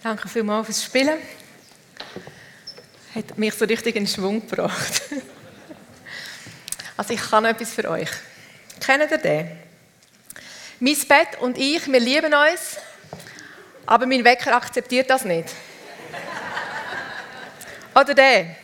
Danke 0.00 0.28
vielmals 0.28 0.66
fürs 0.66 0.84
Spielen. 0.84 1.18
Hat 3.16 3.36
mich 3.36 3.52
so 3.54 3.64
richtig 3.64 3.96
in 3.96 4.06
Schwung 4.06 4.48
gebracht. 4.48 5.02
Also 6.96 7.14
ich 7.14 7.20
kann 7.20 7.44
etwas 7.44 7.70
für 7.72 7.88
euch. 7.90 8.08
Kennt 8.80 9.10
ihr 9.10 9.18
den? 9.18 9.58
Mein 10.78 10.96
Bett 11.08 11.40
und 11.40 11.58
ich, 11.58 11.86
wir 11.86 11.98
lieben 11.98 12.32
uns, 12.32 12.76
aber 13.86 14.06
mein 14.06 14.24
Wecker 14.24 14.54
akzeptiert 14.54 15.10
das 15.10 15.24
nicht. 15.24 15.48
Oder 17.94 18.14
der? 18.14 18.56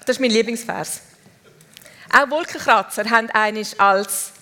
Das 0.00 0.16
ist 0.16 0.20
mein 0.20 0.30
Lieblingsvers. 0.30 1.00
Auch 2.12 2.30
Wolkenkratzer 2.30 3.10
haben 3.10 3.28
einisch 3.30 3.78
als 3.78 4.32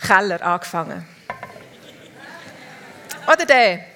Keller 0.00 0.40
angefangen. 0.40 1.06
Oder 3.26 3.44
der? 3.44 3.95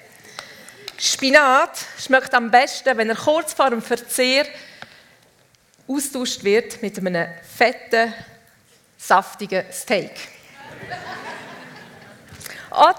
Spinat 1.03 1.79
schmeckt 1.97 2.31
am 2.35 2.51
besten, 2.51 2.95
wenn 2.95 3.09
er 3.09 3.15
kurz 3.15 3.53
vor 3.53 3.71
dem 3.71 3.81
Verzehr 3.81 4.45
austauscht 5.87 6.43
wird 6.43 6.79
mit 6.83 6.95
einem 6.99 7.27
fetten, 7.57 8.13
saftigen 8.99 9.65
Steak. 9.73 10.11
Oder, 12.69 12.93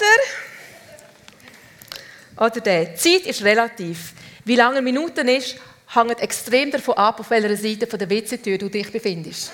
oder 2.37 2.61
der. 2.61 2.97
Zeit 2.97 3.21
ist 3.21 3.45
relativ. 3.45 4.15
Wie 4.45 4.57
lange 4.57 4.83
Minuten 4.83 5.29
ist, 5.29 5.55
hängt 5.95 6.19
extrem 6.19 6.73
davon 6.73 6.97
ab, 6.97 7.21
auf 7.21 7.31
welcher 7.31 7.57
Seite 7.57 7.87
der 7.87 8.11
WC-Tür 8.11 8.59
du 8.59 8.69
dich 8.69 8.91
befindest. 8.91 9.53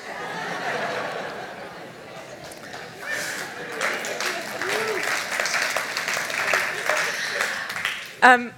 Ähm, 8.22 8.50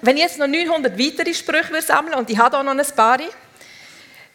wenn 0.00 0.16
ich 0.16 0.22
jetzt 0.22 0.38
noch 0.38 0.46
900 0.46 0.98
weitere 0.98 1.34
Sprüche 1.34 1.80
sammeln 1.82 2.14
und 2.14 2.28
ich 2.30 2.38
habe 2.38 2.58
auch 2.58 2.62
noch 2.62 2.72
ein 2.72 2.96
paar, 2.96 3.18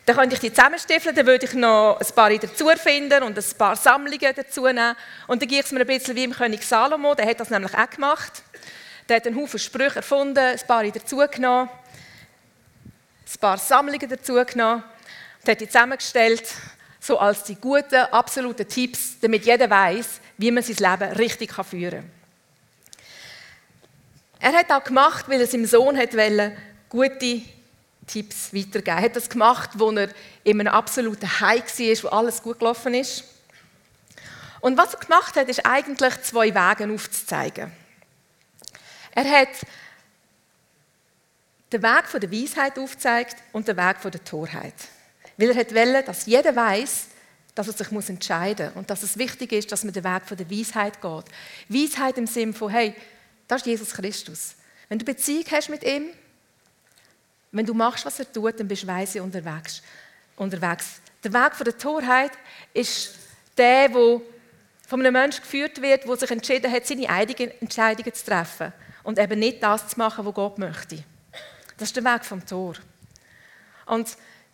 dann 0.05 0.15
könnte 0.15 0.35
ich 0.35 0.39
die 0.39 0.53
zusammenstiefeln, 0.53 1.13
dann 1.13 1.25
würde 1.25 1.45
ich 1.45 1.53
noch 1.53 1.99
ein 1.99 2.15
paar 2.15 2.29
dazu 2.29 2.69
erfinden 2.69 3.23
und 3.23 3.37
ein 3.37 3.57
paar 3.57 3.75
Sammlungen 3.75 4.33
dazu 4.33 4.65
nehmen. 4.65 4.95
Und 5.27 5.41
dann 5.41 5.49
geht 5.49 5.65
es 5.65 5.71
mir 5.73 5.81
ein 5.81 5.87
bisschen 5.87 6.15
wie 6.15 6.23
im 6.23 6.31
König 6.31 6.63
Salomo, 6.63 7.13
der 7.13 7.27
hat 7.27 7.41
das 7.41 7.49
nämlich 7.49 7.73
auch 7.73 7.89
gemacht. 7.89 8.41
Der 9.09 9.17
hat 9.17 9.27
einen 9.27 9.35
Haufen 9.35 9.59
Sprüche 9.59 9.97
erfunden, 9.97 10.39
ein 10.39 10.59
paar 10.65 10.83
dazu 10.85 11.17
genommen, 11.17 11.69
ein 11.69 13.39
paar 13.39 13.57
Sammlungen 13.57 14.09
dazu 14.09 14.33
genommen 14.45 14.83
und 15.41 15.51
hat 15.51 15.59
die 15.59 15.67
zusammengestellt, 15.67 16.43
so 16.99 17.19
als 17.19 17.43
die 17.43 17.55
guten, 17.55 17.95
absoluten 18.11 18.67
Tipps, 18.67 19.19
damit 19.19 19.45
jeder 19.45 19.69
weiß, 19.69 20.19
wie 20.37 20.51
man 20.51 20.63
sein 20.63 20.75
Leben 20.75 21.13
richtig 21.13 21.53
führen 21.53 22.01
kann. 22.01 22.11
Er 24.39 24.53
hat 24.53 24.71
auch 24.71 24.83
gemacht, 24.83 25.27
weil 25.27 25.41
er 25.41 25.47
seinem 25.47 25.65
Sohn 25.65 25.97
wollte, 25.97 26.57
gute 26.89 27.41
Tipps 28.05 28.53
weitergeben. 28.53 28.97
Er 28.97 29.03
hat 29.03 29.15
das 29.15 29.29
gemacht, 29.29 29.71
wo 29.75 29.91
er 29.91 30.09
in 30.43 30.59
einem 30.59 30.73
absoluten 30.73 31.39
High 31.39 31.63
war, 31.79 32.03
wo 32.03 32.15
alles 32.15 32.41
gut 32.41 32.59
gelaufen 32.59 32.93
ist. 32.93 33.23
Und 34.61 34.77
was 34.77 34.93
er 34.93 34.99
gemacht 34.99 35.35
hat, 35.35 35.49
ist 35.49 35.65
eigentlich 35.65 36.21
zwei 36.21 36.53
Wege 36.53 36.93
aufzuzeigen. 36.93 37.71
Er 39.11 39.23
hat 39.23 39.49
den 41.71 41.83
Weg 41.83 42.11
der 42.13 42.31
Weisheit 42.31 42.79
aufgezeigt 42.79 43.37
und 43.51 43.67
den 43.67 43.77
Weg 43.77 44.01
der 44.01 44.23
Torheit. 44.23 44.75
Weil 45.37 45.49
er 45.51 45.55
wollte, 45.55 46.03
dass 46.03 46.25
jeder 46.25 46.55
weiß, 46.55 47.07
dass 47.53 47.67
er 47.67 47.73
sich 47.73 48.09
entscheiden 48.09 48.67
muss 48.67 48.75
und 48.75 48.89
dass 48.89 49.03
es 49.03 49.17
wichtig 49.17 49.51
ist, 49.51 49.71
dass 49.71 49.83
man 49.83 49.93
den 49.93 50.03
Weg 50.03 50.23
der 50.29 50.49
Weisheit 50.49 51.01
geht. 51.01 51.25
Weisheit 51.69 52.17
im 52.17 52.27
Sinne 52.27 52.53
von, 52.53 52.69
hey, 52.69 52.95
das 53.47 53.61
ist 53.61 53.67
Jesus 53.67 53.93
Christus. 53.93 54.55
Wenn 54.89 54.99
du 54.99 55.05
Beziehung 55.05 55.45
hast 55.51 55.69
mit 55.69 55.83
ihm, 55.83 56.09
wenn 57.51 57.65
du 57.65 57.73
machst, 57.73 58.05
was 58.05 58.19
er 58.19 58.31
tut, 58.31 58.59
dann 58.59 58.67
bist 58.67 58.83
du 58.83 58.87
weise 58.87 59.23
unterwegs. 59.23 59.81
unterwegs. 60.35 61.01
Der 61.23 61.33
Weg 61.33 61.57
der 61.57 61.77
Torheit 61.77 62.31
ist 62.73 63.15
der, 63.57 63.93
wo 63.93 64.21
von 64.87 64.99
einem 64.99 65.13
Menschen 65.13 65.41
geführt 65.41 65.81
wird, 65.81 66.05
der 66.05 66.15
sich 66.15 66.31
entschieden 66.31 66.71
hat, 66.71 66.85
seine 66.85 67.09
eigenen 67.09 67.51
Entscheidungen 67.59 68.13
zu 68.13 68.25
treffen 68.25 68.71
und 69.03 69.19
eben 69.19 69.39
nicht 69.39 69.63
das 69.63 69.87
zu 69.87 69.97
machen, 69.97 70.25
was 70.25 70.33
Gott 70.33 70.57
möchte. 70.57 71.03
Das 71.77 71.89
ist 71.89 71.95
der 71.95 72.03
Weg 72.03 72.23
vom 72.23 72.45
Tor. 72.45 72.75
Und 73.85 74.07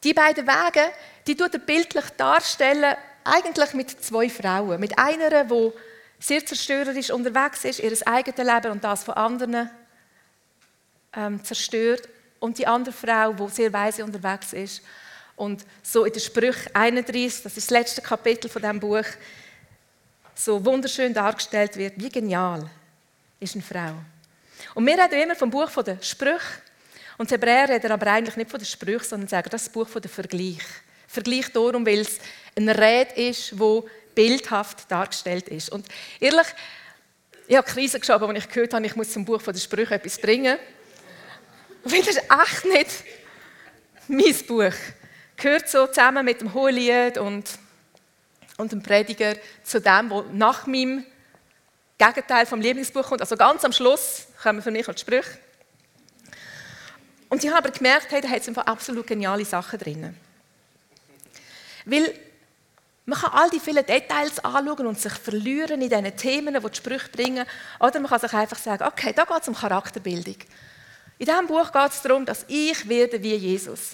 die 0.03 0.13
beiden 0.13 0.45
Wege, 0.45 0.91
die 1.27 1.35
tut 1.35 1.53
er 1.53 1.59
bildlich 1.59 2.05
darstellen, 2.17 2.95
eigentlich 3.23 3.73
mit 3.73 3.89
zwei 4.03 4.29
Frauen. 4.29 4.79
Mit 4.79 4.97
einer, 4.97 5.45
die 5.45 5.71
sehr 6.19 6.45
zerstörerisch 6.45 7.11
unterwegs 7.11 7.63
ist, 7.65 7.79
ihr 7.79 7.95
eigenes 8.05 8.37
Leben 8.37 8.71
und 8.71 8.83
das 8.83 9.03
von 9.03 9.15
anderen 9.15 9.69
ähm, 11.15 11.43
zerstört. 11.43 12.09
Und 12.39 12.57
die 12.57 12.67
andere 12.67 12.93
Frau, 12.93 13.33
die 13.33 13.49
sehr 13.49 13.71
weise 13.71 14.03
unterwegs 14.03 14.51
ist. 14.51 14.81
Und 15.35 15.65
so 15.81 16.05
in 16.05 16.13
der 16.13 16.19
Sprüch 16.19 16.57
31, 16.73 17.43
das 17.43 17.57
ist 17.57 17.67
das 17.67 17.71
letzte 17.71 18.01
Kapitel 18.01 18.49
von 18.49 18.61
diesem 18.61 18.79
Buch, 18.79 19.05
so 20.35 20.63
wunderschön 20.65 21.13
dargestellt 21.13 21.77
wird, 21.77 21.93
wie 21.97 22.09
genial 22.09 22.69
ist 23.39 23.55
eine 23.55 23.63
Frau. 23.63 23.93
Und 24.73 24.85
wir 24.85 24.97
reden 24.97 25.21
immer 25.21 25.35
vom 25.35 25.49
Buch 25.49 25.69
der 25.83 26.01
Sprüche. 26.01 26.39
Und 27.23 27.29
die 27.29 27.35
Hebräer 27.35 27.69
reden 27.69 27.89
aber 27.89 28.07
eigentlich 28.07 28.35
nicht 28.35 28.51
von 28.51 28.59
den 28.59 28.65
Sprüchen, 28.65 29.07
sondern 29.07 29.29
sagen, 29.29 29.47
das 29.49 29.61
ist 29.61 29.67
das 29.67 29.73
Buch 29.73 29.87
der 29.97 30.11
Vergleich. 30.11 30.59
Vergleich 31.07 31.49
darum, 31.53 31.85
weil 31.85 31.99
es 31.99 32.19
eine 32.53 32.77
Rede 32.77 33.13
ist, 33.13 33.57
wo 33.57 33.87
bildhaft 34.13 34.91
dargestellt 34.91 35.47
ist. 35.47 35.69
Und 35.69 35.87
ehrlich, 36.19 36.47
ich 37.47 37.55
habe 37.55 37.65
Krise 37.65 38.01
geschoben, 38.01 38.29
als 38.29 38.39
ich 38.39 38.49
gehört 38.49 38.73
habe, 38.73 38.85
ich 38.85 38.97
muss 38.97 39.13
zum 39.13 39.23
Buch 39.23 39.41
der 39.41 39.53
Sprüche 39.53 39.95
etwas 39.95 40.19
bringen. 40.19 40.57
Weil 41.85 42.01
das 42.01 42.17
ist 42.17 42.23
echt 42.23 42.65
nicht 42.65 42.89
mein 44.09 44.45
Buch. 44.45 44.77
Gehört 45.37 45.69
so 45.69 45.87
zusammen 45.87 46.25
mit 46.25 46.41
dem 46.41 46.53
Hohelied 46.53 47.19
und, 47.19 47.45
und 48.57 48.73
dem 48.73 48.83
Prediger 48.83 49.35
zu 49.63 49.79
dem, 49.79 50.09
was 50.09 50.25
nach 50.33 50.67
meinem 50.67 51.05
Gegenteil 51.97 52.45
vom 52.45 52.59
Lieblingsbuch 52.59 53.07
kommt. 53.07 53.21
Also 53.21 53.37
ganz 53.37 53.63
am 53.63 53.71
Schluss 53.71 54.27
kommen 54.41 54.61
für 54.61 54.71
mich 54.71 54.87
die 54.87 54.99
Sprüche. 54.99 55.39
Und 57.33 57.43
ich 57.43 57.49
habe 57.49 57.65
aber 57.65 57.71
gemerkt, 57.71 58.11
hey, 58.11 58.21
da 58.21 58.29
hat 58.29 58.47
es 58.47 58.57
absolut 58.59 59.07
geniale 59.07 59.43
Sachen 59.43 59.79
drin. 59.79 60.15
Weil 61.83 62.13
man 63.07 63.19
kann 63.19 63.31
all 63.31 63.49
die 63.49 63.59
vielen 63.59 63.83
Details 63.83 64.37
anschauen 64.45 64.85
und 64.85 64.99
sich 64.99 65.13
verlieren 65.13 65.81
in 65.81 65.89
diesen 65.89 66.15
Themen, 66.15 66.53
die 66.53 66.69
die 66.69 66.77
Sprüche 66.77 67.09
bringen. 67.09 67.47
Oder 67.79 67.99
man 68.01 68.11
kann 68.11 68.19
sich 68.19 68.31
einfach 68.33 68.59
sagen, 68.59 68.83
okay, 68.83 69.13
da 69.15 69.25
geht 69.25 69.41
es 69.41 69.47
um 69.47 69.55
Charakterbildung. 69.55 70.35
In 71.17 71.25
diesem 71.25 71.47
Buch 71.47 71.71
geht 71.71 71.91
es 71.91 72.03
darum, 72.03 72.23
dass 72.23 72.45
ich 72.49 72.87
werde 72.87 73.23
wie 73.23 73.33
Jesus. 73.33 73.93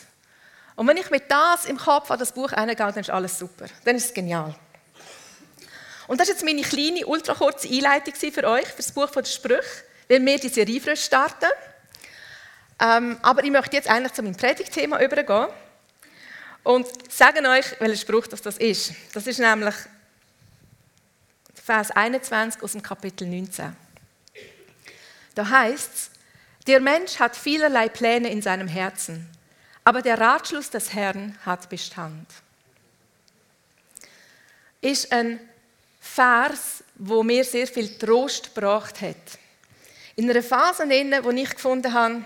Und 0.75 0.85
wenn 0.89 0.97
ich 0.97 1.09
mit 1.09 1.31
das 1.31 1.63
im 1.63 1.77
Kopf 1.77 2.11
an 2.11 2.19
das 2.19 2.33
Buch 2.33 2.51
reingehe, 2.51 2.75
dann 2.75 2.93
ist 2.97 3.09
alles 3.09 3.39
super. 3.39 3.67
Dann 3.85 3.95
ist 3.95 4.07
es 4.07 4.13
genial. 4.13 4.53
Und 6.07 6.19
das 6.19 6.27
ist 6.27 6.41
jetzt 6.41 6.43
meine 6.43 6.63
kleine, 6.63 7.07
ultra 7.07 7.35
kurze 7.35 7.69
Einleitung 7.69 8.15
für 8.15 8.43
euch, 8.43 8.67
für 8.67 8.75
das 8.75 8.91
Buch 8.91 9.09
der 9.09 9.23
Sprüche, 9.23 9.63
weil 10.09 10.25
wir 10.25 10.39
die 10.39 10.49
Serie 10.49 10.81
frisch 10.81 11.05
starten. 11.05 11.47
Ähm, 12.79 13.17
aber 13.21 13.43
ich 13.43 13.51
möchte 13.51 13.75
jetzt 13.75 13.89
eigentlich 13.89 14.13
zu 14.13 14.23
meinem 14.23 14.35
Predigtthema 14.35 15.01
übergehen. 15.01 15.47
Und 16.63 16.87
sagen 17.11 17.45
euch, 17.45 17.79
welcher 17.79 18.01
Spruch 18.01 18.27
das, 18.27 18.41
das 18.41 18.57
ist. 18.57 18.93
Das 19.13 19.27
ist 19.27 19.39
nämlich 19.39 19.75
Vers 21.63 21.91
21 21.91 22.61
aus 22.61 22.73
dem 22.73 22.81
Kapitel 22.81 23.27
19. 23.27 23.75
Da 25.35 25.49
heißt 25.49 25.93
es, 25.93 26.11
der 26.67 26.79
Mensch 26.79 27.19
hat 27.19 27.35
vielerlei 27.35 27.89
Pläne 27.89 28.29
in 28.29 28.41
seinem 28.41 28.67
Herzen, 28.67 29.29
aber 29.83 30.01
der 30.01 30.19
Ratschluss 30.19 30.69
des 30.69 30.93
Herrn 30.93 31.37
hat 31.45 31.69
Bestand. 31.69 32.27
Ist 34.81 35.11
ein 35.11 35.39
Vers, 35.99 36.83
wo 36.95 37.23
mir 37.23 37.43
sehr 37.43 37.67
viel 37.67 37.97
Trost 37.97 38.53
gebracht 38.53 39.01
hat. 39.01 39.15
In 40.15 40.29
einer 40.29 40.43
Phase, 40.43 40.83
in 40.83 41.11
der 41.11 41.25
ich 41.25 41.49
gefunden 41.51 41.93
habe, 41.93 42.23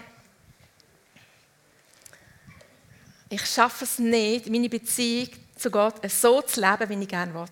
ich 3.33 3.45
schaffe 3.45 3.83
es 3.83 3.97
nicht, 3.97 4.47
meine 4.47 4.69
Beziehung 4.69 5.29
zu 5.57 5.71
Gott 5.71 5.95
so 6.09 6.41
zu 6.41 6.61
leben, 6.61 6.89
wie 6.89 7.03
ich 7.03 7.09
gerne 7.09 7.33
will. 7.33 7.45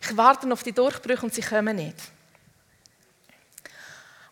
Ich 0.00 0.16
warte 0.16 0.52
auf 0.52 0.62
die 0.62 0.72
Durchbrüche 0.72 1.22
und 1.22 1.32
sie 1.32 1.40
kommen 1.40 1.76
nicht. 1.76 1.96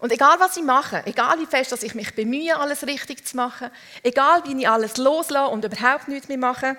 Und 0.00 0.10
egal 0.10 0.40
was 0.40 0.56
ich 0.56 0.64
mache, 0.64 1.06
egal 1.06 1.38
wie 1.38 1.46
fest 1.46 1.70
dass 1.70 1.84
ich 1.84 1.94
mich 1.94 2.12
bemühe, 2.14 2.56
alles 2.56 2.84
richtig 2.84 3.24
zu 3.24 3.36
machen, 3.36 3.70
egal 4.02 4.42
wie 4.44 4.60
ich 4.60 4.68
alles 4.68 4.96
loslasse 4.96 5.52
und 5.52 5.64
überhaupt 5.64 6.08
nichts 6.08 6.26
mehr 6.26 6.38
mache, 6.38 6.76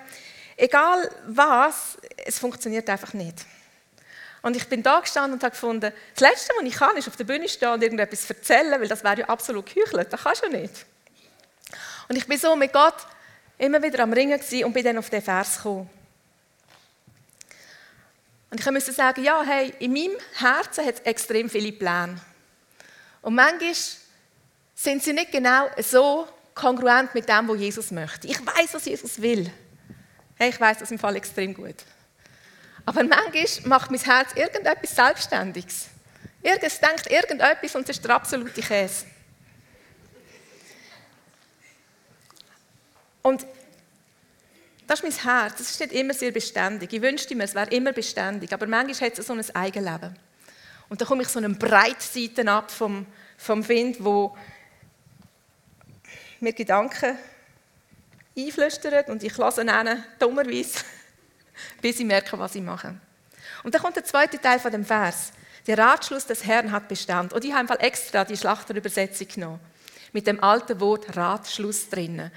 egal 0.58 1.10
was, 1.26 1.96
es 2.26 2.38
funktioniert 2.38 2.88
einfach 2.90 3.14
nicht. 3.14 3.46
Und 4.42 4.54
ich 4.54 4.68
bin 4.68 4.82
da 4.82 5.00
gestanden 5.00 5.32
und 5.32 5.42
habe 5.42 5.52
gefunden, 5.52 5.90
das 6.14 6.20
Letzte, 6.20 6.52
was 6.58 6.68
ich 6.68 6.74
kann, 6.74 6.94
ist 6.98 7.08
auf 7.08 7.16
der 7.16 7.24
Bühne 7.24 7.48
stehen 7.48 7.70
und 7.70 7.82
irgendetwas 7.82 8.28
erzählen, 8.28 8.78
weil 8.78 8.88
das 8.88 9.02
wäre 9.02 9.20
ja 9.20 9.28
absolut 9.28 9.72
geheuchelt. 9.72 10.12
Das 10.12 10.22
kannst 10.22 10.44
du 10.44 10.50
nicht. 10.50 10.84
Und 12.10 12.16
ich 12.16 12.26
bin 12.26 12.38
so 12.38 12.54
mit 12.54 12.70
Gott 12.70 13.06
immer 13.58 13.82
wieder 13.82 14.00
am 14.02 14.12
Ringen 14.12 14.40
und 14.64 14.72
bin 14.72 14.84
dann 14.84 14.98
auf 14.98 15.10
den 15.10 15.22
Vers 15.22 15.56
gekommen. 15.56 15.88
Und 18.50 18.60
ich 18.60 18.70
musste 18.70 18.92
sagen, 18.92 19.24
ja, 19.24 19.42
hey, 19.42 19.72
in 19.80 19.92
meinem 19.92 20.16
Herzen 20.34 20.86
hat 20.86 20.94
es 20.94 21.00
extrem 21.00 21.50
viele 21.50 21.72
Pläne. 21.72 22.20
Und 23.22 23.34
manchmal 23.34 23.74
sind 24.74 25.02
sie 25.02 25.12
nicht 25.12 25.32
genau 25.32 25.68
so 25.78 26.28
kongruent 26.54 27.14
mit 27.14 27.28
dem, 27.28 27.48
was 27.48 27.58
Jesus 27.58 27.90
möchte. 27.90 28.28
Ich 28.28 28.38
weiß, 28.38 28.74
was 28.74 28.84
Jesus 28.84 29.20
will. 29.20 29.50
Hey, 30.36 30.50
ich 30.50 30.60
weiß 30.60 30.78
das 30.78 30.90
im 30.90 30.98
Fall 30.98 31.16
extrem 31.16 31.52
gut. 31.54 31.76
Aber 32.86 33.02
manchmal 33.02 33.46
macht 33.64 33.90
mein 33.90 34.00
Herz 34.00 34.30
irgendetwas 34.34 34.94
Selbstständiges. 34.94 35.86
Es 36.42 36.78
denkt 36.78 37.10
irgendetwas 37.10 37.74
und 37.74 37.88
es 37.88 37.96
ist 37.96 38.04
der 38.04 38.14
absolute 38.14 38.60
Käse. 38.60 39.06
Und 43.26 43.46
das 44.86 45.00
ist 45.00 45.02
mein 45.02 45.24
Herz. 45.24 45.56
Das 45.56 45.70
ist 45.70 45.80
nicht 45.80 45.92
immer 45.92 46.12
sehr 46.12 46.30
beständig. 46.30 46.92
Ich 46.92 47.00
wünschte 47.00 47.34
mir, 47.34 47.44
es 47.44 47.54
wäre 47.54 47.70
immer 47.70 47.92
beständig. 47.92 48.52
Aber 48.52 48.66
manchmal 48.66 49.10
hat 49.10 49.18
es 49.18 49.26
so 49.26 49.32
ein 49.32 49.56
Eigenleben. 49.56 50.14
Und 50.90 51.00
dann 51.00 51.08
komme 51.08 51.22
ich 51.22 51.28
so 51.28 51.38
einen 51.38 51.58
Breitseiten 51.58 52.48
ab 52.48 52.70
vom, 52.70 53.06
vom 53.38 53.66
Wind, 53.66 54.04
wo 54.04 54.36
mir 56.38 56.52
Gedanken 56.52 57.16
einflüstert 58.36 59.08
und 59.08 59.22
ich 59.22 59.34
lasse 59.38 59.62
ihnen 59.62 60.04
dummerweise, 60.18 60.80
bis 61.80 61.98
ich 61.98 62.04
merke, 62.04 62.38
was 62.38 62.54
ich 62.54 62.62
mache. 62.62 62.94
Und 63.62 63.74
dann 63.74 63.80
kommt 63.80 63.96
der 63.96 64.04
zweite 64.04 64.38
Teil 64.38 64.60
von 64.60 64.70
dem 64.70 64.84
Vers. 64.84 65.32
Der 65.66 65.78
Ratschluss 65.78 66.26
des 66.26 66.44
Herrn 66.44 66.72
hat 66.72 66.88
Bestand. 66.88 67.32
Und 67.32 67.42
ich 67.42 67.54
habe 67.54 67.80
extra 67.80 68.26
die 68.26 68.36
Schlachterübersetzung 68.36 69.28
genommen. 69.28 69.60
Mit 70.12 70.26
dem 70.26 70.44
alten 70.44 70.78
Wort 70.80 71.16
Ratschluss 71.16 71.88
drinnen 71.88 72.30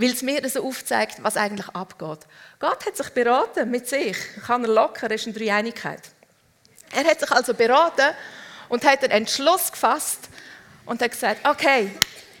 weil 0.00 0.12
es 0.12 0.22
mir 0.22 0.48
so 0.48 0.66
aufzeigt, 0.66 1.22
was 1.22 1.36
eigentlich 1.36 1.68
abgeht. 1.68 2.20
Gott 2.58 2.86
hat 2.86 2.96
sich 2.96 3.10
beraten 3.10 3.70
mit 3.70 3.86
sich. 3.86 4.16
Kann 4.46 4.64
er 4.64 4.70
locker, 4.70 5.10
ist 5.10 5.26
eine 5.26 5.36
Dreieinigkeit. 5.36 6.00
Er 6.90 7.04
hat 7.04 7.20
sich 7.20 7.30
also 7.30 7.52
beraten 7.52 8.14
und 8.70 8.84
hat 8.84 9.02
einen 9.04 9.12
Entschluss 9.12 9.70
gefasst 9.70 10.30
und 10.86 11.02
hat 11.02 11.10
gesagt, 11.10 11.46
okay, 11.46 11.90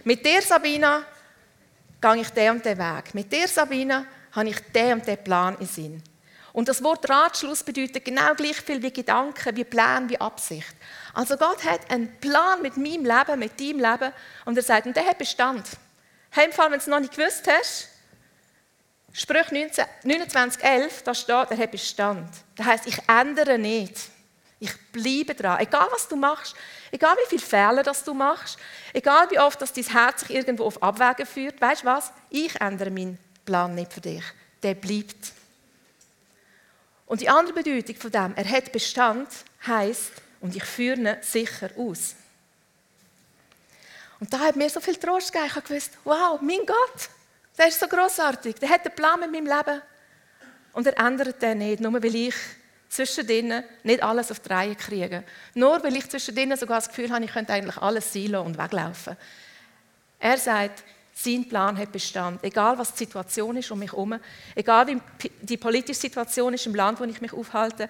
mit 0.04 0.24
dir, 0.24 0.40
Sabina, 0.40 1.02
gehe 2.00 2.16
ich 2.16 2.30
den 2.30 2.52
und 2.52 2.64
den 2.64 2.78
Weg. 2.78 3.14
Mit 3.14 3.30
dir, 3.30 3.46
Sabina, 3.46 4.06
habe 4.32 4.48
ich 4.48 4.58
den 4.72 4.94
und 4.94 5.06
den 5.06 5.22
Plan 5.22 5.56
in 5.60 5.66
Sinn. 5.66 6.02
Und 6.54 6.66
das 6.68 6.82
Wort 6.82 7.08
Ratschluss 7.10 7.62
bedeutet 7.62 8.06
genau 8.06 8.34
gleich 8.34 8.56
viel 8.56 8.82
wie 8.82 8.90
Gedanken, 8.90 9.54
wie 9.54 9.64
Plan, 9.64 10.08
wie 10.08 10.18
Absicht. 10.18 10.74
Also 11.12 11.36
Gott 11.36 11.62
hat 11.64 11.90
einen 11.90 12.18
Plan 12.20 12.62
mit 12.62 12.78
meinem 12.78 13.04
Leben, 13.04 13.38
mit 13.38 13.60
deinem 13.60 13.80
Leben 13.80 14.12
und 14.46 14.56
er 14.56 14.62
sagt, 14.62 14.86
und 14.86 14.96
der 14.96 15.04
hat 15.04 15.18
Bestand. 15.18 15.66
Heimfall, 16.34 16.66
wenn 16.66 16.78
du 16.78 16.82
es 16.82 16.86
noch 16.86 17.00
nicht 17.00 17.14
gewusst 17.14 17.48
hast, 17.48 17.88
Sprüch 19.12 19.48
29,11, 19.48 21.02
da 21.04 21.14
steht, 21.14 21.50
er 21.50 21.58
hat 21.58 21.70
Bestand. 21.70 22.28
Das 22.54 22.66
heißt, 22.66 22.86
ich 22.86 22.98
ändere 23.08 23.58
nicht. 23.58 23.96
Ich 24.60 24.72
bleibe 24.92 25.34
dran. 25.34 25.58
Egal, 25.58 25.88
was 25.90 26.06
du 26.06 26.16
machst, 26.16 26.54
egal 26.92 27.16
wie 27.16 27.28
viele 27.28 27.42
Fehler 27.42 27.82
das 27.82 28.04
du 28.04 28.14
machst, 28.14 28.58
egal 28.92 29.28
wie 29.30 29.38
oft 29.38 29.60
dass 29.60 29.72
dein 29.72 29.84
Herz 29.84 30.20
sich 30.20 30.30
irgendwo 30.30 30.64
auf 30.64 30.82
Abwägen 30.82 31.26
führt, 31.26 31.60
weißt 31.60 31.82
du 31.82 31.86
was? 31.86 32.12
Ich 32.28 32.60
ändere 32.60 32.90
meinen 32.90 33.18
Plan 33.44 33.74
nicht 33.74 33.92
für 33.92 34.02
dich. 34.02 34.22
Der 34.62 34.74
bleibt. 34.74 35.32
Und 37.06 37.22
die 37.22 37.28
andere 37.28 37.54
Bedeutung 37.54 37.96
von 37.96 38.12
dem, 38.12 38.34
er 38.36 38.48
hat 38.48 38.70
Bestand, 38.70 39.28
heißt, 39.66 40.12
und 40.40 40.54
ich 40.54 40.64
führe 40.64 41.00
ihn 41.00 41.16
sicher 41.22 41.70
aus. 41.76 42.14
Und 44.20 44.32
da 44.32 44.38
hat 44.38 44.56
mir 44.56 44.68
so 44.68 44.80
viel 44.80 44.96
Trost 44.96 45.32
gegeben. 45.32 45.48
Ich 45.48 45.56
habe 45.56 45.66
gewusst, 45.66 45.92
wow, 46.04 46.40
mein 46.40 46.66
Gott, 46.66 47.08
der 47.56 47.68
ist 47.68 47.80
so 47.80 47.88
großartig. 47.88 48.56
Der 48.56 48.68
hat 48.68 48.86
einen 48.86 48.94
Plan 48.94 49.18
mit 49.18 49.32
meinem 49.32 49.46
Leben. 49.46 49.82
Und 50.72 50.86
er 50.86 50.98
ändert 50.98 51.42
den 51.42 51.58
nicht, 51.58 51.80
nur 51.80 51.92
weil 51.94 52.14
ich 52.14 52.34
zwischendrin 52.88 53.64
nicht 53.82 54.02
alles 54.02 54.30
auf 54.30 54.40
die 54.40 54.48
Reihe 54.52 54.74
kriege. 54.76 55.24
Nur 55.54 55.82
weil 55.82 55.96
ich 55.96 56.08
zwischendrin 56.08 56.54
sogar 56.56 56.78
das 56.78 56.88
Gefühl 56.88 57.10
habe, 57.10 57.24
ich 57.24 57.32
könnte 57.32 57.52
eigentlich 57.52 57.78
alles 57.78 58.12
sein 58.12 58.34
und 58.36 58.58
weglaufen. 58.58 59.16
Er 60.18 60.36
sagt, 60.36 60.84
sein 61.14 61.48
Plan 61.48 61.76
hat 61.76 61.92
Bestand. 61.92 62.42
Egal, 62.44 62.78
was 62.78 62.92
die 62.92 63.04
Situation 63.04 63.56
ist 63.56 63.70
um 63.70 63.78
mich 63.78 63.92
herum, 63.92 64.18
egal 64.54 64.86
wie 64.86 65.00
die 65.42 65.56
politische 65.56 66.00
Situation 66.00 66.54
ist 66.54 66.66
im 66.66 66.74
Land, 66.74 67.00
wo 67.00 67.04
ich 67.04 67.20
mich 67.20 67.32
aufhalte, 67.32 67.88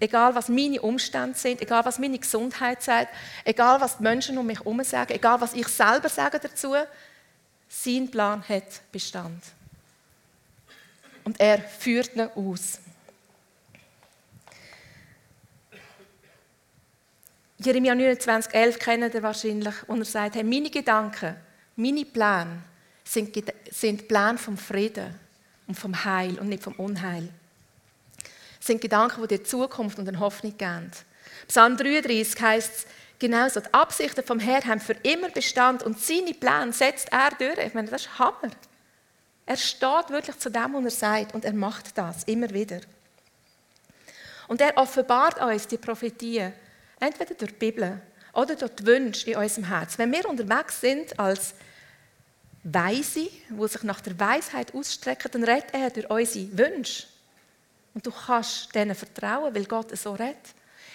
Egal, 0.00 0.34
was 0.34 0.48
meine 0.48 0.80
Umstände 0.80 1.36
sind, 1.36 1.60
egal, 1.60 1.84
was 1.84 1.98
meine 1.98 2.18
Gesundheit 2.18 2.82
sagt, 2.82 3.12
egal, 3.44 3.80
was 3.80 3.96
die 3.96 4.04
Menschen 4.04 4.38
um 4.38 4.46
mich 4.46 4.60
herum 4.60 4.82
sagen, 4.84 5.12
egal, 5.12 5.40
was 5.40 5.54
ich 5.54 5.66
selber 5.66 6.08
sage 6.08 6.38
dazu, 6.38 6.74
sein 7.68 8.10
Plan 8.10 8.42
hat 8.48 8.80
Bestand. 8.92 9.42
Und 11.24 11.40
er 11.40 11.58
führt 11.58 12.14
ihn 12.14 12.28
aus. 12.34 12.78
Jeremia 17.58 17.92
29,11 17.94 18.78
kennt 18.78 19.14
ihr 19.14 19.22
wahrscheinlich, 19.22 19.74
und 19.88 19.98
er 19.98 20.04
sagt, 20.04 20.36
hey, 20.36 20.44
meine 20.44 20.70
Gedanken, 20.70 21.34
meine 21.74 22.04
Pläne 22.04 22.62
sind, 23.02 23.36
sind 23.70 24.06
Pläne 24.06 24.38
vom 24.38 24.56
Frieden 24.56 25.12
und 25.66 25.74
vom 25.74 26.04
Heil 26.04 26.38
und 26.38 26.48
nicht 26.48 26.62
vom 26.62 26.74
Unheil 26.74 27.28
sind 28.60 28.80
Gedanken, 28.80 29.22
die 29.22 29.38
dir 29.38 29.44
Zukunft 29.44 29.98
und 29.98 30.08
eine 30.08 30.20
Hoffnung 30.20 30.56
geben. 30.56 30.90
Psalm 31.46 31.76
33 31.76 32.40
heißt 32.40 32.74
es 32.74 32.86
genauso, 33.18 33.60
die 33.60 33.72
Absichten 33.72 34.24
vom 34.24 34.38
Herrn 34.40 34.66
haben 34.66 34.80
für 34.80 34.96
immer 35.02 35.30
Bestand 35.30 35.82
und 35.82 36.00
seine 36.00 36.34
Pläne 36.34 36.72
setzt 36.72 37.12
er 37.12 37.30
durch. 37.38 37.66
Ich 37.66 37.74
meine, 37.74 37.88
das 37.88 38.02
ist 38.02 38.18
Hammer. 38.18 38.50
Er 39.46 39.56
steht 39.56 40.10
wirklich 40.10 40.38
zu 40.38 40.50
dem, 40.50 40.74
was 40.74 40.84
er 40.84 40.90
sagt 40.90 41.34
und 41.34 41.44
er 41.44 41.54
macht 41.54 41.96
das 41.96 42.24
immer 42.24 42.50
wieder. 42.50 42.80
Und 44.46 44.60
er 44.60 44.76
offenbart 44.76 45.40
uns 45.40 45.66
die 45.66 45.78
Prophetien, 45.78 46.52
entweder 47.00 47.34
durch 47.34 47.52
die 47.52 47.58
Bibel 47.58 48.00
oder 48.32 48.56
durch 48.56 48.74
die 48.76 48.86
Wünsche 48.86 49.30
in 49.30 49.36
unserem 49.36 49.64
Herz. 49.64 49.98
Wenn 49.98 50.12
wir 50.12 50.28
unterwegs 50.28 50.80
sind 50.80 51.18
als 51.18 51.54
Weise, 52.62 53.28
wo 53.50 53.66
sich 53.66 53.82
nach 53.82 54.00
der 54.00 54.18
Weisheit 54.18 54.74
ausstrecken, 54.74 55.30
dann 55.30 55.44
redet 55.44 55.72
er 55.72 55.90
durch 55.90 56.10
unsere 56.10 56.58
Wünsche. 56.58 57.06
Und 57.98 58.06
du 58.06 58.12
kannst 58.12 58.72
denen 58.76 58.94
vertrauen, 58.94 59.52
weil 59.52 59.64
Gott 59.64 59.98
so 59.98 60.12
redet. 60.12 60.36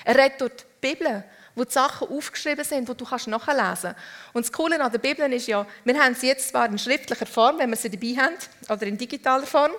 Er 0.06 0.16
redet 0.16 0.40
durch 0.40 0.54
die 0.54 0.64
Bibel, 0.80 1.26
wo 1.54 1.66
die 1.66 1.72
Sachen 1.74 2.08
aufgeschrieben 2.08 2.64
sind, 2.64 2.88
die 2.88 2.96
du 2.96 3.04
kannst 3.04 3.28
nachlesen 3.28 3.92
kannst. 3.92 4.32
Und 4.32 4.46
das 4.46 4.54
Coole 4.54 4.82
an 4.82 4.90
der 4.90 5.00
Bibel 5.00 5.34
ist 5.34 5.48
ja, 5.48 5.68
wir 5.84 6.02
haben 6.02 6.16
sie 6.16 6.28
jetzt 6.28 6.48
zwar 6.48 6.66
in 6.66 6.80
schriftlicher 6.80 7.26
Form, 7.26 7.60
wenn 7.60 7.70
wir 7.70 7.76
sie 7.76 7.90
dabei 7.90 8.24
haben, 8.24 8.36
oder 8.70 8.88
in 8.88 8.98
digitaler 8.98 9.46
Form, 9.46 9.74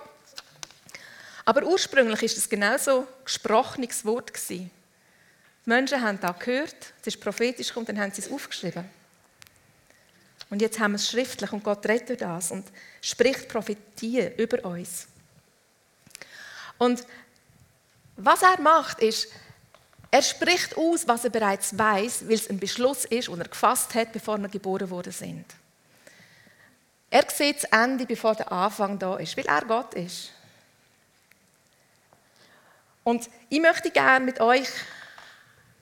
aber 1.45 1.63
ursprünglich 1.63 2.21
ist 2.21 2.37
es 2.37 2.47
genauso 2.47 3.07
gesprochenes 3.23 4.05
Wort 4.05 4.31
gewesen. 4.31 4.69
Die 5.65 5.69
Menschen 5.69 6.03
haben 6.03 6.19
da 6.19 6.31
gehört, 6.31 6.93
es 7.01 7.07
ist 7.07 7.19
prophetisch 7.19 7.75
und 7.75 7.89
dann 7.89 7.99
haben 7.99 8.11
sie 8.11 8.21
es 8.21 8.31
aufgeschrieben. 8.31 8.85
Und 10.51 10.61
jetzt 10.61 10.79
haben 10.79 10.91
wir 10.91 10.97
es 10.97 11.09
schriftlich 11.09 11.51
und 11.51 11.63
Gott 11.63 11.87
redet 11.87 12.21
das 12.21 12.51
und 12.51 12.67
spricht 13.01 13.49
Prophetie 13.49 14.29
über 14.37 14.63
uns. 14.63 15.07
Und 16.77 17.05
was 18.17 18.41
er 18.41 18.59
macht, 18.61 18.99
ist, 18.99 19.27
er 20.11 20.21
spricht 20.21 20.77
aus, 20.77 21.07
was 21.07 21.25
er 21.25 21.29
bereits 21.29 21.77
weiß, 21.77 22.27
weil 22.27 22.35
es 22.35 22.49
ein 22.49 22.59
Beschluss 22.59 23.05
ist, 23.05 23.27
den 23.27 23.39
er 23.39 23.49
gefasst 23.49 23.93
hat, 23.95 24.13
bevor 24.13 24.37
wir 24.37 24.47
geboren 24.47 24.89
worden 24.89 25.11
sind. 25.11 25.45
Er 27.09 27.29
sieht 27.29 27.63
das 27.63 27.65
Ende, 27.65 28.05
bevor 28.05 28.35
der 28.35 28.51
Anfang 28.51 28.97
da 28.97 29.17
ist, 29.17 29.35
weil 29.37 29.45
er 29.45 29.65
Gott 29.65 29.93
ist. 29.93 30.31
Und 33.03 33.29
ich 33.49 33.59
möchte 33.59 33.91
gerne 33.91 34.25
mit 34.25 34.39
euch 34.39 34.67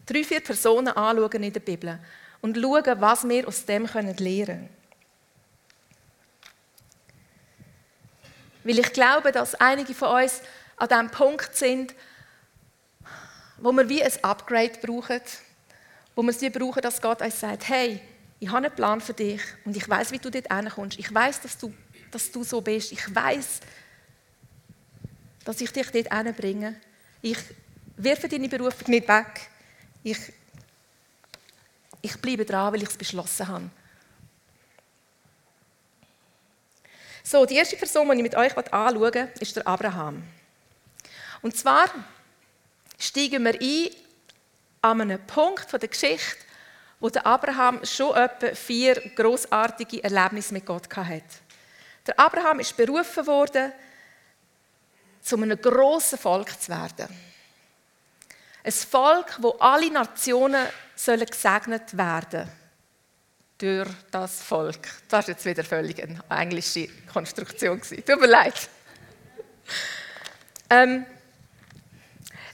drei, 0.05 0.23
vier 0.23 0.41
Personen 0.41 0.89
anschauen 0.89 1.43
in 1.43 1.53
der 1.53 1.59
Bibel 1.59 1.99
und 2.41 2.57
schauen, 2.57 3.01
was 3.01 3.27
wir 3.27 3.47
aus 3.47 3.65
dem 3.65 3.85
lernen 3.85 4.15
können. 4.15 4.69
Weil 8.63 8.79
ich 8.79 8.93
glaube, 8.93 9.31
dass 9.31 9.55
einige 9.55 9.93
von 9.93 10.23
uns 10.23 10.41
an 10.77 10.89
dem 10.89 11.11
Punkt 11.11 11.55
sind, 11.55 11.93
wo 13.57 13.71
wir 13.71 13.87
wie 13.87 14.03
ein 14.03 14.11
Upgrade 14.23 14.79
brauchen, 14.81 15.21
wo 16.15 16.23
wir 16.23 16.33
sie 16.33 16.49
brauchen, 16.49 16.81
dass 16.81 17.01
Gott 17.01 17.21
uns 17.21 17.39
sagt, 17.39 17.69
hey, 17.69 18.01
ich 18.39 18.49
habe 18.49 18.65
einen 18.65 18.75
Plan 18.75 18.99
für 18.99 19.13
dich 19.13 19.41
und 19.63 19.77
ich 19.77 19.87
weiß, 19.87 20.11
wie 20.11 20.19
du 20.19 20.29
dort 20.29 20.51
hinkommst. 20.51 20.99
Ich 20.99 21.13
weiß, 21.13 21.41
dass 21.41 21.57
du, 21.57 21.73
dass 22.11 22.29
du 22.31 22.43
so 22.43 22.59
bist. 22.59 22.91
Ich 22.91 23.15
weiß, 23.15 23.61
dass 25.45 25.61
ich 25.61 25.71
dich 25.71 25.89
dort 25.91 26.13
hinbringe. 26.13 26.75
Ich 27.21 27.37
wirfe 27.95 28.27
deine 28.27 28.49
Berufung 28.49 28.89
nicht 28.89 29.07
weg. 29.07 29.49
Ich, 30.03 30.19
ich 32.01 32.17
bleibe 32.17 32.43
dran, 32.43 32.73
weil 32.73 32.83
ich 32.83 32.89
es 32.89 32.97
beschlossen 32.97 33.47
habe. 33.47 33.69
So, 37.23 37.45
die 37.45 37.55
erste 37.55 37.77
Person, 37.77 38.09
die 38.09 38.17
ich 38.17 38.23
mit 38.23 38.35
euch 38.35 38.57
anschauen 38.57 39.01
will, 39.01 39.29
ist 39.39 39.55
der 39.55 39.65
Abraham. 39.65 40.21
Und 41.43 41.55
zwar 41.55 41.85
steigen 42.97 43.43
wir 43.43 43.53
ein 43.61 43.89
an 44.81 45.01
einem 45.01 45.25
Punkt 45.27 45.71
der 45.71 45.89
Geschichte, 45.89 46.37
wo 46.99 47.09
Abraham 47.09 47.85
schon 47.85 48.15
etwa 48.15 48.55
vier 48.55 48.95
großartige 49.15 50.03
Erlebnisse 50.03 50.53
mit 50.53 50.65
Gott 50.65 50.87
hatte. 50.95 51.21
Der 52.07 52.19
Abraham 52.19 52.59
ist 52.59 52.75
berufen 52.75 53.27
worden, 53.27 53.73
zu 55.21 55.35
einem 55.37 55.61
grossen 55.61 56.17
Volk 56.17 56.61
zu 56.61 56.69
werden. 56.69 57.07
Ein 58.63 58.71
Volk, 58.71 59.37
wo 59.39 59.51
alle 59.59 59.91
Nationen 59.91 60.65
sollen 60.95 61.25
gesegnet 61.25 61.97
werden 61.97 62.49
durch 63.57 63.89
das 64.11 64.41
Volk. 64.41 64.87
Das 65.09 65.27
war 65.27 65.33
jetzt 65.33 65.45
wieder 65.45 65.63
völlig 65.63 66.01
eine 66.01 66.21
englische 66.29 66.87
Konstruktion. 67.11 67.81
Tut 67.81 68.19
mir 68.19 68.27
leid. 68.27 68.69
Ähm, 70.69 71.05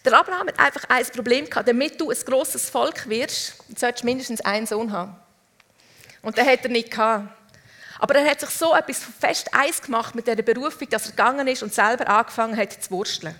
der 0.06 0.14
Abraham 0.14 0.48
hat 0.48 0.60
einfach 0.60 0.84
ein 0.88 1.06
Problem 1.08 1.50
gehabt. 1.50 1.68
Damit 1.68 2.00
du 2.00 2.10
ein 2.10 2.18
grosses 2.26 2.70
Volk 2.70 3.08
wirst, 3.10 3.56
solltest 3.78 4.04
du 4.04 4.08
mindestens 4.08 4.42
einen 4.42 4.66
Sohn 4.66 4.92
haben. 4.92 5.16
Und 6.22 6.38
den 6.38 6.46
hat 6.46 6.64
er 6.64 6.70
nicht 6.70 6.92
gehabt. 6.92 7.28
Aber 8.00 8.16
er 8.16 8.30
hat 8.30 8.40
sich 8.40 8.50
so 8.50 8.74
etwas 8.74 9.04
fest 9.20 9.54
eins 9.54 9.82
gemacht 9.82 10.16
mit 10.16 10.26
dieser 10.26 10.42
Berufung, 10.42 10.88
dass 10.90 11.08
er 11.08 11.12
gegangen 11.12 11.48
ist 11.48 11.64
und 11.64 11.74
selber 11.74 12.08
angefangen 12.08 12.56
hat 12.56 12.72
zu 12.72 12.92
wursteln. 12.92 13.36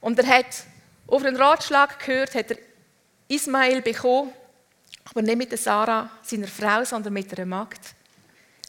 Und 0.00 0.18
er 0.18 0.26
hat 0.26 0.46
auf 1.08 1.24
einen 1.24 1.36
Ratschlag 1.36 1.98
gehört, 1.98 2.34
hat 2.34 2.52
er 2.52 2.58
Ismael 3.26 3.82
bekommen, 3.82 4.32
aber 5.10 5.22
nicht 5.22 5.36
mit 5.36 5.50
der 5.50 5.58
Sarah, 5.58 6.08
seiner 6.22 6.46
Frau, 6.46 6.84
sondern 6.84 7.12
mit 7.12 7.36
einer 7.36 7.46
Magd. 7.46 7.80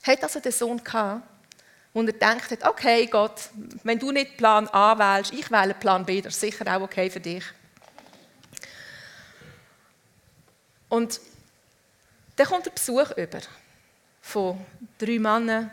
Hat 0.02 0.24
also 0.24 0.40
den 0.40 0.52
Sohn 0.52 0.84
gehabt, 0.84 1.24
und 1.96 2.08
er 2.08 2.34
denkt 2.34 2.66
okay 2.66 3.06
Gott, 3.06 3.50
wenn 3.84 3.98
du 3.98 4.12
nicht 4.12 4.36
Plan 4.36 4.68
A 4.68 5.00
wählst, 5.00 5.32
ich 5.32 5.50
wähle 5.50 5.74
Plan 5.74 6.06
B, 6.06 6.22
das 6.22 6.34
ist 6.34 6.42
sicher 6.42 6.76
auch 6.76 6.82
okay 6.82 7.10
für 7.10 7.22
dich. 7.22 7.46
Und 10.90 11.22
dann 12.36 12.48
kommt 12.48 12.66
der 12.66 12.72
Besuch 12.72 13.12
über 13.12 13.40
von 14.22 14.60
drei 14.98 15.20
Männern. 15.20 15.72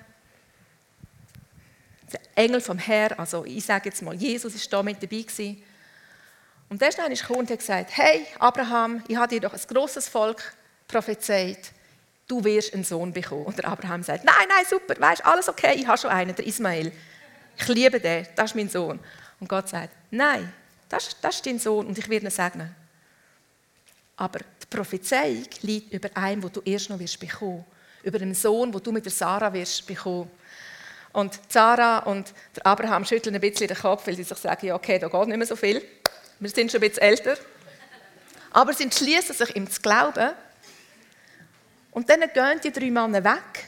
Der 2.12 2.20
Engel 2.36 2.60
vom 2.60 2.78
Herrn, 2.78 3.18
also 3.18 3.44
ich 3.44 3.64
sage 3.64 3.88
jetzt 3.88 4.00
mal, 4.02 4.14
Jesus 4.14 4.54
ist 4.54 4.72
da 4.72 4.80
mit 4.80 5.02
dabei 5.02 5.22
gewesen. 5.22 5.60
Und 6.68 6.80
der 6.80 6.90
ist 6.90 6.98
dann 6.98 7.12
gekommen 7.12 7.40
und 7.40 7.50
hat 7.50 7.58
gesagt, 7.58 7.96
hey 7.96 8.28
Abraham, 8.38 9.02
ich 9.08 9.16
habe 9.16 9.26
dir 9.26 9.40
doch 9.40 9.54
ein 9.54 9.60
großes 9.66 10.08
Volk 10.08 10.54
prophezeit 10.86 11.72
du 12.32 12.42
wirst 12.42 12.72
einen 12.72 12.82
Sohn 12.82 13.12
bekommen. 13.12 13.44
Und 13.44 13.58
der 13.58 13.68
Abraham 13.68 14.02
sagt, 14.02 14.24
nein, 14.24 14.48
nein, 14.48 14.64
super, 14.68 14.98
weißt, 14.98 15.24
alles 15.26 15.50
okay, 15.50 15.74
ich 15.76 15.86
habe 15.86 15.98
schon 15.98 16.10
einen, 16.10 16.34
der 16.34 16.46
Ismael. 16.46 16.90
Ich 17.58 17.68
liebe 17.68 18.00
den, 18.00 18.26
das 18.34 18.52
ist 18.52 18.56
mein 18.56 18.70
Sohn. 18.70 18.98
Und 19.38 19.48
Gott 19.48 19.68
sagt, 19.68 19.90
nein, 20.10 20.50
das, 20.88 21.14
das 21.20 21.36
ist 21.36 21.46
dein 21.46 21.58
Sohn 21.58 21.86
und 21.86 21.98
ich 21.98 22.08
werde 22.08 22.26
ihn 22.26 22.30
segnen. 22.30 22.74
Aber 24.16 24.38
die 24.38 24.66
Prophezeiung 24.70 25.46
liegt 25.60 25.92
über 25.92 26.08
einen, 26.14 26.42
wo 26.42 26.48
du 26.48 26.62
erst 26.64 26.88
noch 26.88 26.98
wirst 26.98 27.20
bekommen. 27.20 27.66
Über 28.02 28.18
einen 28.18 28.34
Sohn, 28.34 28.72
wo 28.72 28.78
du 28.78 28.92
mit 28.92 29.04
der 29.04 29.12
Sarah 29.12 29.52
wirst 29.52 29.86
bekommen. 29.86 30.30
Und 31.12 31.38
Sarah 31.48 31.98
und 31.98 32.32
der 32.56 32.66
Abraham 32.66 33.04
schütteln 33.04 33.34
ein 33.34 33.40
bisschen 33.42 33.68
den 33.68 33.76
Kopf, 33.76 34.06
weil 34.06 34.16
sie 34.16 34.22
sich 34.22 34.38
sagen, 34.38 34.66
ja, 34.66 34.74
okay, 34.74 34.98
da 34.98 35.08
geht 35.08 35.28
nicht 35.28 35.36
mehr 35.36 35.46
so 35.46 35.56
viel. 35.56 35.82
Wir 36.40 36.48
sind 36.48 36.72
schon 36.72 36.82
ein 36.82 36.88
bisschen 36.88 37.02
älter. 37.02 37.36
Aber 38.50 38.72
sie 38.72 38.84
entschließen 38.84 39.34
sich, 39.34 39.54
ihm 39.54 39.70
zu 39.70 39.82
glauben 39.82 40.30
und 41.92 42.10
dann 42.10 42.20
gehen 42.20 42.60
die 42.64 42.72
drei 42.72 42.90
Männer 42.90 43.22
weg 43.22 43.66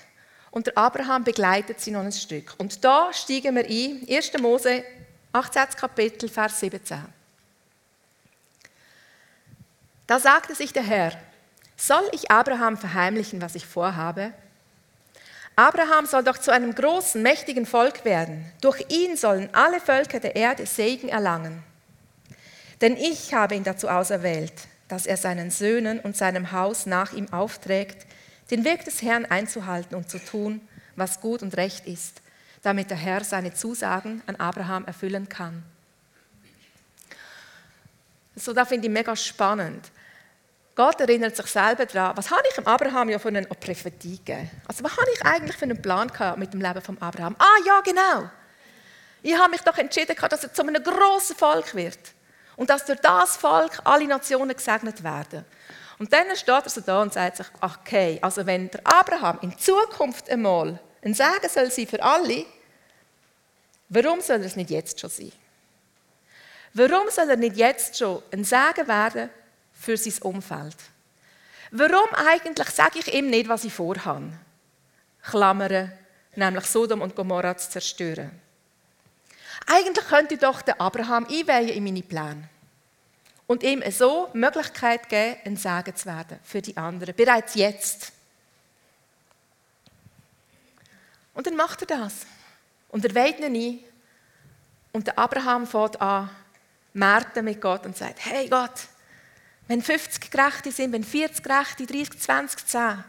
und 0.51 0.67
der 0.67 0.77
Abraham 0.77 1.25
begleitet 1.25 1.81
sie 1.81 1.91
noch 1.91 2.03
ein 2.03 2.13
Stück. 2.13 2.55
Und 2.59 2.85
da 2.85 3.13
steigen 3.13 3.55
wir 3.55 3.65
ein, 3.65 4.07
1. 4.09 4.39
Mose 4.41 4.85
18. 5.33 5.63
Kapitel, 5.77 6.29
Vers 6.29 6.61
17. 6.61 7.05
Da 10.07 10.19
sagte 10.19 10.55
sich 10.55 10.73
der 10.73 10.83
Herr, 10.83 11.13
soll 11.77 12.09
ich 12.13 12.31
Abraham 12.31 12.77
verheimlichen, 12.77 13.41
was 13.43 13.55
ich 13.55 13.67
vorhabe? 13.67 14.33
Abraham 15.57 16.07
soll 16.07 16.25
doch 16.25 16.39
zu 16.39 16.51
einem 16.51 16.75
großen, 16.75 17.23
mächtigen 17.23 17.67
Volk 17.67 18.05
werden. 18.05 18.51
Durch 18.61 18.85
ihn 18.89 19.17
sollen 19.17 19.49
alle 19.53 19.81
Völker 19.81 20.21
der 20.21 20.35
Erde 20.35 20.67
Segen 20.67 21.09
erlangen. 21.09 21.63
Denn 22.81 22.97
ich 22.97 23.35
habe 23.35 23.55
ihn 23.55 23.65
dazu 23.65 23.89
auserwählt, 23.89 24.53
dass 24.89 25.07
er 25.07 25.17
seinen 25.17 25.51
Söhnen 25.51 26.01
und 26.01 26.17
seinem 26.17 26.53
Haus 26.53 26.87
nach 26.87 27.13
ihm 27.13 27.33
aufträgt, 27.33 28.07
den 28.51 28.65
Weg 28.65 28.85
des 28.85 29.03
Herrn 29.03 29.25
einzuhalten 29.27 29.95
und 29.95 30.11
zu 30.11 30.19
tun, 30.19 30.67
was 30.97 31.21
gut 31.21 31.43
und 31.43 31.57
recht 31.57 31.87
ist, 31.87 32.21
damit 32.63 32.91
der 32.91 32.97
Herr 32.97 33.25
seine 33.25 33.55
Zusagen 33.55 34.23
an 34.27 34.37
Abraham 34.37 34.85
erfüllen 34.85 35.29
kann. 35.29 35.63
So, 38.37 38.53
da 38.53 38.65
finde 38.65 38.89
ich 38.89 38.93
mega 38.93 39.15
spannend. 39.15 39.91
Gott 40.75 41.01
erinnert 41.01 41.37
sich 41.37 41.47
selber 41.47 41.87
daran, 41.87 42.17
was 42.17 42.31
habe 42.31 42.43
ich 42.49 42.55
dem 42.57 42.67
Abraham 42.67 43.09
ja 43.09 43.19
für 43.21 43.29
eine 43.29 43.43
Prophetie 43.43 44.19
gegeben? 44.19 44.51
Also, 44.67 44.83
was 44.83 44.93
habe 44.93 45.07
ich 45.15 45.25
eigentlich 45.25 45.57
für 45.57 45.67
einen 45.67 45.81
Plan 45.81 46.09
gehabt 46.09 46.39
mit 46.39 46.53
dem 46.53 46.61
Leben 46.61 46.83
von 46.83 47.01
Abraham? 47.01 47.37
Ah, 47.39 47.59
ja, 47.65 47.81
genau. 47.81 48.29
Ich 49.23 49.39
habe 49.39 49.51
mich 49.51 49.61
doch 49.61 49.79
entschieden, 49.79 50.17
dass 50.29 50.43
er 50.43 50.53
zu 50.53 50.63
einem 50.63 50.83
grossen 50.83 51.37
Volk 51.37 51.75
wird. 51.75 51.99
Und 52.57 52.71
dass 52.71 52.85
durch 52.85 53.01
das 53.01 53.37
Volk 53.37 53.81
alle 53.85 54.07
Nationen 54.07 54.55
gesegnet 54.55 55.03
werden. 55.03 55.45
Und 55.99 56.13
dann 56.13 56.35
steht 56.37 56.65
er 56.65 56.69
so 56.69 56.81
da 56.81 57.03
und 57.03 57.13
sagt 57.13 57.37
sich, 57.37 57.47
okay, 57.61 58.19
also 58.21 58.45
wenn 58.47 58.71
der 58.71 58.81
Abraham 58.85 59.39
in 59.43 59.57
Zukunft 59.59 60.29
einmal 60.29 60.79
ein 61.03 61.15
Segen 61.15 61.49
soll 61.49 61.71
sein 61.71 61.87
für 61.87 62.03
alle, 62.03 62.47
warum 63.89 64.21
soll 64.21 64.41
er 64.41 64.47
es 64.47 64.57
nicht 64.57 64.71
jetzt 64.71 64.99
schon 64.99 65.11
sein? 65.11 65.33
Warum 66.73 67.09
soll 67.11 67.31
er 67.31 67.37
nicht 67.37 67.57
jetzt 67.57 67.97
schon 67.97 68.23
ein 68.33 68.45
Segen 68.45 68.89
werden 68.89 69.31
für 69.73 69.97
sein 69.97 70.15
Umfeld? 70.23 70.77
Warum 71.71 72.13
eigentlich 72.15 72.69
sage 72.71 72.99
ich 72.99 73.15
ihm 73.15 73.31
nicht, 73.31 73.49
was 73.49 73.65
ich 73.65 73.73
vorhabe? 73.73 74.33
Klammern, 75.23 75.93
nämlich 76.35 76.67
Sodom 76.67 77.03
und 77.03 77.15
Gomorra 77.15 77.57
zu 77.57 77.71
zerstören. 77.71 78.31
Eigentlich 79.67 80.07
könnte 80.07 80.35
ich 80.35 80.41
doch 80.41 80.63
den 80.63 80.79
Abraham 80.79 81.27
einweihen 81.27 81.69
in 81.69 81.85
meine 81.85 82.03
Pläne 82.03 82.49
und 83.47 83.63
ihm 83.63 83.83
so 83.91 84.31
die 84.33 84.39
Möglichkeit 84.39 85.09
geben, 85.09 85.37
ein 85.45 85.57
Segen 85.57 85.97
zu 85.97 86.07
werden 86.07 86.39
für 86.43 86.63
die 86.63 86.77
anderen, 86.77 87.15
bereits 87.15 87.55
jetzt. 87.55 88.13
Und 91.35 91.47
dann 91.47 91.57
macht 91.57 91.83
er 91.83 91.87
das. 91.87 92.27
Und 92.89 93.05
er 93.05 93.15
weht 93.15 93.41
ihn 93.41 93.55
ein. 93.55 93.79
Und 94.93 95.09
der 95.09 95.19
Abraham 95.19 95.67
fährt 95.67 96.01
an, 96.01 96.31
Märten 96.93 97.45
mit 97.45 97.61
Gott 97.61 97.85
und 97.85 97.97
sagt, 97.97 98.25
hey 98.25 98.49
Gott, 98.49 98.87
wenn 99.67 99.83
50 99.83 100.31
Gerechte 100.31 100.71
sind, 100.71 100.93
wenn 100.93 101.03
40 101.03 101.43
Gerechte, 101.43 101.87
30, 101.87 102.21
20, 102.21 102.67
10 102.67 103.05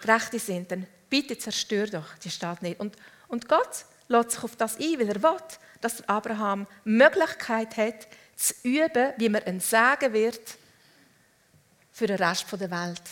Gerechte 0.00 0.38
sind, 0.38 0.70
dann 0.70 0.86
bitte 1.08 1.38
zerstör 1.38 1.86
doch 1.86 2.18
die 2.22 2.30
Stadt 2.30 2.60
nicht. 2.60 2.78
Und, 2.78 2.96
und 3.28 3.48
Gott 3.48 3.86
lässt 4.08 4.32
sich 4.32 4.44
auf 4.44 4.56
das 4.56 4.76
ein, 4.76 4.98
weil 4.98 5.08
er 5.08 5.22
will, 5.22 5.36
dass 5.80 6.06
Abraham 6.08 6.66
Möglichkeit 6.84 7.76
hat, 7.76 8.06
zu 8.36 8.54
üben, 8.62 9.12
wie 9.16 9.28
man 9.28 9.42
ein 9.44 9.60
Sagen 9.60 10.12
wird 10.12 10.56
für 11.90 12.06
den 12.06 12.16
Rest 12.16 12.46
der 12.52 12.70
Welt. 12.70 13.02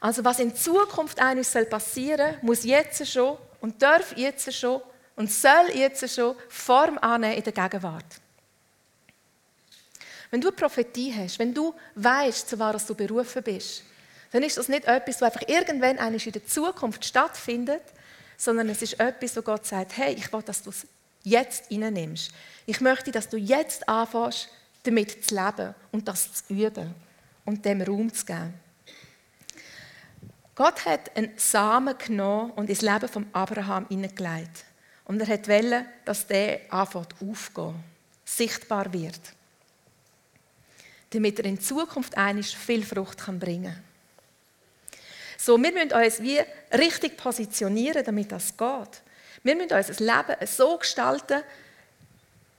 Also 0.00 0.24
was 0.24 0.38
in 0.38 0.54
Zukunft 0.54 1.18
eines 1.20 1.50
soll 1.50 1.66
muss 2.42 2.64
jetzt 2.64 3.06
schon 3.10 3.38
und 3.60 3.82
darf 3.82 4.16
jetzt 4.16 4.52
schon 4.54 4.82
und 5.16 5.32
soll 5.32 5.70
jetzt 5.74 6.08
schon 6.14 6.36
Form 6.48 6.98
annehmen 6.98 7.34
in 7.34 7.42
der 7.42 7.52
Gegenwart. 7.52 8.20
Wenn 10.30 10.40
du 10.40 10.52
Prophetie 10.52 11.12
hast, 11.12 11.38
wenn 11.38 11.54
du 11.54 11.74
weißt, 11.94 12.50
zu 12.50 12.58
was 12.58 12.86
du 12.86 12.94
berufen 12.94 13.42
bist, 13.42 13.82
dann 14.30 14.42
ist 14.42 14.58
das 14.58 14.68
nicht 14.68 14.84
etwas, 14.84 15.20
was 15.20 15.34
einfach 15.34 15.48
irgendwann 15.48 15.96
in 16.26 16.32
der 16.32 16.46
Zukunft 16.46 17.04
stattfindet, 17.04 17.82
sondern 18.36 18.68
es 18.68 18.82
ist 18.82 19.00
etwas, 19.00 19.36
wo 19.36 19.42
Gott 19.42 19.66
sagt, 19.66 19.96
hey, 19.96 20.14
ich 20.14 20.30
will, 20.32 20.42
dass 20.42 20.62
du 20.62 20.70
es 20.70 20.86
jetzt 21.28 21.70
nimmst. 21.70 22.32
Ich 22.66 22.80
möchte, 22.80 23.10
dass 23.10 23.28
du 23.28 23.36
jetzt 23.36 23.88
anfängst, 23.88 24.48
damit 24.82 25.24
zu 25.24 25.34
leben 25.34 25.74
und 25.92 26.06
das 26.08 26.44
zu 26.44 26.54
üben 26.54 26.94
und 27.44 27.64
dem 27.64 27.82
Raum 27.82 28.12
zu 28.12 28.24
geben. 28.24 28.54
Gott 30.54 30.84
hat 30.86 31.16
einen 31.16 31.32
Samen 31.36 31.96
genommen 31.96 32.50
und 32.52 32.68
ins 32.68 32.82
Leben 32.82 33.08
von 33.08 33.26
Abraham 33.32 33.86
hineingelegt. 33.88 34.64
Und 35.04 35.20
er 35.20 35.28
wollte, 35.28 35.86
dass 36.04 36.26
der 36.26 36.60
anfängt 36.68 37.14
aufzugehen, 37.22 37.76
sichtbar 38.24 38.92
wird. 38.92 39.20
Damit 41.10 41.38
er 41.38 41.46
in 41.46 41.60
Zukunft 41.60 42.16
einisch 42.16 42.56
viel 42.56 42.84
Frucht 42.84 43.24
bringen 43.38 43.72
kann. 43.72 43.84
So, 45.38 45.56
wir 45.56 45.72
müssen 45.72 45.92
uns 45.92 46.20
wie 46.20 46.40
richtig 46.76 47.16
positionieren, 47.16 48.04
damit 48.04 48.32
das 48.32 48.56
geht. 48.56 49.02
Wir 49.42 49.56
müssen 49.56 49.72
unser 49.72 50.04
Leben 50.04 50.46
so 50.46 50.76
gestalten, 50.76 51.42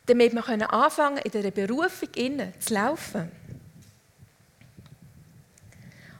damit 0.05 0.33
wir 0.33 0.73
anfangen 0.73 1.19
in 1.19 1.31
dieser 1.31 1.51
Berufung 1.51 2.09
zu 2.59 2.73
laufen. 2.73 3.31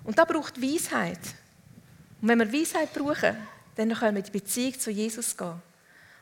Und 0.04 0.18
da 0.18 0.26
braucht 0.26 0.62
Weisheit. 0.62 1.20
Und 2.22 2.28
wenn 2.28 2.40
wir 2.40 2.52
Weisheit 2.52 2.94
brauchen, 2.94 3.36
dann 3.76 3.94
können 3.94 4.16
wir 4.16 4.20
in 4.20 4.32
die 4.32 4.32
Beziehung 4.32 4.80
zu 4.80 4.92
Jesus 4.92 5.36
gehen. 5.36 5.62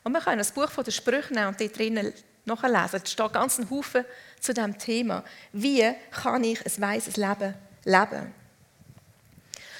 Und 0.03 0.11
wir 0.13 0.21
können 0.21 0.37
das 0.37 0.51
Buch 0.51 0.69
von 0.69 0.83
der 0.83 0.91
Sprüche 0.91 1.33
nehmen 1.33 1.47
und 1.47 1.59
dort 1.59 1.77
drinnen 1.77 2.13
nachlesen. 2.45 3.01
Es 3.03 3.11
steht 3.11 3.33
ganz 3.33 3.59
ein 3.59 3.69
Haufen 3.69 4.05
zu 4.39 4.53
diesem 4.53 4.77
Thema. 4.77 5.23
Wie 5.51 5.93
kann 6.11 6.43
ich 6.43 6.65
ein 6.65 6.81
weises 6.81 7.17
Leben 7.17 7.53
leben? 7.83 8.33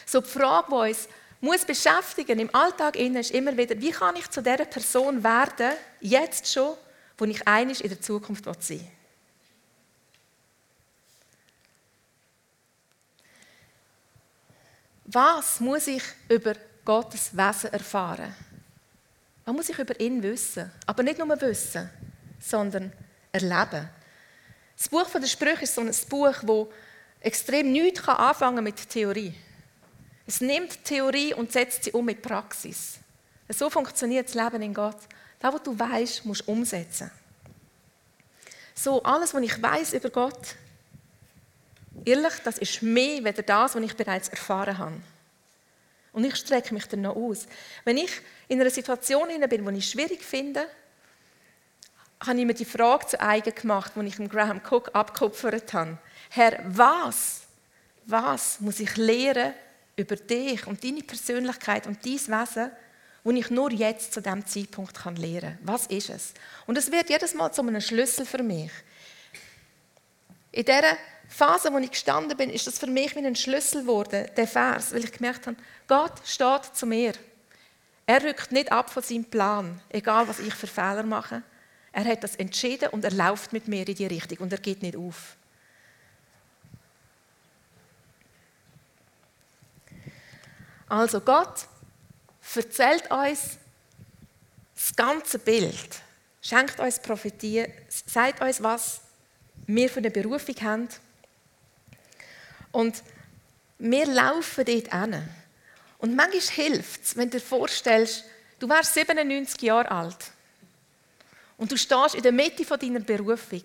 So 0.06 0.22
die 0.22 0.30
Frage, 0.30 0.68
die 0.70 0.90
uns 0.90 1.08
muss 1.40 1.66
beschäftigen 1.66 2.40
im 2.40 2.54
Alltag 2.54 2.96
ist 2.96 3.32
immer 3.32 3.56
wieder, 3.56 3.80
wie 3.80 3.92
kann 3.92 4.16
ich 4.16 4.30
zu 4.30 4.42
der 4.42 4.66
Person 4.66 5.24
werden, 5.24 5.74
jetzt 6.00 6.52
schon, 6.52 6.76
wo 7.18 7.26
ich 7.26 7.48
einig 7.48 7.84
in 7.84 7.90
der 7.90 8.02
Zukunft 8.02 8.46
sein 8.46 8.80
will. 8.80 8.88
Was 15.06 15.60
muss 15.62 15.88
ich 15.88 16.04
über 16.28 16.54
Gottes 16.84 17.36
Wesen 17.36 17.72
erfahren? 17.72 18.36
Was 19.46 19.56
muss 19.56 19.70
ich 19.70 19.80
über 19.80 19.98
ihn 20.00 20.22
wissen? 20.22 20.70
Aber 20.86 21.02
nicht 21.02 21.18
nur 21.18 21.40
wissen, 21.40 21.90
sondern 22.40 22.92
erleben. 23.32 23.88
Das 24.76 24.90
Buch 24.90 25.10
der 25.10 25.28
Sprüche 25.28 25.64
ist 25.64 25.74
so 25.74 25.82
ein 25.82 25.96
Buch, 26.10 26.36
wo 26.42 26.72
extrem 27.22 27.72
nichts 27.72 28.08
anfangen 28.08 28.64
mit 28.64 28.90
Theorie. 28.90 29.34
Es 30.28 30.42
nimmt 30.42 30.84
Theorie 30.84 31.34
und 31.34 31.54
setzt 31.54 31.86
sie 31.86 31.92
um 31.94 32.06
mit 32.06 32.22
Praxis. 32.22 33.00
So 33.48 33.70
funktioniert 33.70 34.28
das 34.28 34.36
Leben 34.36 34.62
in 34.62 34.74
Gott. 34.74 34.98
Das, 35.40 35.54
was 35.54 35.64
du 35.64 35.80
weißt, 35.80 36.26
musst 36.26 36.46
du 36.46 36.52
umsetzen. 36.52 37.10
So, 38.76 39.02
alles, 39.04 39.34
was 39.34 39.42
ich 39.42 39.62
weiß 39.62 39.94
über 39.94 40.10
Gott, 40.10 40.56
ehrlich, 42.04 42.34
das 42.44 42.58
ist 42.58 42.82
mehr 42.82 43.26
als 43.26 43.38
das, 43.46 43.76
was 43.76 43.84
ich 43.84 43.96
bereits 43.96 44.28
erfahren 44.28 44.78
habe. 44.78 45.02
Und 46.12 46.26
ich 46.26 46.36
strecke 46.36 46.74
mich 46.74 46.88
dann 46.88 47.02
noch 47.02 47.16
aus. 47.16 47.48
Wenn 47.86 47.98
ich 47.98 48.12
in 48.50 48.60
einer 48.60 48.70
Situation 48.70 49.30
bin, 49.50 49.66
die 49.66 49.78
ich 49.78 49.90
schwierig 49.90 50.24
finde, 50.24 50.68
habe 52.20 52.40
ich 52.40 52.46
mir 52.46 52.54
die 52.54 52.66
Frage 52.66 53.08
zu 53.08 53.22
eigen 53.22 53.56
gemacht, 53.56 53.94
die 53.96 54.08
ich 54.08 54.16
dem 54.18 54.28
Graham 54.28 54.60
Cook 54.70 54.90
abgekupfert 54.94 55.72
habe. 55.74 55.98
Herr, 56.32 56.60
was, 56.68 57.44
was 58.06 58.60
muss 58.60 58.80
ich 58.80 58.98
lernen 58.98 59.54
über 59.98 60.16
dich 60.16 60.66
und 60.68 60.84
deine 60.84 61.02
Persönlichkeit 61.02 61.86
und 61.86 62.06
dein 62.06 62.14
Wesen, 62.14 62.72
wo 63.24 63.32
ich 63.32 63.50
nur 63.50 63.72
jetzt 63.72 64.14
zu 64.14 64.22
diesem 64.22 64.46
Zeitpunkt 64.46 64.96
lernen 65.18 65.42
kann? 65.42 65.60
Was 65.64 65.88
ist 65.88 66.10
es? 66.10 66.34
Und 66.66 66.78
es 66.78 66.90
wird 66.92 67.10
jedes 67.10 67.34
Mal 67.34 67.52
zu 67.52 67.62
einem 67.62 67.82
Schlüssel 67.82 68.26
für 68.26 68.42
mich. 68.42 68.72
In 70.52 70.64
dieser 70.64 70.98
Phase, 71.28 71.74
wo 71.74 71.78
ich 71.78 71.92
gestanden 71.92 72.38
bin, 72.38 72.50
ist 72.50 72.68
das 72.68 72.80
für 72.80 72.88
mich 72.88 73.16
wie 73.16 73.26
ein 73.26 73.36
Schlüssel 73.36 73.82
geworden, 73.82 74.28
der 74.36 74.48
Vers, 74.48 74.94
weil 74.94 75.04
ich 75.04 75.12
gemerkt 75.12 75.46
habe, 75.48 75.58
Gott 75.88 76.14
steht 76.26 76.74
zu 76.74 76.86
mir. 76.86 77.14
Er 78.06 78.24
rückt 78.24 78.52
nicht 78.52 78.72
ab 78.72 78.90
von 78.90 79.04
seinem 79.04 79.26
Plan, 79.26 79.82
egal 79.90 80.28
was 80.28 80.40
ich 80.40 80.54
für 80.54 80.68
Fehler 80.68 81.04
mache. 81.04 81.44
Er 81.92 82.06
hat 82.06 82.24
das 82.24 82.36
entschieden 82.36 82.90
und 82.90 83.04
er 83.04 83.12
läuft 83.12 83.52
mit 83.52 83.68
mir 83.68 83.88
in 83.88 83.96
die 83.96 84.06
Richtung 84.06 84.38
und 84.40 84.54
er 84.54 84.60
geht 84.60 84.82
nicht 84.82 84.96
auf. 84.96 85.37
Also 90.90 91.20
Gott 91.20 91.68
erzählt 92.56 93.12
uns 93.12 93.58
das 94.74 94.96
ganze 94.96 95.40
Bild, 95.40 96.02
schenkt 96.42 96.80
uns 96.80 97.00
Prophetie, 97.00 97.66
sagt 97.90 98.42
uns, 98.42 98.64
was 98.64 99.02
wir 99.66 99.90
für 99.90 100.00
eine 100.00 100.12
Berufung 100.12 100.56
haben. 100.62 100.90
Und 102.72 103.04
wir 103.80 104.06
laufen 104.06 104.66
dort 104.66 104.94
hin. 104.94 105.30
Und 105.98 106.16
manchmal 106.16 106.42
hilft 106.42 107.04
es, 107.04 107.18
wenn 107.18 107.30
du 107.30 107.38
dir 107.38 107.44
vorstellst, 107.44 108.24
du 108.60 108.70
wärst 108.70 108.94
97 108.94 109.62
Jahre 109.64 109.92
alt 109.92 110.32
und 111.58 111.72
du 111.72 111.78
stehst 111.78 112.16
in 112.16 112.22
der 112.22 112.32
Mitte 112.32 112.64
deiner 112.78 113.00
Berufung 113.00 113.64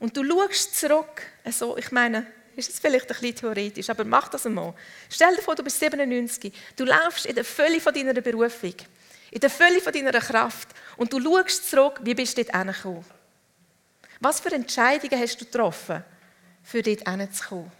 und 0.00 0.16
du 0.16 0.24
schaust 0.24 0.78
zurück, 0.78 1.22
also 1.44 1.76
ich 1.78 1.92
meine, 1.92 2.26
ist 2.56 2.70
es 2.70 2.78
vielleicht 2.78 3.10
ein 3.10 3.16
bisschen 3.20 3.36
theoretisch, 3.36 3.90
aber 3.90 4.04
mach 4.04 4.28
das 4.28 4.46
einmal. 4.46 4.74
Stell 5.08 5.34
dir 5.36 5.42
vor, 5.42 5.54
du 5.54 5.62
bist 5.62 5.78
97, 5.78 6.52
du 6.76 6.84
laufst 6.84 7.26
in 7.26 7.34
der 7.34 7.44
Fülle 7.44 7.80
von 7.80 7.94
deiner 7.94 8.14
Berufung, 8.14 8.74
in 9.30 9.40
der 9.40 9.50
Fülle 9.50 9.80
von 9.80 9.92
deiner 9.92 10.12
Kraft 10.12 10.68
und 10.96 11.12
du 11.12 11.20
schaust 11.20 11.70
zurück, 11.70 12.00
wie 12.02 12.14
bist 12.14 12.36
du 12.36 12.44
dort 12.44 12.56
hingekommen? 12.56 13.04
Was 14.20 14.40
für 14.40 14.52
Entscheidungen 14.52 15.20
hast 15.20 15.40
du 15.40 15.44
getroffen, 15.44 16.04
für 16.62 16.82
dort 16.82 17.08
hinzukommen? 17.08 17.72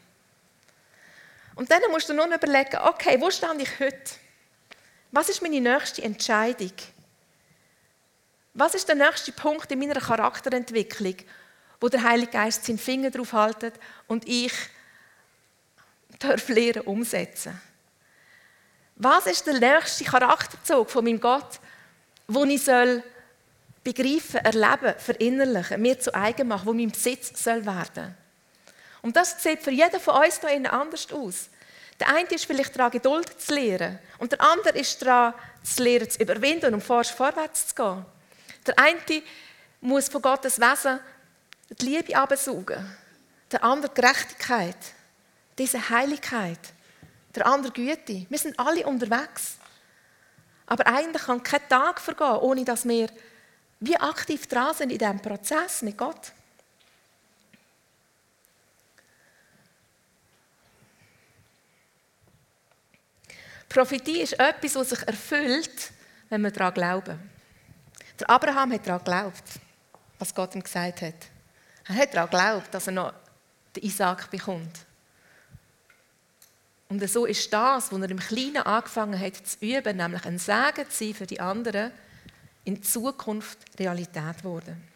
Und 1.55 1.71
dann 1.71 1.83
musst 1.91 2.09
du 2.09 2.15
nun 2.15 2.33
überlegen, 2.33 2.79
okay, 2.83 3.21
wo 3.21 3.31
stehe 3.31 3.55
ich 3.59 3.79
heute? 3.79 4.11
Was 5.11 5.29
ist 5.29 5.43
meine 5.43 5.61
nächste 5.61 6.03
Entscheidung? 6.03 6.73
Was 8.55 8.75
ist 8.75 8.89
der 8.89 8.97
nächste 8.97 9.33
Punkt 9.33 9.71
in 9.71 9.79
meiner 9.79 10.01
Charakterentwicklung, 10.01 11.17
wo 11.83 11.89
der 11.89 12.05
Heilige 12.05 12.31
Geist 12.31 12.65
seinen 12.65 12.79
Finger 12.79 13.11
drauf 13.11 13.33
haltet 13.33 13.75
und 14.07 14.27
ich 14.29 14.53
darf 16.21 16.49
lernen 16.49 16.83
umsetzen? 16.83 17.61
Was 18.95 19.27
ist 19.27 19.45
der 19.49 19.59
nächste 19.59 20.05
Charakterzug 20.05 20.89
von 20.89 21.05
meinem 21.05 21.19
Gott, 21.19 21.59
wo 22.29 22.45
ich 22.45 22.63
soll 22.63 23.03
begreifen, 23.83 24.37
erleben, 24.45 24.95
verinnerlichen, 24.97 25.83
mir 25.83 25.99
zu 25.99 26.15
eigen 26.15 26.47
machen, 26.47 26.67
wo 26.67 26.73
mein 26.73 26.93
Besitz 26.93 27.43
soll 27.43 27.67
werden? 27.67 28.15
Und 29.03 29.17
das 29.17 29.43
sieht 29.43 29.61
für 29.61 29.73
jeden 29.73 29.99
von 29.99 30.23
uns 30.23 30.39
hier 30.39 30.73
anders 30.73 31.11
aus. 31.11 31.49
Der 31.99 32.15
eine 32.15 32.29
ist 32.29 32.45
vielleicht 32.45 32.77
daran, 32.77 32.93
Geduld 32.93 33.41
zu 33.41 33.55
lernen. 33.55 33.99
Und 34.19 34.31
der 34.31 34.41
andere 34.41 34.79
ist 34.79 35.03
daran, 35.03 35.35
zu 35.65 35.83
lernen, 35.83 36.09
zu 36.09 36.23
überwinden 36.23 36.67
und 36.67 36.75
um 36.75 36.81
vorwärts 36.81 37.67
zu 37.69 37.75
gehen. 37.75 38.05
Der 38.69 38.79
eine 38.79 39.23
muss 39.81 40.09
von 40.09 40.23
Gottes 40.23 40.61
Wesen 40.61 41.01
die 41.75 41.87
Liebe 41.87 42.17
absaugen. 42.17 42.97
Der 43.51 43.63
andere 43.65 43.93
Gerechtigkeit. 43.93 44.77
Diese 45.59 45.91
Heiligkeit. 45.91 46.59
Der 47.35 47.47
andere 47.47 47.73
Güte. 47.73 48.27
Wir 48.29 48.39
sind 48.39 48.59
alle 48.59 48.87
unterwegs. 48.87 49.57
Aber 50.67 50.87
eigentlich 50.87 51.23
kann 51.23 51.43
kein 51.43 51.69
Tag 51.69 52.01
vergehen, 52.01 52.37
ohne 52.37 52.65
dass 52.65 52.87
wir 52.87 53.09
wie 53.81 53.97
aktiv 53.97 54.47
dran 54.47 54.75
sind 54.75 54.93
in 54.93 54.99
diesem 54.99 55.21
Prozess 55.21 55.83
mit 55.83 55.99
Gott. 55.99 56.33
Prophetie 63.69 64.21
ist 64.21 64.39
etwas, 64.39 64.77
was 64.77 64.91
sich 64.91 65.09
erfüllt, 65.09 65.93
wenn 66.29 66.43
wir 66.43 66.51
daran 66.51 66.75
glauben. 66.75 67.31
Der 68.21 68.31
Abraham 68.31 68.73
hat 68.73 68.87
daran 68.87 68.99
geglaubt, 68.99 69.45
was 70.19 70.35
Gott 70.35 70.55
ihm 70.55 70.63
gesagt 70.63 71.03
hat. 71.03 71.32
Er 71.89 71.95
hat 71.95 72.15
daran 72.15 72.31
geglaubt, 72.31 72.75
dass 72.75 72.87
er 72.87 72.93
noch 72.93 73.13
den 73.75 73.83
Isaac 73.85 74.31
bekommt. 74.31 74.87
Und 76.89 77.09
so 77.09 77.25
ist 77.25 77.51
das, 77.53 77.91
was 77.91 78.01
er 78.01 78.11
im 78.11 78.19
Kleinen 78.19 78.59
angefangen 78.59 79.19
hat 79.19 79.37
zu 79.47 79.57
üben, 79.61 79.97
nämlich 79.97 80.25
ein 80.27 80.39
Segen 80.39 80.89
zu 80.91 81.05
sein 81.05 81.15
für 81.15 81.27
die 81.27 81.41
anderen, 81.41 81.91
in 82.65 82.83
Zukunft 82.83 83.59
Realität 83.79 84.39
geworden. 84.39 84.89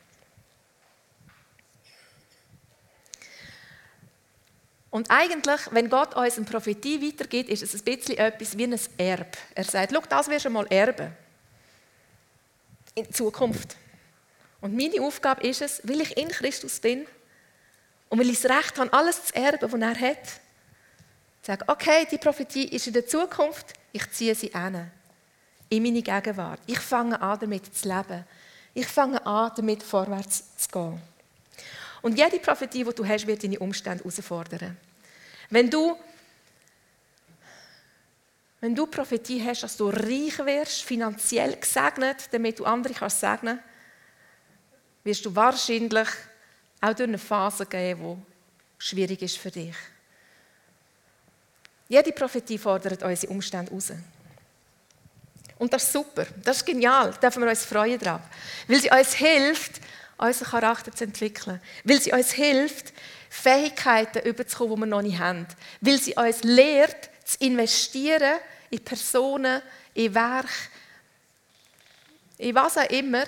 Und 4.91 5.11
eigentlich, 5.11 5.61
wenn 5.73 5.91
Gott 5.91 6.15
uns 6.15 6.37
eine 6.37 6.47
Prophetie 6.47 7.03
weitergibt, 7.03 7.51
ist 7.51 7.63
es 7.63 7.75
ein 7.75 7.85
bisschen 7.85 8.19
etwas 8.19 8.57
wie 8.57 8.65
ein 8.65 8.81
Erb. 8.97 9.37
Er 9.55 9.65
sagt, 9.65 9.93
schau, 9.93 10.03
das 10.09 10.29
wirst 10.29 10.45
du 10.45 10.51
mal 10.51 10.67
erben. 10.69 11.15
In 12.95 13.13
Zukunft. 13.13 13.77
Und 14.61 14.75
meine 14.75 15.01
Aufgabe 15.01 15.47
ist 15.47 15.63
es, 15.63 15.81
weil 15.85 16.01
ich 16.01 16.17
in 16.17 16.29
Christus 16.29 16.81
bin 16.81 17.07
und 18.09 18.19
weil 18.19 18.31
ich 18.31 18.41
das 18.41 18.51
Recht 18.51 18.79
habe, 18.79 18.93
alles 18.93 19.27
zu 19.27 19.35
erben, 19.35 19.71
was 19.71 19.81
er 19.81 20.01
hat, 20.01 20.25
zu 20.27 21.53
sagen, 21.53 21.65
okay, 21.67 22.07
die 22.11 22.19
Prophetie 22.19 22.69
ist 22.69 22.87
in 22.87 22.93
der 22.93 23.07
Zukunft, 23.07 23.75
ich 23.93 24.11
ziehe 24.11 24.35
sie 24.35 24.55
an. 24.55 24.91
In 25.69 25.83
meine 25.83 26.03
Gegenwart. 26.03 26.61
Ich 26.67 26.79
fange 26.79 27.21
an, 27.21 27.39
damit 27.41 27.75
zu 27.75 27.89
leben. 27.89 28.25
Ich 28.73 28.87
fange 28.87 29.25
an, 29.27 29.51
damit 29.57 29.83
vorwärts 29.83 30.57
zu 30.57 30.69
gehen. 30.69 31.01
Und 32.03 32.17
jede 32.17 32.39
Prophetie, 32.39 32.85
die 32.85 32.95
du 32.95 33.07
hast, 33.07 33.27
wird 33.27 33.43
deine 33.43 33.59
Umstände 33.59 34.05
herausfordern. 34.05 34.77
Wenn 35.51 35.71
du, 35.71 35.97
wenn 38.61 38.75
du 38.75 38.87
Prophetie 38.87 39.43
hast, 39.45 39.63
dass 39.63 39.77
du 39.77 39.89
reich 39.89 40.39
wirst, 40.39 40.83
finanziell 40.83 41.57
gesegnet, 41.57 42.29
damit 42.31 42.59
du 42.59 42.65
andere 42.65 42.95
kannst 42.95 43.21
segnen, 43.21 43.59
wirst 45.07 45.25
du 45.25 45.35
wahrscheinlich 45.35 46.09
auch 46.81 46.93
durch 46.93 47.09
eine 47.09 47.19
Phase 47.19 47.65
gehen, 47.65 47.99
die 47.99 48.85
schwierig 48.85 49.23
ist 49.23 49.39
für 49.39 49.51
dich. 49.51 49.77
Jede 51.89 52.13
Prophetie 52.13 52.59
fordert 52.59 53.03
unsere 53.03 53.33
Umstände 53.33 53.71
heraus. 53.71 53.93
Und 55.59 55.73
das 55.73 55.85
ist 55.85 55.93
super, 55.93 56.27
das 56.43 56.59
ist 56.59 56.67
genial, 56.67 57.13
da 57.13 57.19
dürfen 57.19 57.43
wir 57.43 57.49
uns 57.49 57.65
freuen 57.65 57.99
drauf. 57.99 58.21
Weil 58.67 58.81
sie 58.81 58.91
uns 58.91 59.15
hilft, 59.15 59.81
unseren 60.19 60.49
Charakter 60.49 60.93
zu 60.93 61.05
entwickeln. 61.05 61.61
Weil 61.85 62.01
sie 62.01 62.13
uns 62.13 62.33
hilft, 62.33 62.93
Fähigkeiten 63.31 64.27
überzukommen, 64.27 64.75
die 64.75 64.81
wir 64.81 64.87
noch 64.87 65.03
nicht 65.03 65.19
haben. 65.19 65.47
Weil 65.81 65.99
sie 65.99 66.15
uns 66.15 66.43
lehrt, 66.43 67.11
zu 67.25 67.39
investieren 67.41 68.39
in 68.71 68.85
Personen, 68.85 69.63
in 69.95 70.15
Werk, 70.15 70.51
in 72.39 72.55
was 72.55 72.77
auch 72.77 72.91
immer, 72.91 73.25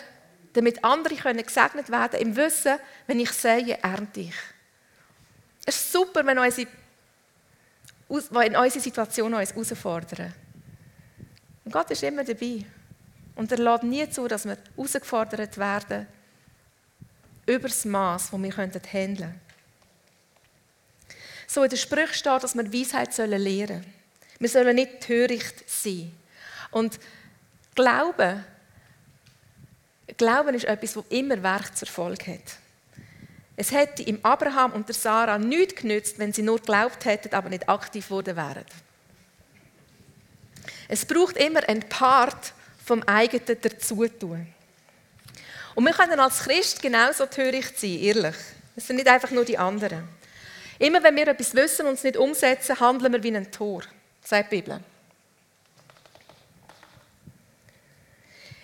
damit 0.53 0.83
andere 0.85 1.17
können 1.17 1.45
gesegnet 1.45 1.91
werden 1.91 2.19
können, 2.19 2.31
im 2.31 2.37
Wissen, 2.37 2.79
wenn 3.07 3.21
ich 3.21 3.31
sehe, 3.31 3.79
ernte 3.83 4.21
ich. 4.21 4.35
Es 5.65 5.77
ist 5.77 5.93
super, 5.93 6.25
wenn, 6.25 6.39
unsere, 6.39 6.67
wenn 8.09 8.57
unsere 8.57 8.81
Situationen 8.81 9.39
uns 9.39 9.51
herausfordern. 9.51 10.33
Und 11.65 11.73
Gott 11.73 11.91
ist 11.91 12.03
immer 12.03 12.25
dabei. 12.25 12.65
Und 13.35 13.53
er 13.53 13.59
lädt 13.59 13.83
nie 13.83 14.09
zu, 14.09 14.27
dass 14.27 14.47
wir 14.47 14.57
herausgefordert 14.77 15.59
werden 15.59 16.07
übers 17.47 17.85
Maß, 17.85 18.31
das 18.31 18.43
wir 18.43 18.57
handeln 18.57 18.83
könnten. 18.83 19.41
So 21.47 21.63
in 21.63 21.71
der 21.71 21.77
Sprüche 21.77 22.15
steht, 22.15 22.43
dass 22.43 22.55
wir 22.55 22.73
Weisheit 22.73 23.17
lernen 23.17 23.67
sollen. 23.67 23.95
Wir 24.39 24.49
sollen 24.49 24.75
nicht 24.75 25.01
töricht 25.01 25.69
sein. 25.69 26.13
Und 26.71 26.99
Glauben, 27.75 28.45
Glauben 30.19 30.55
ist 30.55 30.65
etwas, 30.65 30.95
das 30.95 31.05
immer 31.09 31.43
Werkserfolg 31.43 32.27
hat. 32.27 32.59
Es 33.57 33.73
hätte 33.73 34.03
im 34.03 34.25
Abraham 34.25 34.73
und 34.73 34.87
der 34.87 34.95
Sarah 34.95 35.39
nichts 35.39 35.81
genützt, 35.81 36.19
wenn 36.19 36.33
sie 36.33 36.43
nur 36.43 36.59
geglaubt 36.59 37.05
hätten, 37.05 37.35
aber 37.35 37.49
nicht 37.49 37.69
aktiv 37.69 38.07
geworden 38.07 38.37
wären. 38.37 38.65
Es 40.89 41.05
braucht 41.05 41.37
immer 41.37 41.69
einen 41.69 41.89
Part 41.89 42.53
vom 42.85 43.03
eigenen 43.03 43.61
Dazutun. 43.61 44.47
Und 45.75 45.85
wir 45.85 45.93
können 45.93 46.19
als 46.19 46.41
Christ 46.41 46.83
genauso 46.83 47.27
töricht 47.27 47.79
sein, 47.79 47.99
ehrlich. 47.99 48.37
Es 48.75 48.87
sind 48.87 48.97
nicht 48.97 49.09
einfach 49.09 49.31
nur 49.31 49.45
die 49.45 49.59
anderen. 49.59 50.09
Immer 50.79 51.03
wenn 51.03 51.17
wir 51.17 51.29
etwas 51.29 51.55
wissen 51.55 51.87
und 51.87 51.95
es 51.95 52.05
nicht 52.05 52.17
umsetzen, 52.17 52.79
handeln 52.79 53.13
wir 53.13 53.23
wie 53.23 53.37
ein 53.37 53.51
Tor, 53.51 53.83
sagt 54.23 54.53
die 54.53 54.57
Bibel. 54.57 54.81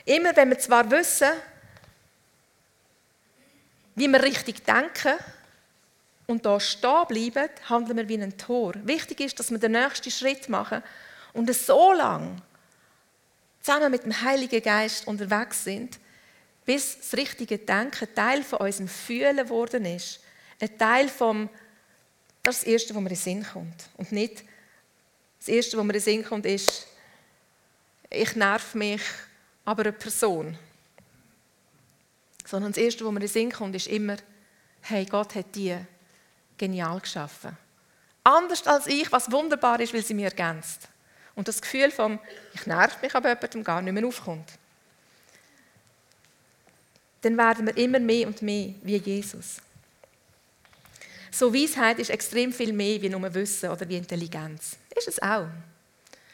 Immer 0.05 0.37
wenn 0.37 0.51
wir 0.51 0.59
zwar 0.59 0.91
wissen, 0.91 1.31
wie 3.95 4.09
wir 4.09 4.23
richtig 4.23 4.65
denken 4.65 5.15
und 6.27 6.45
da 6.45 6.59
stehen 6.61 7.07
bleiben, 7.09 7.49
handeln 7.69 7.97
wir 7.97 8.09
wie 8.09 8.23
ein 8.23 8.37
Tor. 8.37 8.75
Wichtig 8.85 9.21
ist, 9.21 9.39
dass 9.39 9.51
wir 9.51 9.59
den 9.59 9.73
nächsten 9.73 10.11
Schritt 10.11 10.49
machen 10.49 10.83
und 11.33 11.55
so 11.55 11.93
lange 11.93 12.37
zusammen 13.61 13.91
mit 13.91 14.05
dem 14.05 14.21
Heiligen 14.21 14.63
Geist 14.63 15.07
unterwegs 15.07 15.65
sind, 15.65 15.99
bis 16.67 16.99
das 16.99 17.15
richtige 17.19 17.59
Denken 17.59 18.09
Teil 18.15 18.43
von 18.43 18.61
unserem 18.61 18.89
Fühlen 18.89 19.37
geworden 19.39 19.87
ist. 19.87 20.21
Ein 20.61 20.79
Teil 20.79 21.09
vom, 21.09 21.49
das 22.43 22.57
ist 22.57 22.63
das 22.63 22.73
Erste, 22.73 22.95
was 22.95 23.03
mir 23.03 23.09
in 23.09 23.15
den 23.15 23.23
Sinn 23.23 23.47
kommt. 23.51 23.89
Und 23.97 24.13
nicht 24.13 24.45
das 25.39 25.49
Erste, 25.49 25.79
was 25.79 25.85
mir 25.85 25.93
in 25.95 25.99
den 25.99 26.03
Sinn 26.03 26.25
kommt, 26.25 26.47
ist, 26.47 26.87
ich 28.11 28.37
nerv 28.37 28.75
mich, 28.75 29.03
aber 29.65 29.83
eine 29.83 29.93
Person. 29.93 30.59
Sondern 32.45 32.73
das 32.73 32.83
Erste, 32.83 33.05
was 33.05 33.13
mir 33.13 33.19
in 33.19 33.27
den 33.27 33.29
Sinn 33.29 33.53
kommt, 33.53 33.75
ist 33.75 33.87
immer, 33.87 34.17
hey, 34.83 35.07
Gott 35.07 35.35
hat 35.35 35.55
die 35.55 35.77
genial 36.59 37.01
geschaffen. 37.01 37.57
Anders 38.23 38.67
als 38.67 38.87
ich, 38.87 39.11
was 39.13 39.31
wunderbar 39.31 39.81
ist, 39.81 39.93
weil 39.93 40.05
sie 40.05 40.15
mir 40.15 40.27
ergänzt. 40.27 40.89
Und 41.35 41.49
das 41.49 41.61
Gefühl 41.61 41.91
von, 41.91 42.19
ich 42.55 42.67
nerv 42.67 43.01
mich 43.03 43.15
aber 43.15 43.29
jemandem 43.29 43.65
gar 43.65 43.83
nicht 43.83 43.93
mehr 43.93 44.07
aufkommt. 44.07 44.51
Dann 47.23 47.37
werden 47.37 47.67
wir 47.67 47.77
immer 47.77 47.99
mehr 47.99 48.27
und 48.27 48.43
mehr 48.43 48.75
wie 48.83 48.97
Jesus. 48.97 49.57
So 51.31 51.53
Weisheit 51.53 51.99
ist 51.99 52.11
extrem 52.11 52.53
viel 52.53 52.73
mehr 52.73 53.01
wie 53.03 53.09
nur 53.09 53.35
Wissen 53.35 53.71
oder 53.71 53.89
wie 53.89 53.97
Intelligenz. 53.97 54.77
Ist 54.95 55.09
es 55.09 55.21
auch. 55.21 55.49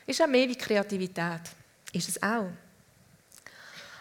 Ist 0.07 0.21
auch 0.21 0.27
mehr 0.27 0.49
wie 0.49 0.57
Kreativität. 0.57 1.41
Ist 1.93 2.09
es 2.09 2.23
auch. 2.23 2.51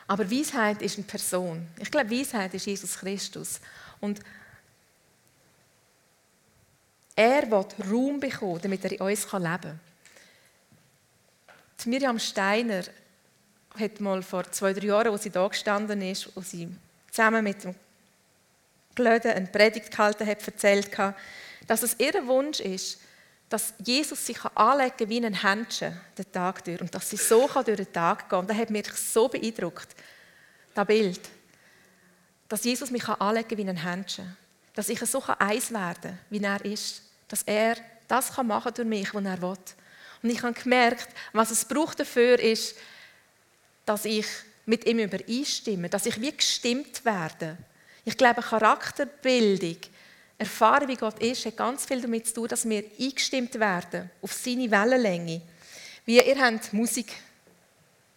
Aber 0.10 0.30
Weisheit 0.32 0.82
ist 0.82 0.98
eine 0.98 1.06
Person. 1.06 1.68
Ich 1.78 1.92
glaube, 1.92 2.10
Weisheit 2.10 2.52
ist 2.56 2.66
Jesus 2.66 2.98
Christus. 2.98 3.60
Und 4.02 4.20
er 7.16 7.52
wird 7.52 7.76
Raum 7.88 8.20
bekommen, 8.20 8.60
damit 8.60 8.84
er 8.86 8.94
in 8.94 9.02
uns 9.02 9.32
leben 9.32 9.44
kann. 9.44 9.80
Die 11.84 11.90
Miriam 11.90 12.18
Steiner 12.18 12.82
hat 13.80 14.00
mal 14.00 14.24
vor 14.24 14.52
zwei, 14.52 14.74
drei 14.74 14.88
Jahren, 14.88 15.12
als 15.12 15.22
sie 15.22 15.30
da 15.30 15.48
gestanden 15.48 16.02
ist, 16.02 16.28
als 16.36 16.50
sie 16.50 16.68
zusammen 17.12 17.44
mit 17.44 17.64
dem 17.64 17.76
Glöden 18.96 19.32
eine 19.32 19.46
Predigt 19.46 19.92
gehalten 19.92 20.26
hat, 20.26 20.48
erzählt, 20.48 20.90
dass 21.68 21.84
es 21.84 22.00
ihr 22.00 22.26
Wunsch 22.26 22.62
ist, 22.62 23.00
dass 23.50 23.74
Jesus 23.84 24.26
sich 24.26 24.40
anlegen 24.56 24.96
kann 24.98 25.10
wie 25.10 25.26
ein 25.26 25.34
Händchen 25.34 26.00
den 26.18 26.32
Tag 26.32 26.64
durch 26.64 26.80
und 26.80 26.94
dass 26.94 27.10
sie 27.10 27.18
so 27.18 27.48
durch 27.48 27.66
den 27.66 27.92
Tag 27.92 28.30
gehen 28.30 28.30
kann. 28.30 28.48
Das 28.48 28.58
hat 28.58 28.70
mich 28.70 28.88
so 28.94 29.28
beeindruckt, 29.28 29.88
das 30.74 30.88
Bild. 30.88 31.22
Dass 32.48 32.64
Jesus 32.64 32.92
mich 32.92 33.08
anlegen 33.08 33.50
kann 33.50 33.58
wie 33.58 33.70
ein 33.70 33.78
Händchen. 33.78 34.38
Dass 34.76 34.90
ich 34.90 35.00
so 35.00 35.22
eins 35.40 35.72
werden 35.72 36.02
kann, 36.02 36.20
wie 36.30 36.44
er 36.44 36.64
ist. 36.64 37.02
Dass 37.28 37.42
er 37.44 37.76
das 38.08 38.36
machen 38.38 38.64
kann 38.64 38.74
durch 38.76 38.88
mich, 38.88 39.14
was 39.14 39.26
er 39.26 39.42
will. 39.42 39.58
Und 40.22 40.30
ich 40.30 40.44
habe 40.44 40.54
gemerkt, 40.54 41.10
was 41.34 41.52
es 41.52 41.66
braucht 41.66 42.00
dafür 42.00 42.40
ist, 42.40 42.76
dass 43.86 44.06
ich 44.06 44.28
mit 44.66 44.86
ihm 44.86 45.00
übereinstimme, 45.00 45.90
dass 45.90 46.06
ich 46.06 46.22
wie 46.22 46.36
gestimmt 46.36 47.04
werde. 47.04 47.58
Ich 48.06 48.18
glaube, 48.18 48.42
Charakterbildung, 48.42 49.78
Erfahrung, 50.40 50.88
wie 50.88 50.96
Gott 50.96 51.20
ist, 51.20 51.46
hat 51.46 51.58
ganz 51.58 51.86
viel 51.86 52.02
damit 52.02 52.28
zu 52.28 52.36
tun, 52.36 52.48
dass 52.48 52.68
wir 52.68 52.84
eingestimmt 52.98 53.60
werden 53.60 54.10
auf 54.22 54.32
seine 54.32 54.72
Wellenlänge. 54.72 55.42
Wie 56.06 56.18
ihr 56.18 56.42
habt 56.42 56.72
Musik, 56.72 57.14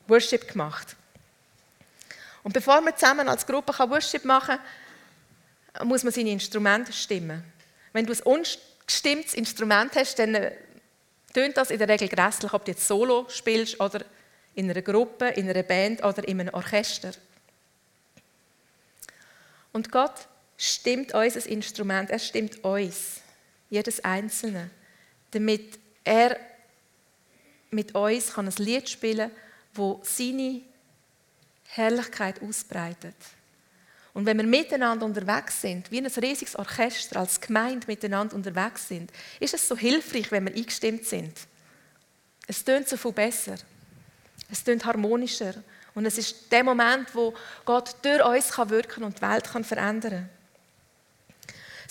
Worship 0.06 0.46
gemacht. 0.46 0.96
Und 2.44 2.52
bevor 2.52 2.80
man 2.80 2.96
zusammen 2.96 3.28
als 3.28 3.44
Gruppe 3.44 3.72
Worship 3.90 4.24
machen 4.24 4.58
kann, 5.72 5.88
muss 5.88 6.04
man 6.04 6.12
seine 6.12 6.30
Instrumente 6.30 6.92
stimmen. 6.92 7.42
Wenn 7.92 8.06
du 8.06 8.12
ein 8.12 8.22
ungestimmtes 8.22 9.35
Instrument 9.35 9.94
hast, 9.96 10.18
dann 10.18 10.52
tönt 11.35 11.56
das 11.56 11.70
in 11.70 11.78
der 11.78 11.88
Regel 11.88 12.08
grässlich, 12.08 12.52
ob 12.52 12.64
du 12.64 12.70
jetzt 12.70 12.87
Solo 12.87 13.26
spielst 13.30 13.80
oder 13.80 14.04
in 14.54 14.70
einer 14.70 14.82
Gruppe, 14.82 15.28
in 15.28 15.50
einer 15.50 15.62
Band 15.64 16.04
oder 16.04 16.26
in 16.26 16.40
einem 16.40 16.54
Orchester. 16.54 17.12
Und 19.72 19.90
Gott 19.90 20.28
stimmt 20.62 21.12
uns 21.12 21.37
ein 21.37 21.53
Instrument, 21.53 22.11
er 22.11 22.20
stimmt 22.20 22.62
uns, 22.62 23.20
jedes 23.68 24.05
Einzelne, 24.05 24.70
damit 25.33 25.79
er 26.05 26.38
mit 27.70 27.94
uns 27.94 28.35
kann 28.35 28.46
ein 28.46 28.55
Lied 28.59 28.88
spielen 28.88 29.31
kann, 29.31 29.38
wo 29.75 30.01
seine 30.05 30.61
Herrlichkeit 31.64 32.40
ausbreitet. 32.42 33.16
Und 34.14 34.27
wenn 34.27 34.37
wir 34.37 34.46
miteinander 34.46 35.07
unterwegs 35.07 35.62
sind, 35.62 35.90
wie 35.90 35.98
ein 35.98 36.07
riesiges 36.07 36.55
Orchester 36.55 37.18
als 37.18 37.40
Gemeinde 37.40 37.87
miteinander 37.87 38.37
unterwegs 38.37 38.87
sind, 38.87 39.11
ist 39.40 39.55
es 39.55 39.66
so 39.66 39.77
hilfreich, 39.77 40.31
wenn 40.31 40.44
wir 40.44 40.55
eingestimmt 40.55 41.07
sind. 41.07 41.33
Es 42.46 42.62
tönt 42.62 42.88
so 42.88 42.98
viel 42.98 43.12
besser. 43.12 43.57
Es 44.51 44.62
tönt 44.62 44.85
harmonischer. 44.85 45.55
Und 45.94 46.05
es 46.05 46.18
ist 46.18 46.53
der 46.53 46.62
Moment, 46.62 47.14
wo 47.14 47.33
Gott 47.64 47.96
durch 48.03 48.22
uns 48.22 48.51
kann 48.51 48.68
wirken 48.68 49.03
und 49.03 49.16
die 49.16 49.22
Welt 49.22 49.44
kann 49.44 49.64
verändern 49.64 50.29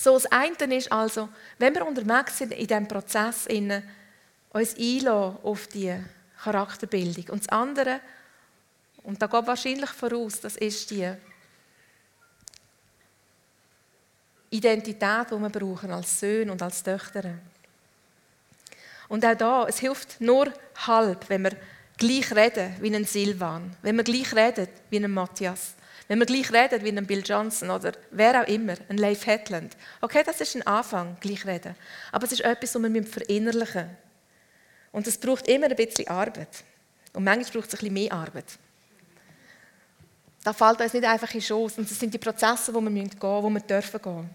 So 0.01 0.15
das 0.15 0.25
eine 0.31 0.75
ist 0.75 0.91
also, 0.91 1.29
wenn 1.59 1.75
wir 1.75 1.85
unterwegs 1.85 2.39
sind 2.39 2.53
in 2.53 2.65
diesem 2.65 2.87
Prozess, 2.87 3.45
uns 3.45 4.75
einlassen 4.75 5.37
auf 5.43 5.67
die 5.67 5.95
Charakterbildung. 6.43 7.29
Und 7.29 7.43
das 7.43 7.49
andere, 7.49 7.99
und 9.03 9.21
da 9.21 9.27
geht 9.27 9.45
wahrscheinlich 9.45 9.91
voraus, 9.91 10.41
das 10.41 10.55
ist 10.55 10.89
die 10.89 11.07
Identität, 14.49 15.27
die 15.29 15.39
wir 15.39 15.49
brauchen 15.49 15.91
als 15.91 16.19
Söhne 16.19 16.51
und 16.51 16.63
als 16.63 16.81
Töchter. 16.81 17.35
Und 19.07 19.23
auch 19.23 19.37
da, 19.37 19.67
es 19.67 19.77
hilft 19.77 20.19
nur 20.19 20.51
halb, 20.87 21.29
wenn 21.29 21.43
wir 21.43 21.55
gleich 21.99 22.35
reden 22.35 22.75
wie 22.79 22.95
ein 22.95 23.05
Silvan, 23.05 23.77
wenn 23.83 23.97
wir 23.97 24.03
gleich 24.03 24.33
reden 24.33 24.67
wie 24.89 24.97
ein 24.97 25.11
Matthias, 25.11 25.75
wenn 26.12 26.19
wir 26.19 26.26
gleich 26.26 26.52
reden 26.52 26.84
wie 26.84 26.89
ein 26.89 27.08
Bill 27.08 27.24
Johnson 27.26 27.69
oder 27.69 27.93
wer 28.12 28.41
auch 28.41 28.47
immer, 28.50 28.74
ein 28.89 28.97
Leif 28.97 29.26
Hetland. 29.26 29.78
Okay, 30.02 30.24
das 30.26 30.41
ist 30.41 30.58
ein 30.58 30.67
Anfang, 30.67 31.15
gleich 31.21 31.45
reden. 31.45 31.74
Aber 32.12 32.26
es 32.26 32.34
ist 32.34 32.41
etwas, 32.41 32.76
was 32.76 32.84
wir 32.84 33.04
verinnerlichen 33.06 33.84
müssen. 33.84 33.97
Und 34.91 35.08
es 35.08 35.17
braucht 35.17 35.47
immer 35.47 35.67
ein 35.67 35.76
bisschen 35.78 36.10
Arbeit. 36.10 36.65
Und 37.13 37.24
manchmal 37.24 37.54
braucht 37.54 37.69
es 37.69 37.76
ein 37.76 37.80
bisschen 37.80 37.93
mehr 37.93 38.12
Arbeit. 38.12 38.43
Da 40.43 40.52
fällt 40.52 40.82
uns 40.82 40.91
nicht 40.91 41.06
einfach 41.06 41.34
in 41.34 41.41
Schoß. 41.41 41.78
Und 41.78 41.89
das 41.89 41.97
sind 41.97 42.13
die 42.13 42.17
Prozesse, 42.17 42.74
wo 42.74 42.82
wir 42.82 42.91
gehen 42.91 43.04
müssen, 43.06 43.21
wo 43.21 43.50
wir 43.50 43.62
dürfen 43.62 44.02
gehen. 44.02 44.30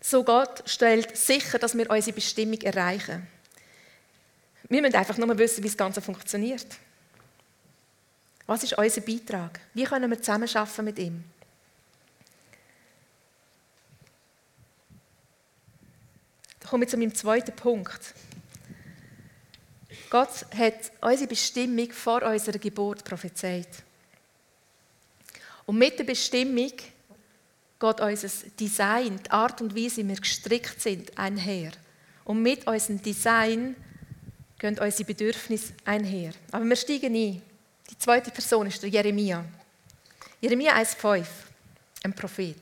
So 0.00 0.22
Gott 0.22 0.62
stellt 0.66 1.16
sicher, 1.16 1.58
dass 1.58 1.76
wir 1.76 1.90
unsere 1.90 2.14
Bestimmung 2.14 2.60
erreichen. 2.60 3.26
Wir 4.68 4.82
müssen 4.82 4.94
einfach 4.94 5.18
nur 5.18 5.36
wissen, 5.36 5.64
wie 5.64 5.68
das 5.68 5.76
Ganze 5.76 6.00
funktioniert. 6.00 6.78
Was 8.46 8.62
ist 8.62 8.76
unser 8.76 9.00
Beitrag? 9.00 9.60
Wie 9.72 9.84
können 9.84 10.10
wir 10.10 10.20
zusammenarbeiten 10.20 10.84
mit 10.84 10.98
ihm? 10.98 11.24
Da 16.60 16.68
komme 16.68 16.84
ich 16.84 16.90
zu 16.90 16.96
meinem 16.96 17.14
zweiten 17.14 17.56
Punkt. 17.56 18.14
Gott 20.10 20.46
hat 20.56 20.92
unsere 21.00 21.28
Bestimmung 21.28 21.90
vor 21.90 22.22
unserer 22.22 22.58
Geburt 22.58 23.04
prophezeit. 23.04 23.68
Und 25.66 25.78
mit 25.78 25.98
der 25.98 26.04
Bestimmung 26.04 26.72
geht 27.80 28.00
unser 28.00 28.28
Design, 28.60 29.18
die 29.24 29.30
Art 29.30 29.60
und 29.60 29.74
Weise, 29.74 30.02
wie 30.02 30.08
wir 30.08 30.16
gestrickt 30.16 30.80
sind, 30.80 31.16
einher. 31.18 31.72
Und 32.24 32.42
mit 32.42 32.66
unserem 32.66 33.02
Design 33.02 33.76
gehen 34.58 34.78
unsere 34.78 35.04
Bedürfnisse 35.04 35.72
einher. 35.84 36.32
Aber 36.52 36.64
wir 36.64 36.76
steigen 36.76 37.14
ein. 37.14 37.42
Die 37.90 37.98
zweite 37.98 38.30
Person 38.30 38.66
ist 38.66 38.82
der 38.82 38.90
Jeremia. 38.90 39.44
Jeremia 40.40 40.74
1,5, 40.74 41.26
ein 42.02 42.14
Prophet. 42.14 42.58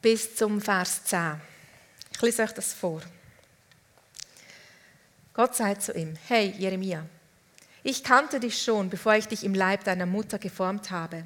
Bis 0.00 0.36
zum 0.36 0.60
Vers 0.60 1.04
10. 1.04 1.40
Ich 2.12 2.22
lese 2.22 2.42
euch 2.42 2.52
das 2.52 2.72
vor. 2.72 3.02
Gott 5.34 5.54
sagt 5.54 5.82
zu 5.82 5.92
ihm, 5.92 6.16
hey 6.26 6.54
Jeremia, 6.58 7.04
ich 7.82 8.02
kannte 8.02 8.40
dich 8.40 8.62
schon, 8.62 8.90
bevor 8.90 9.14
ich 9.14 9.28
dich 9.28 9.44
im 9.44 9.54
Leib 9.54 9.84
deiner 9.84 10.06
Mutter 10.06 10.38
geformt 10.38 10.90
habe. 10.90 11.24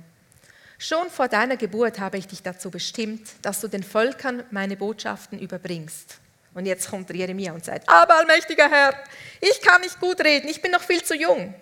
Schon 0.78 1.10
vor 1.10 1.28
deiner 1.28 1.56
Geburt 1.56 1.98
habe 2.00 2.18
ich 2.18 2.26
dich 2.26 2.42
dazu 2.42 2.70
bestimmt, 2.70 3.26
dass 3.42 3.60
du 3.60 3.68
den 3.68 3.82
Völkern 3.82 4.42
meine 4.50 4.76
Botschaften 4.76 5.38
überbringst. 5.38 6.18
Und 6.54 6.66
jetzt 6.66 6.90
kommt 6.90 7.08
Jeremia 7.10 7.52
und 7.52 7.64
sagt, 7.64 7.88
aber 7.88 8.16
allmächtiger 8.16 8.68
Herr, 8.68 8.94
ich 9.40 9.60
kann 9.62 9.80
nicht 9.80 9.98
gut 10.00 10.20
reden, 10.20 10.48
ich 10.48 10.60
bin 10.60 10.70
noch 10.70 10.82
viel 10.82 11.02
zu 11.02 11.14
jung. 11.14 11.54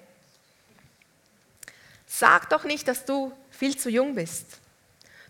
Sag 2.07 2.49
doch 2.51 2.65
nicht, 2.65 2.89
dass 2.89 3.05
du 3.05 3.33
viel 3.51 3.77
zu 3.77 3.89
jung 3.89 4.15
bist. 4.15 4.47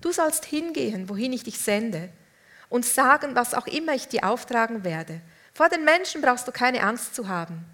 Du 0.01 0.13
sollst 0.13 0.47
hingehen, 0.47 1.09
wohin 1.11 1.33
ich 1.33 1.45
dich 1.45 1.59
sende, 1.59 2.09
und 2.71 2.87
sagen, 2.87 3.35
was 3.35 3.53
auch 3.53 3.67
immer 3.67 3.95
ich 3.95 4.09
dir 4.09 4.25
auftragen 4.25 4.85
werde. 4.85 5.21
Vor 5.53 5.69
den 5.69 5.85
Menschen 5.85 6.23
brauchst 6.23 6.49
du 6.49 6.53
keine 6.53 6.83
Angst 6.83 7.15
zu 7.15 7.29
haben, 7.29 7.67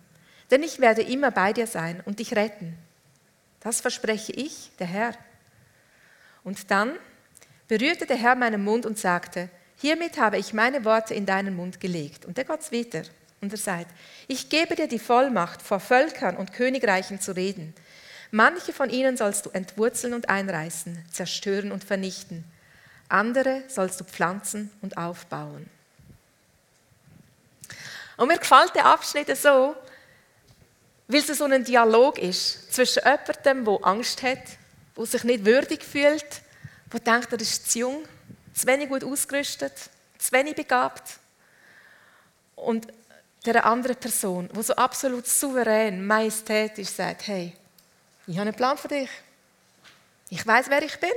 denn 0.51 0.63
ich 0.63 0.81
werde 0.81 1.03
immer 1.03 1.31
bei 1.31 1.53
dir 1.53 1.67
sein 1.67 2.03
und 2.05 2.19
dich 2.19 2.35
retten. 2.35 2.77
Das 3.61 3.81
verspreche 3.81 4.33
ich, 4.33 4.73
der 4.79 4.87
Herr. 4.87 5.13
Und 6.43 6.71
dann 6.71 6.97
berührte 7.69 8.07
der 8.07 8.17
Herr 8.17 8.35
meinen 8.35 8.65
Mund 8.65 8.87
und 8.87 8.99
sagte, 8.99 9.51
Hiermit 9.77 10.19
habe 10.19 10.39
ich 10.39 10.53
meine 10.53 10.85
Worte 10.85 11.15
in 11.15 11.27
deinen 11.27 11.55
Mund 11.55 11.81
gelegt. 11.81 12.25
Und 12.25 12.37
der 12.39 12.45
Gott 12.45 12.73
weiter 12.73 13.03
und 13.41 13.53
er 13.53 13.59
sagt, 13.59 13.91
ich 14.29 14.49
gebe 14.49 14.75
dir 14.75 14.89
die 14.89 14.99
Vollmacht, 14.99 15.61
vor 15.63 15.81
Völkern 15.81 16.37
und 16.37 16.53
Königreichen 16.53 17.21
zu 17.21 17.37
reden. 17.37 17.75
Manche 18.31 18.73
von 18.73 18.91
ihnen 18.91 19.17
sollst 19.17 19.47
du 19.47 19.51
entwurzeln 19.51 20.15
und 20.15 20.29
einreißen, 20.29 21.05
zerstören 21.13 21.71
und 21.71 21.85
vernichten. 21.85 22.45
Andere 23.09 23.63
sollst 23.69 24.01
du 24.01 24.05
pflanzen 24.05 24.71
und 24.81 24.97
aufbauen. 24.97 25.69
Und 28.17 28.29
mir 28.29 28.39
gefällt 28.39 28.75
der 28.75 28.87
Abschnitt 28.87 29.37
so, 29.37 29.77
weil 31.07 31.21
es 31.21 31.27
so 31.39 31.45
ein 31.45 31.63
Dialog 31.63 32.19
ist 32.19 32.73
zwischen 32.73 33.03
jemandem, 33.05 33.65
der 33.65 33.87
Angst 33.87 34.23
hat, 34.23 34.43
der 34.97 35.07
sich 35.07 35.23
nicht 35.23 35.45
würdig 35.45 35.85
fühlt, 35.85 36.43
der 36.93 37.01
denkt, 37.01 37.33
er 37.33 37.41
ist 37.41 37.71
zu 37.71 37.81
jung 37.81 38.03
zu 38.57 38.67
wenig 38.67 38.89
gut 38.89 39.05
ausgerüstet, 39.05 39.73
zu 40.19 40.33
wenig 40.33 40.55
begabt. 40.55 41.19
Und 42.55 42.87
der 43.45 43.65
andere 43.65 43.95
Person, 43.95 44.49
die 44.53 44.63
so 44.63 44.75
absolut 44.75 45.27
souverän, 45.27 46.05
majestätisch 46.05 46.89
sagt, 46.89 47.27
hey, 47.29 47.55
ich 48.27 48.35
habe 48.37 48.49
einen 48.49 48.57
Plan 48.57 48.79
für 48.79 48.89
dich. 48.89 49.11
Ich 50.31 50.45
weiß, 50.45 50.69
wer 50.69 50.83
ich 50.83 50.99
bin. 50.99 51.13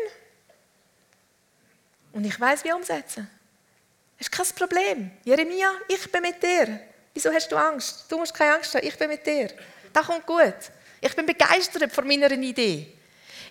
Und 2.11 2.25
ich 2.25 2.39
weiß, 2.39 2.63
wie 2.65 2.73
umsetzen. 2.73 3.29
Das 4.17 4.27
ist 4.27 4.31
kein 4.31 4.45
Problem. 4.55 5.11
Jeremia, 5.23 5.71
ich 5.87 6.11
bin 6.11 6.21
mit 6.21 6.43
dir. 6.43 6.81
Wieso 7.13 7.31
hast 7.31 7.51
du 7.51 7.55
Angst? 7.55 8.05
Du 8.09 8.17
musst 8.17 8.33
keine 8.33 8.55
Angst 8.55 8.75
haben, 8.75 8.85
ich 8.85 8.97
bin 8.97 9.07
mit 9.07 9.25
dir. 9.25 9.49
Das 9.93 10.05
kommt 10.05 10.25
gut. 10.25 10.55
Ich 11.01 11.15
bin 11.15 11.25
begeistert 11.25 11.91
von 11.91 12.05
meiner 12.05 12.31
Idee. 12.31 12.98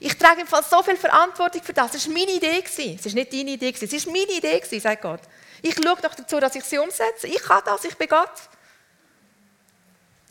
Ich 0.00 0.16
trage 0.16 0.42
im 0.42 0.46
Fall 0.46 0.62
so 0.62 0.82
viel 0.82 0.96
Verantwortung 0.96 1.62
für 1.62 1.72
das. 1.72 1.94
Es 1.94 2.06
war 2.06 2.14
meine 2.14 2.32
Idee. 2.32 2.62
Es 2.64 2.78
war 2.78 3.12
nicht 3.12 3.32
deine 3.32 3.50
Idee. 3.50 3.74
Es 3.80 4.06
war 4.06 4.12
meine 4.12 4.32
Idee, 4.32 4.78
sagt 4.78 5.02
Gott. 5.02 5.20
Ich 5.62 5.74
schaue 5.74 5.96
doch 6.00 6.14
dazu, 6.14 6.38
dass 6.38 6.54
ich 6.54 6.64
sie 6.64 6.78
umsetze. 6.78 7.26
Ich 7.26 7.42
kann 7.42 7.62
das, 7.64 7.84
ich 7.84 7.96
bin 7.96 8.08
Gott. 8.08 8.32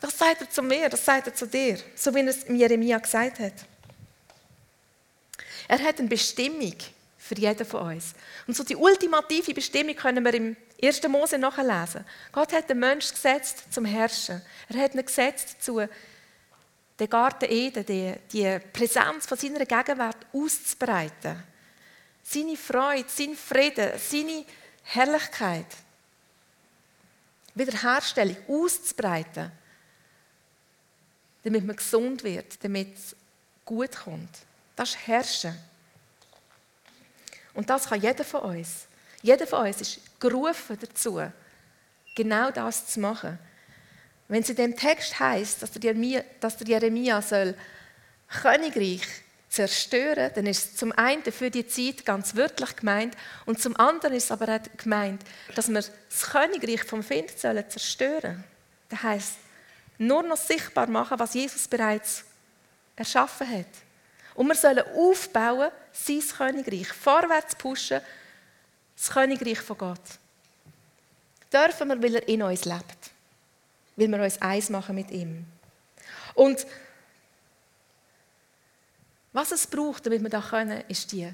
Das 0.00 0.16
sagt 0.16 0.40
er 0.42 0.50
zu 0.50 0.62
mir, 0.62 0.88
das 0.88 1.04
sagt 1.04 1.26
er 1.26 1.34
zu 1.34 1.46
dir, 1.46 1.78
so 1.96 2.14
wie 2.14 2.20
er 2.20 2.28
es 2.28 2.46
Jeremia 2.48 2.98
gesagt 2.98 3.40
hat. 3.40 3.52
Er 5.66 5.78
hat 5.80 5.98
eine 5.98 6.08
Bestimmung 6.08 6.74
für 7.18 7.34
jeden 7.34 7.66
von 7.66 7.94
uns. 7.94 8.14
Und 8.46 8.56
so 8.56 8.64
die 8.64 8.76
ultimative 8.76 9.52
Bestimmung 9.52 9.96
können 9.96 10.24
wir 10.24 10.32
im 10.34 10.56
1. 10.82 11.06
Mose 11.08 11.36
nachlesen. 11.36 12.04
Gott 12.32 12.52
hat 12.52 12.70
den 12.70 12.78
Menschen 12.78 13.10
gesetzt 13.10 13.64
zum 13.70 13.84
Herrschen. 13.84 14.40
Er 14.68 14.80
hat 14.80 14.94
ihn 14.94 15.04
gesetzt 15.04 15.62
zu 15.62 15.86
den 16.98 17.08
Garten 17.08 17.50
Eden, 17.50 17.86
die, 17.86 18.14
die 18.32 18.58
Präsenz 18.72 19.26
von 19.26 19.38
seiner 19.38 19.64
Gegenwart 19.64 20.26
auszubreiten. 20.32 21.42
Seine 22.22 22.56
Freude, 22.56 23.08
sein 23.08 23.36
Frieden, 23.36 23.92
seine 23.98 24.44
Herrlichkeit. 24.82 25.66
Wiederherstellung 27.54 28.36
auszubreiten, 28.46 29.50
damit 31.42 31.64
man 31.64 31.76
gesund 31.76 32.22
wird, 32.22 32.62
damit 32.62 32.96
es 32.96 33.16
gut 33.64 33.96
kommt. 33.96 34.30
Das 34.76 34.90
ist 34.90 35.06
Herrschen. 35.06 35.58
Und 37.54 37.68
das 37.68 37.88
kann 37.88 38.00
jeder 38.00 38.24
von 38.24 38.56
uns. 38.56 38.86
Jeder 39.22 39.46
von 39.46 39.66
uns 39.66 39.80
ist 39.80 40.20
gerufen 40.20 40.78
dazu, 40.80 41.20
genau 42.14 42.50
das 42.50 42.86
zu 42.86 43.00
machen. 43.00 43.38
Wenn 44.28 44.42
es 44.42 44.50
in 44.50 44.56
dem 44.56 44.76
Text 44.76 45.18
heißt, 45.18 45.62
dass 45.62 45.72
der 45.72 45.82
Jeremia, 45.82 46.22
dass 46.40 46.58
der 46.58 46.68
Jeremia 46.68 47.22
soll 47.22 47.54
Königreich 48.28 49.02
zerstören, 49.48 50.30
dann 50.34 50.46
ist 50.46 50.64
es 50.64 50.76
zum 50.76 50.92
einen 50.92 51.24
für 51.24 51.50
die 51.50 51.66
Zeit 51.66 52.04
ganz 52.04 52.36
wörtlich 52.36 52.76
gemeint 52.76 53.16
und 53.46 53.60
zum 53.60 53.74
anderen 53.76 54.14
ist 54.14 54.24
es 54.24 54.30
aber 54.30 54.54
auch 54.54 54.76
gemeint, 54.76 55.22
dass 55.54 55.68
wir 55.68 55.76
das 55.76 56.30
Königreich 56.30 56.84
vom 56.84 57.02
Find 57.02 57.30
sollen 57.38 57.64
zerstören. 57.70 58.44
Das 58.90 59.02
heißt, 59.02 59.32
nur 59.96 60.22
noch 60.22 60.36
sichtbar 60.36 60.86
machen, 60.88 61.18
was 61.18 61.32
Jesus 61.32 61.66
bereits 61.66 62.24
erschaffen 62.96 63.48
hat. 63.48 63.66
Und 64.34 64.46
wir 64.46 64.54
sollen 64.54 64.84
aufbauen, 64.94 65.70
sein 65.92 66.22
Königreich, 66.36 66.88
vorwärts 66.88 67.56
pushen, 67.56 68.02
das 68.94 69.10
Königreich 69.10 69.60
von 69.60 69.78
Gott. 69.78 70.00
Dürfen 71.50 71.88
wir, 71.88 72.02
weil 72.02 72.16
er 72.16 72.28
in 72.28 72.42
uns 72.42 72.66
lebt 72.66 73.07
weil 73.98 74.08
wir 74.08 74.22
uns 74.22 74.40
eins 74.40 74.70
machen 74.70 74.94
mit 74.94 75.10
ihm. 75.10 75.44
Und 76.34 76.66
was 79.32 79.50
es 79.50 79.66
braucht, 79.66 80.06
damit 80.06 80.22
wir 80.22 80.30
das 80.30 80.48
können, 80.48 80.82
ist 80.88 81.10
die 81.12 81.28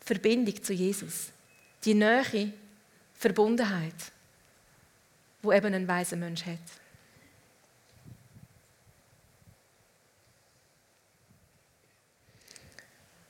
Verbindung 0.00 0.62
zu 0.62 0.72
Jesus. 0.72 1.30
Die 1.84 1.94
Nähe, 1.94 2.52
Verbundenheit, 3.14 3.94
wo 5.42 5.52
eben 5.52 5.74
ein 5.74 5.88
weiser 5.88 6.16
Mensch 6.16 6.44
hat. 6.44 6.58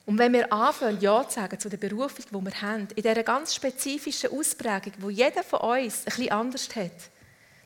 Und 0.05 0.19
wenn 0.19 0.33
wir 0.33 0.53
anfangen, 0.53 1.01
Ja 1.01 1.27
zu 1.29 1.37
sagen 1.37 1.61
zu 1.61 1.69
der 1.69 1.77
Berufung, 1.77 2.25
die 2.29 2.45
wir 2.53 2.63
haben, 2.63 2.89
in 2.97 3.03
dieser 3.03 3.23
ganz 3.23 3.55
spezifischen 3.55 4.33
Ausprägung, 4.33 4.95
wo 4.99 5.11
jeder 5.11 5.45
von 5.45 5.61
uns 5.61 6.01
ein 6.01 6.05
bisschen 6.07 6.33
anders 6.33 6.75
hat, 6.75 6.91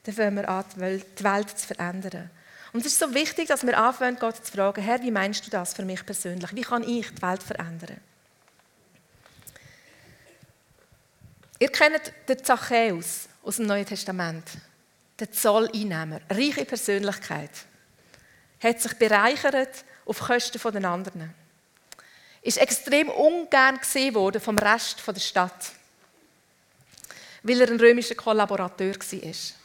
dann 0.05 0.15
fangen 0.15 0.37
wir 0.37 0.49
an, 0.49 0.65
die 0.77 1.25
Welt 1.25 1.59
zu 1.59 1.67
verändern. 1.67 2.31
Und 2.73 2.81
es 2.81 2.87
ist 2.87 2.99
so 2.99 3.15
wichtig, 3.15 3.49
dass 3.49 3.65
wir 3.65 3.79
anfangen, 3.79 4.19
Gott 4.19 4.45
zu 4.45 4.53
fragen, 4.53 4.83
Herr, 4.83 5.01
wie 5.01 5.11
meinst 5.11 5.47
du 5.47 5.51
das 5.51 5.75
für 5.75 5.85
mich 5.85 6.05
persönlich? 6.05 6.55
Wie 6.55 6.63
kann 6.63 6.83
ich 6.83 7.09
die 7.09 7.23
Welt 7.23 7.43
verändern? 7.43 8.01
Ihr 11.61 11.71
kennt 11.71 12.13
den 12.29 12.45
Zachäus 12.45 13.29
aus 13.43 13.57
dem 13.57 13.67
Neuen 13.67 13.87
Testament, 13.87 14.45
den 15.21 15.33
Zolleinnehmer, 15.33 16.21
reiche 16.29 16.65
Persönlichkeit, 16.65 17.51
hat 18.61 18.81
sich 18.81 18.95
bereichert 18.95 19.85
auf 20.05 20.19
Kosten 20.19 20.61
der 20.73 20.91
anderen, 20.91 21.33
ist 22.43 22.59
extrem 22.59 23.09
ungern 23.09 23.79
gesehen 23.79 24.15
worden 24.15 24.41
vom 24.41 24.59
Rest 24.59 25.01
der 25.07 25.21
Stadt, 25.21 25.71
weil 27.45 27.61
er 27.61 27.71
ein 27.71 27.81
römischer 27.81 28.17
Kollaborateur 28.17 28.97
war. 28.97 29.64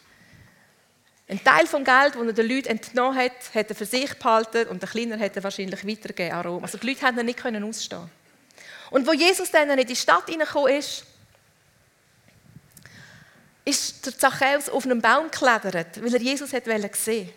Ein 1.29 1.43
Teil 1.43 1.67
vom 1.67 1.83
Geld, 1.83 2.15
das 2.15 2.25
er 2.25 2.33
den 2.33 2.49
Leuten 2.49 2.69
entnommen 2.69 3.15
hat, 3.15 3.53
hat 3.53 3.69
er 3.69 3.75
für 3.75 3.85
sich 3.85 4.11
behalten 4.15 4.67
und 4.69 4.81
der 4.81 4.89
Kleiner 4.89 5.19
hat 5.19 5.35
er 5.35 5.43
wahrscheinlich 5.43 5.85
weitergegeben 5.85 6.35
an 6.35 6.45
Rom. 6.45 6.63
Also 6.63 6.79
die 6.79 6.87
Leute 6.87 7.03
haben 7.03 7.19
ihn 7.19 7.25
nicht 7.27 7.45
ausstehen 7.45 8.09
Und 8.89 9.05
wo 9.05 9.13
Jesus 9.13 9.51
dann 9.51 9.69
in 9.69 9.85
die 9.85 9.95
Stadt 9.95 10.25
hineingekommen 10.27 10.73
ist, 10.73 11.05
ist 13.63 14.05
der 14.07 14.17
Zachäus 14.17 14.69
auf 14.69 14.85
einem 14.85 15.01
Baum 15.01 15.29
geklettert, 15.29 16.03
weil 16.03 16.15
er 16.15 16.21
Jesus 16.21 16.51
hat 16.51 16.63
sehen 16.95 17.29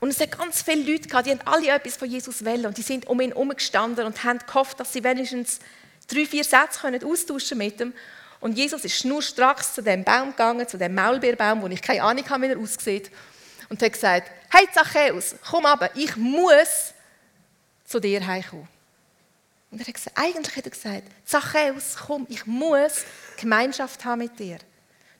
Und 0.00 0.08
es 0.08 0.20
hat 0.20 0.38
ganz 0.38 0.62
viele 0.62 0.90
Leute 0.90 1.10
gehabt, 1.10 1.26
die 1.26 1.32
haben 1.32 1.42
alle 1.44 1.68
etwas 1.68 1.98
von 1.98 2.08
Jesus 2.08 2.42
wollen 2.42 2.64
und 2.64 2.78
die 2.78 2.82
sind 2.82 3.06
um 3.06 3.20
ihn 3.20 3.32
herumgestanden 3.32 4.06
und 4.06 4.24
haben 4.24 4.38
gehofft, 4.46 4.80
dass 4.80 4.94
sie 4.94 5.04
wenigstens 5.04 5.58
drei, 6.06 6.24
vier 6.24 6.44
Sätze 6.44 6.88
austauschen 7.04 7.58
mit 7.58 7.78
ihm. 7.82 7.92
Und 8.40 8.56
Jesus 8.56 8.84
ist 8.84 9.04
nur 9.04 9.22
stracks 9.22 9.74
zu 9.74 9.82
dem 9.82 10.04
Baum 10.04 10.30
gegangen, 10.30 10.66
zu 10.68 10.78
dem 10.78 10.94
Maulbeerbaum, 10.94 11.62
wo 11.62 11.66
ich 11.66 11.82
keine 11.82 12.02
Ahnung 12.02 12.28
habe, 12.28 12.42
wie 12.42 12.52
er 12.52 12.58
aussieht, 12.58 13.10
und 13.68 13.82
hat 13.82 13.92
gesagt: 13.92 14.30
Hey 14.50 14.68
Zachäus, 14.72 15.34
komm 15.48 15.66
aber, 15.66 15.94
ich 15.96 16.16
muss 16.16 16.94
zu 17.84 18.00
dir 18.00 18.24
heimkommen. 18.24 18.68
Und 19.70 19.80
er 19.80 19.86
hat 19.86 19.94
gesagt, 19.94 20.16
eigentlich 20.16 20.56
hat 20.56 20.64
er 20.64 20.70
gesagt: 20.70 21.02
Zachäus, 21.24 21.96
komm, 22.06 22.26
ich 22.28 22.46
muss 22.46 23.04
Gemeinschaft 23.36 24.04
haben 24.04 24.20
mit 24.20 24.38
dir. 24.38 24.58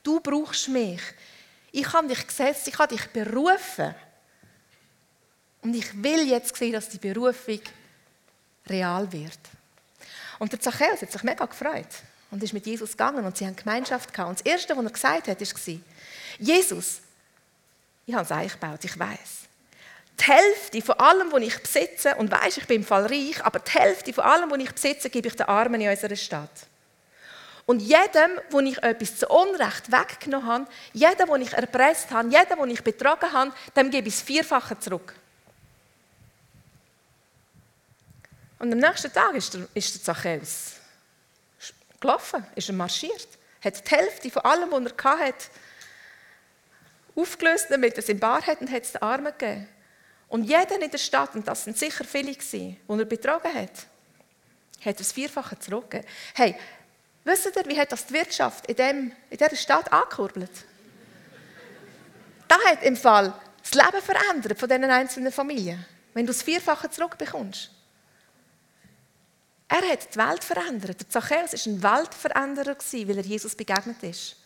Du 0.03 0.21
brauchst 0.21 0.69
mich. 0.69 1.03
Ich 1.73 1.93
habe 1.93 2.09
dich 2.09 2.27
gesetzt, 2.27 2.67
ich 2.69 2.79
habe 2.79 2.95
dich 2.95 3.07
berufen. 3.09 3.95
Und 5.61 5.75
ich 5.75 6.03
will 6.03 6.27
jetzt 6.29 6.57
sehen, 6.57 6.73
dass 6.73 6.89
die 6.89 6.99
Berufung 6.99 7.61
real 8.69 9.11
wird. 9.13 9.39
Und 10.39 10.53
der 10.53 10.61
Zachäus 10.61 11.03
hat 11.03 11.11
sich 11.11 11.23
mega 11.25 11.45
gefreut 11.45 11.89
und 12.31 12.43
ist 12.43 12.53
mit 12.53 12.67
Jesus 12.67 12.91
gegangen 12.91 13.25
und 13.25 13.37
sie 13.37 13.47
haben 13.47 13.57
Gemeinschaft 13.57 14.13
gehabt. 14.13 14.29
Und 14.29 14.41
das 14.41 14.47
Erste, 14.47 14.77
was 14.77 14.85
er 14.85 14.91
gesagt 14.91 15.29
hat, 15.29 15.41
war, 15.41 15.75
Jesus, 16.39 17.01
ich 18.07 18.15
habe 18.15 18.35
ein 18.35 18.41
Eich 18.41 18.53
gebaut, 18.53 18.85
ich 18.85 18.99
weiß. 18.99 19.49
Die 20.21 20.25
Hälfte 20.25 20.83
von 20.83 20.99
allem, 20.99 21.33
was 21.33 21.43
ich 21.43 21.59
besitze, 21.59 22.15
und 22.17 22.31
weiß, 22.31 22.57
ich 22.59 22.67
bin 22.67 22.79
im 22.79 22.87
Fall 22.87 23.07
reich, 23.07 23.45
aber 23.45 23.61
die 23.61 23.71
Hälfte 23.71 24.13
von 24.13 24.25
allem, 24.25 24.51
was 24.51 24.59
ich 24.59 24.73
besitze, 24.73 25.11
gebe 25.11 25.29
ich 25.29 25.37
den 25.37 25.47
Armen 25.47 25.81
in 25.81 25.89
unserer 25.89 26.17
Stadt. 26.17 26.51
Und 27.67 27.81
jedem, 27.81 28.41
wo 28.51 28.61
ich 28.61 28.83
etwas 28.83 29.19
zu 29.19 29.29
Unrecht 29.29 29.93
weggenommen 29.93 30.47
habe, 30.47 30.67
jedem, 30.93 31.29
wo 31.29 31.37
ich 31.37 31.53
erpresst 31.53 32.11
habe, 32.11 32.29
jedem, 32.29 32.59
wo 32.59 32.65
ich 32.65 32.83
betrogen 32.83 33.33
habe, 33.33 33.53
dem 33.77 33.91
gebe 33.91 34.09
ich 34.09 34.15
es 34.15 34.23
vierfache 34.23 34.79
zurück. 34.79 35.15
Und 38.59 38.73
am 38.73 38.79
nächsten 38.79 39.13
Tag 39.13 39.35
ist 39.35 39.55
der, 39.55 39.69
ist 39.75 39.95
der 39.95 40.03
Zachäus 40.03 40.79
gelaufen, 42.01 42.47
ist 42.55 42.69
er 42.69 42.75
marschiert, 42.75 43.29
hat 43.63 43.87
die 43.87 43.97
Hälfte 43.97 44.31
von 44.31 44.43
allem, 44.43 44.71
was 44.71 44.93
er 44.93 45.19
hatte, 45.19 45.47
aufgelöst, 47.15 47.67
damit 47.71 47.95
er 47.95 47.99
es 47.99 48.09
in 48.09 48.21
Bar 48.21 48.47
hat 48.47 48.61
und 48.61 48.71
hat 48.71 48.85
es 48.85 48.93
den 48.93 49.03
Armen 49.03 49.33
gegeben. 49.37 49.69
Und 50.29 50.45
jeder 50.45 50.81
in 50.81 50.91
der 50.91 50.99
Stadt, 50.99 51.35
und 51.35 51.49
das 51.49 51.65
sind 51.65 51.77
sicher 51.77 52.05
viele 52.05 52.33
gewesen, 52.33 52.77
die 52.77 52.99
er 52.99 53.05
betrogen 53.05 53.53
hat, 53.53 53.87
hat 54.85 55.01
das 55.01 55.13
Vierfache 55.13 55.59
zurückgegeben. 55.59 56.09
Hey, 56.35 56.55
wisst 57.25 57.47
ihr, 57.47 57.67
wie 57.67 57.79
hat 57.79 57.91
das 57.91 58.07
die 58.07 58.15
Wirtschaft 58.15 58.67
in, 58.67 58.77
dem, 58.77 59.13
in 59.31 59.39
dieser 59.39 59.57
Stadt 59.57 59.91
angekurbelt? 59.91 60.51
Das 62.47 62.65
hat 62.65 62.83
im 62.83 62.97
Fall 62.97 63.33
das 63.63 63.75
Leben 63.75 64.03
verändert 64.03 64.59
von 64.59 64.69
diesen 64.69 64.85
einzelnen 64.85 65.33
Familien, 65.33 65.85
wenn 66.15 66.27
du 66.27 66.33
das 66.33 66.43
Vierfache 66.43 66.91
zurückbekommst. 66.91 67.71
Er 69.69 69.87
hat 69.87 70.15
die 70.15 70.19
Welt 70.19 70.43
verändert. 70.43 71.01
Der 71.01 71.09
Zachäus 71.11 71.53
war 71.53 71.73
ein 71.73 71.83
Weltveränderer, 71.83 72.77
weil 72.77 73.19
er 73.19 73.25
Jesus 73.25 73.55
begegnet 73.55 74.03
ist. 74.03 74.37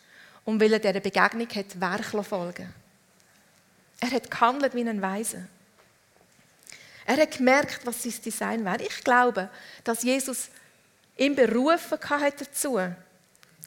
Und 0.43 0.59
weil 0.59 0.73
er 0.73 0.79
dieser 0.79 0.99
Begegnung 0.99 1.47
hat 1.49 1.79
Werk 1.79 2.25
folgen 2.25 2.73
Er 4.01 4.11
hat 4.11 4.29
gehandelt 4.29 4.75
wie 4.75 4.87
ein 4.87 5.01
Weise. 5.01 5.47
Er 7.05 7.17
hat 7.17 7.37
gemerkt, 7.37 7.85
was 7.85 8.03
sein 8.03 8.13
Design 8.23 8.65
wäre. 8.65 8.83
Ich 8.83 9.03
glaube, 9.03 9.49
dass 9.83 10.03
Jesus 10.03 10.49
ihn 11.17 11.35
berufen 11.35 11.97
hat 12.09 12.41
dazu, 12.41 12.79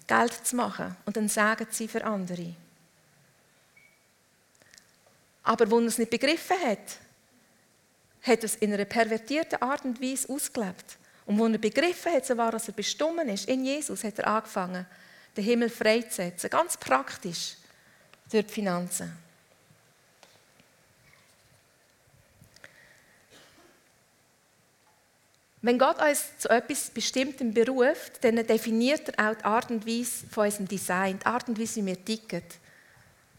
Geld 0.07 0.47
zu 0.47 0.57
machen 0.57 0.97
und 1.05 1.17
dann 1.17 1.29
sagen 1.29 1.67
sie 1.71 1.89
für 1.89 2.05
andere. 2.05 2.55
Aber 5.43 5.71
wo 5.71 5.79
er 5.81 5.87
es 5.87 5.99
nicht 5.99 6.11
begriffen 6.11 6.57
hat, 6.65 6.99
hat 8.23 8.39
er 8.39 8.45
es 8.45 8.57
in 8.57 8.73
einer 8.73 8.85
pervertierten 8.85 9.63
Art 9.63 9.85
und 9.85 10.01
Weise 10.01 10.29
ausgelebt. 10.29 10.99
Und 11.27 11.39
wo 11.39 11.47
er 11.47 11.59
begriffen 11.59 12.13
hat, 12.13 12.25
so 12.25 12.37
war, 12.37 12.53
dass 12.53 12.69
er 12.69 12.75
bestimmt 12.75 13.25
ist, 13.25 13.49
in 13.49 13.65
Jesus, 13.65 14.05
hat 14.05 14.19
er 14.21 14.29
angefangen, 14.29 14.87
den 15.37 15.45
Himmel 15.45 15.69
freizusetzen. 15.69 16.49
Ganz 16.49 16.77
praktisch 16.77 17.57
durch 18.31 18.47
die 18.47 18.53
Finanzen. 18.53 19.13
Wenn 25.63 25.81
Gott 25.81 26.01
uns 26.01 26.39
zu 26.39 26.49
etwas 26.49 26.91
Bestimmtem 26.91 27.53
beruft, 27.53 28.23
dann 28.23 28.37
definiert 28.47 29.09
er 29.09 29.31
auch 29.31 29.35
die 29.35 29.45
Art 29.45 29.71
und 29.73 29.85
Weise 29.85 30.25
von 30.31 30.45
unserem 30.45 30.69
Design, 30.69 31.19
die 31.19 31.27
Art 31.27 31.49
und 31.49 31.59
Weise, 31.59 31.81
wie 31.81 31.87
wir 31.87 32.05
ticken. 32.05 32.45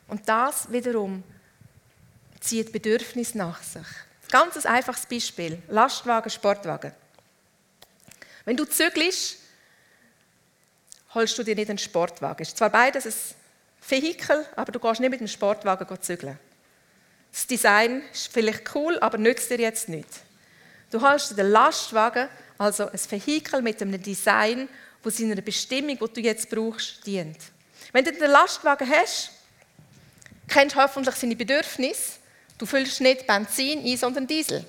Und 0.10 0.28
das 0.28 0.70
wiederum 0.70 1.24
zieht 2.42 2.74
Bedürfnis 2.74 3.34
nach 3.34 3.64
sich. 3.64 3.82
Ein 3.82 4.30
ganz 4.30 4.66
einfaches 4.66 5.06
Beispiel: 5.06 5.62
Lastwagen, 5.70 6.30
Sportwagen. 6.30 6.92
Wenn 8.48 8.56
du 8.56 8.64
zügelst, 8.64 9.40
holst 11.14 11.38
du 11.38 11.44
dir 11.44 11.54
nicht 11.54 11.70
einen 11.70 11.78
Sportwagen. 11.78 12.44
Es 12.44 12.48
ist 12.48 12.58
zwar 12.58 12.70
beides 12.70 13.06
ein 13.06 13.14
Vehikel, 13.86 14.46
aber 14.56 14.72
du 14.72 14.80
gehst 14.80 15.02
nicht 15.02 15.10
mit 15.10 15.20
einem 15.20 15.28
Sportwagen 15.28 16.02
zügeln. 16.02 16.40
Das 17.30 17.46
Design 17.46 18.04
ist 18.14 18.32
vielleicht 18.32 18.74
cool, 18.74 18.98
aber 19.00 19.18
nützt 19.18 19.50
dir 19.50 19.60
jetzt 19.60 19.90
nicht. 19.90 20.08
Du 20.92 21.02
holst 21.02 21.32
dir 21.32 21.36
den 21.36 21.50
Lastwagen, 21.52 22.30
also 22.58 22.90
ein 22.90 23.00
Vehikel 23.10 23.62
mit 23.62 23.82
einem 23.82 24.02
Design, 24.02 24.70
das 25.04 25.18
seiner 25.18 25.42
Bestimmung, 25.42 26.00
die 26.00 26.14
du 26.14 26.22
jetzt 26.22 26.50
brauchst, 26.50 27.06
dient. 27.06 27.38
Wenn 27.92 28.06
du 28.06 28.14
den 28.14 28.32
Lastwagen 28.32 28.90
hast, 28.90 29.32
kennst 30.48 30.74
du 30.74 30.82
hoffentlich 30.82 31.16
seine 31.16 31.36
Bedürfnisse. 31.36 32.14
Du 32.58 32.66
füllst 32.66 33.02
nicht 33.02 33.28
Benzin 33.28 33.84
ein, 33.84 33.98
sondern 33.98 34.26
Diesel. 34.26 34.64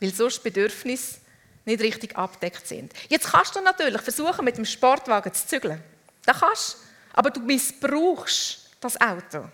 Weil 0.00 0.12
sonst 0.12 0.42
Bedürfnisse 0.42 1.18
nicht 1.64 1.80
richtig 1.80 2.16
abdeckt 2.16 2.66
sind. 2.66 2.92
Jetzt 3.08 3.30
kannst 3.30 3.56
du 3.56 3.60
natürlich 3.60 4.02
versuchen, 4.02 4.44
mit 4.44 4.56
dem 4.56 4.64
Sportwagen 4.64 5.32
zu 5.32 5.46
zügeln. 5.46 5.82
Das 6.24 6.40
kannst 6.40 6.76
aber 7.14 7.30
du 7.30 7.40
missbrauchst 7.40 8.70
das 8.80 9.00
Auto. 9.00 9.44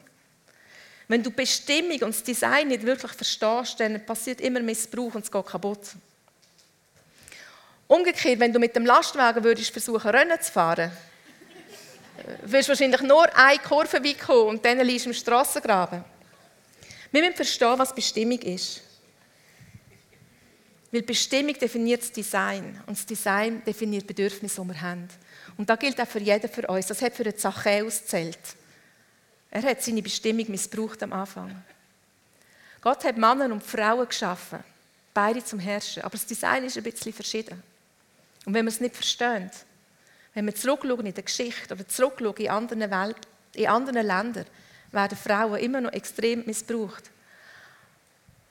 Wenn 1.08 1.22
du 1.22 1.30
Bestimmung 1.30 2.00
und 2.02 2.14
das 2.14 2.22
Design 2.22 2.68
nicht 2.68 2.86
wirklich 2.86 3.12
verstehst, 3.12 3.78
dann 3.80 4.04
passiert 4.06 4.40
immer 4.40 4.60
Missbrauch 4.60 5.14
und 5.14 5.24
es 5.24 5.30
geht 5.30 5.46
kaputt. 5.46 5.80
Umgekehrt, 7.86 8.38
wenn 8.38 8.52
du 8.52 8.58
mit 8.58 8.74
dem 8.76 8.86
Lastwagen 8.86 9.42
würdest 9.42 9.72
versuchen, 9.72 10.08
Rennen 10.10 10.40
zu 10.40 10.52
fahren, 10.52 10.92
wirst 12.44 12.68
du 12.68 12.72
wahrscheinlich 12.72 13.00
nur 13.02 13.26
eine 13.36 13.58
Kurve 13.58 14.02
weit 14.04 14.20
kommen 14.20 14.50
und 14.50 14.64
dann 14.64 14.78
liegst 14.80 15.06
du 15.06 15.10
im 15.10 15.14
Strassengraben. 15.14 16.04
Wir 17.10 17.22
müssen 17.22 17.34
verstehen, 17.34 17.78
was 17.78 17.94
Bestimmung 17.94 18.38
ist. 18.38 18.82
Weil 20.92 21.02
Bestimmung 21.02 21.54
definiert 21.54 22.02
das 22.02 22.12
Design 22.12 22.80
und 22.86 22.98
das 22.98 23.06
Design 23.06 23.62
definiert 23.64 24.06
Bedürfnisse, 24.06 24.60
die 24.60 24.68
wir 24.68 24.80
haben. 24.80 25.08
Und 25.56 25.70
das 25.70 25.78
gilt 25.78 26.00
auch 26.00 26.08
für 26.08 26.18
jeden 26.18 26.50
von 26.50 26.64
uns. 26.64 26.86
Das 26.86 27.00
hat 27.00 27.14
für 27.14 27.24
den 27.24 27.36
Zachäus 27.36 28.06
zählt. 28.06 28.38
Er 29.50 29.62
hat 29.62 29.82
seine 29.82 30.02
Bestimmung 30.02 30.50
missbraucht 30.50 31.02
am 31.02 31.12
Anfang. 31.12 31.62
Gott 32.80 33.04
hat 33.04 33.16
Männer 33.16 33.46
und 33.46 33.62
Frauen 33.62 34.08
geschaffen, 34.08 34.64
beide 35.12 35.44
zum 35.44 35.58
Herrschen. 35.58 36.02
Aber 36.02 36.12
das 36.12 36.26
Design 36.26 36.64
ist 36.64 36.76
ein 36.76 36.82
bisschen 36.82 37.12
verschieden. 37.12 37.62
Und 38.46 38.54
wenn 38.54 38.64
wir 38.64 38.70
es 38.70 38.80
nicht 38.80 38.96
verstehen, 38.96 39.50
wenn 40.34 40.46
wir 40.46 40.54
zurückschauen 40.54 41.06
in 41.06 41.14
der 41.14 41.24
Geschichte 41.24 41.74
oder 41.74 41.86
zurückschauen 41.86 42.36
in 42.36 42.50
anderen, 42.50 42.90
Welt, 42.90 43.16
in 43.54 43.66
anderen 43.66 44.06
Ländern, 44.06 44.46
werden 44.92 45.18
Frauen 45.18 45.60
immer 45.60 45.80
noch 45.80 45.92
extrem 45.92 46.44
missbraucht. 46.46 47.10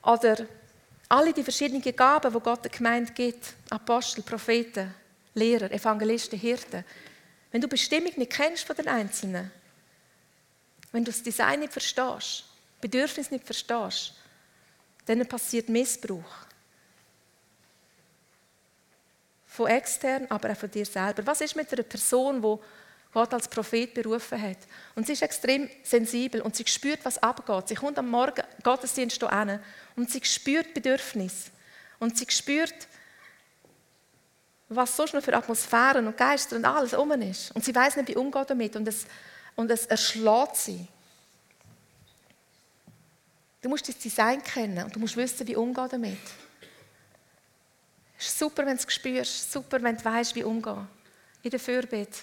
Oder 0.02 0.46
alle 1.10 1.32
die 1.32 1.42
verschiedenen 1.42 1.82
Gaben, 1.82 2.32
die 2.32 2.40
Gott 2.40 2.64
der 2.64 2.70
Gemeinde 2.70 3.12
gibt, 3.12 3.54
Apostel, 3.68 4.22
Propheten, 4.22 4.94
Lehrer, 5.34 5.70
Evangelisten, 5.70 6.38
Hirten, 6.38 6.84
wenn 7.50 7.60
du 7.60 7.66
Bestimmung 7.66 8.12
nicht 8.16 8.32
kennst 8.32 8.64
von 8.64 8.76
den 8.76 8.86
Einzelnen, 8.86 9.50
wenn 10.92 11.04
du 11.04 11.10
das 11.10 11.22
Design 11.22 11.60
nicht 11.60 11.72
verstehst, 11.72 12.44
Bedürfnis 12.80 13.30
nicht 13.30 13.44
verstehst, 13.44 14.14
dann 15.06 15.26
passiert 15.26 15.68
Missbrauch. 15.68 16.46
Von 19.46 19.66
extern, 19.66 20.26
aber 20.28 20.52
auch 20.52 20.56
von 20.56 20.70
dir 20.70 20.86
selber. 20.86 21.26
Was 21.26 21.40
ist 21.40 21.56
mit 21.56 21.72
einer 21.72 21.82
Person, 21.82 22.40
die 22.40 22.58
Gott 23.12 23.34
als 23.34 23.48
Prophet 23.48 23.92
berufen 23.94 24.40
hat? 24.40 24.58
Und 24.94 25.06
sie 25.06 25.14
ist 25.14 25.22
extrem 25.22 25.68
sensibel 25.82 26.40
und 26.40 26.54
sie 26.54 26.64
spürt, 26.66 27.04
was 27.04 27.18
abgeht. 27.18 27.68
Sie 27.68 27.74
kommt 27.74 27.98
am 27.98 28.08
Morgen 28.08 28.42
Gottesdienst 28.62 29.20
hin 29.20 29.60
und 29.96 30.10
sie 30.10 30.20
spürt 30.24 30.72
Bedürfnis. 30.74 31.50
Und 31.98 32.16
sie 32.16 32.26
spürt, 32.28 32.74
was 34.68 34.96
sonst 34.96 35.12
noch 35.12 35.22
für 35.22 35.34
Atmosphären 35.34 36.06
und 36.06 36.16
Geister 36.16 36.56
und 36.56 36.64
alles 36.64 36.94
um 36.94 37.10
ist. 37.12 37.54
Und 37.54 37.64
sie 37.64 37.74
weiß 37.74 37.96
nicht, 37.96 38.08
wie 38.08 38.16
umgehen 38.16 38.44
damit. 38.46 38.76
Und 38.76 38.86
es, 38.86 39.04
und 39.56 39.70
es 39.70 39.86
erschlägt 39.86 40.56
sie. 40.56 40.86
Du 43.60 43.68
musst 43.68 43.88
das 43.88 43.98
Design 43.98 44.42
kennen 44.42 44.84
und 44.84 44.94
du 44.94 45.00
musst 45.00 45.16
wissen, 45.16 45.46
wie 45.46 45.56
umgehen 45.56 45.88
damit. 45.90 46.18
Es 48.18 48.26
ist 48.26 48.38
super, 48.38 48.64
wenn 48.64 48.76
du 48.76 48.82
es 48.86 48.92
spürst, 48.92 49.52
super, 49.52 49.82
wenn 49.82 49.96
du 49.96 50.04
weißt, 50.04 50.34
wie 50.34 50.44
umgehen. 50.44 50.86
In 51.42 51.50
der 51.50 51.60
Fürbitte. 51.60 52.20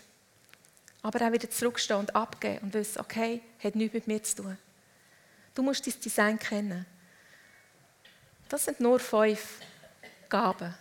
Aber 1.02 1.26
auch 1.26 1.32
wieder 1.32 1.50
zurückstehen 1.50 2.00
und 2.00 2.16
abgeben 2.16 2.60
und 2.64 2.74
wissen, 2.74 3.00
okay, 3.00 3.41
hat 3.64 3.76
nichts 3.76 3.93
mit 3.93 4.08
mir 4.08 4.24
zu 4.24 4.38
tun. 4.38 4.58
Du 5.54 5.64
musst 5.64 5.86
das 5.88 6.00
Design 6.00 6.38
kennen. 6.38 6.86
Das 8.50 8.66
sind 8.66 8.80
nur 8.80 9.00
fünf 9.00 9.60
Gaben. 10.30 10.74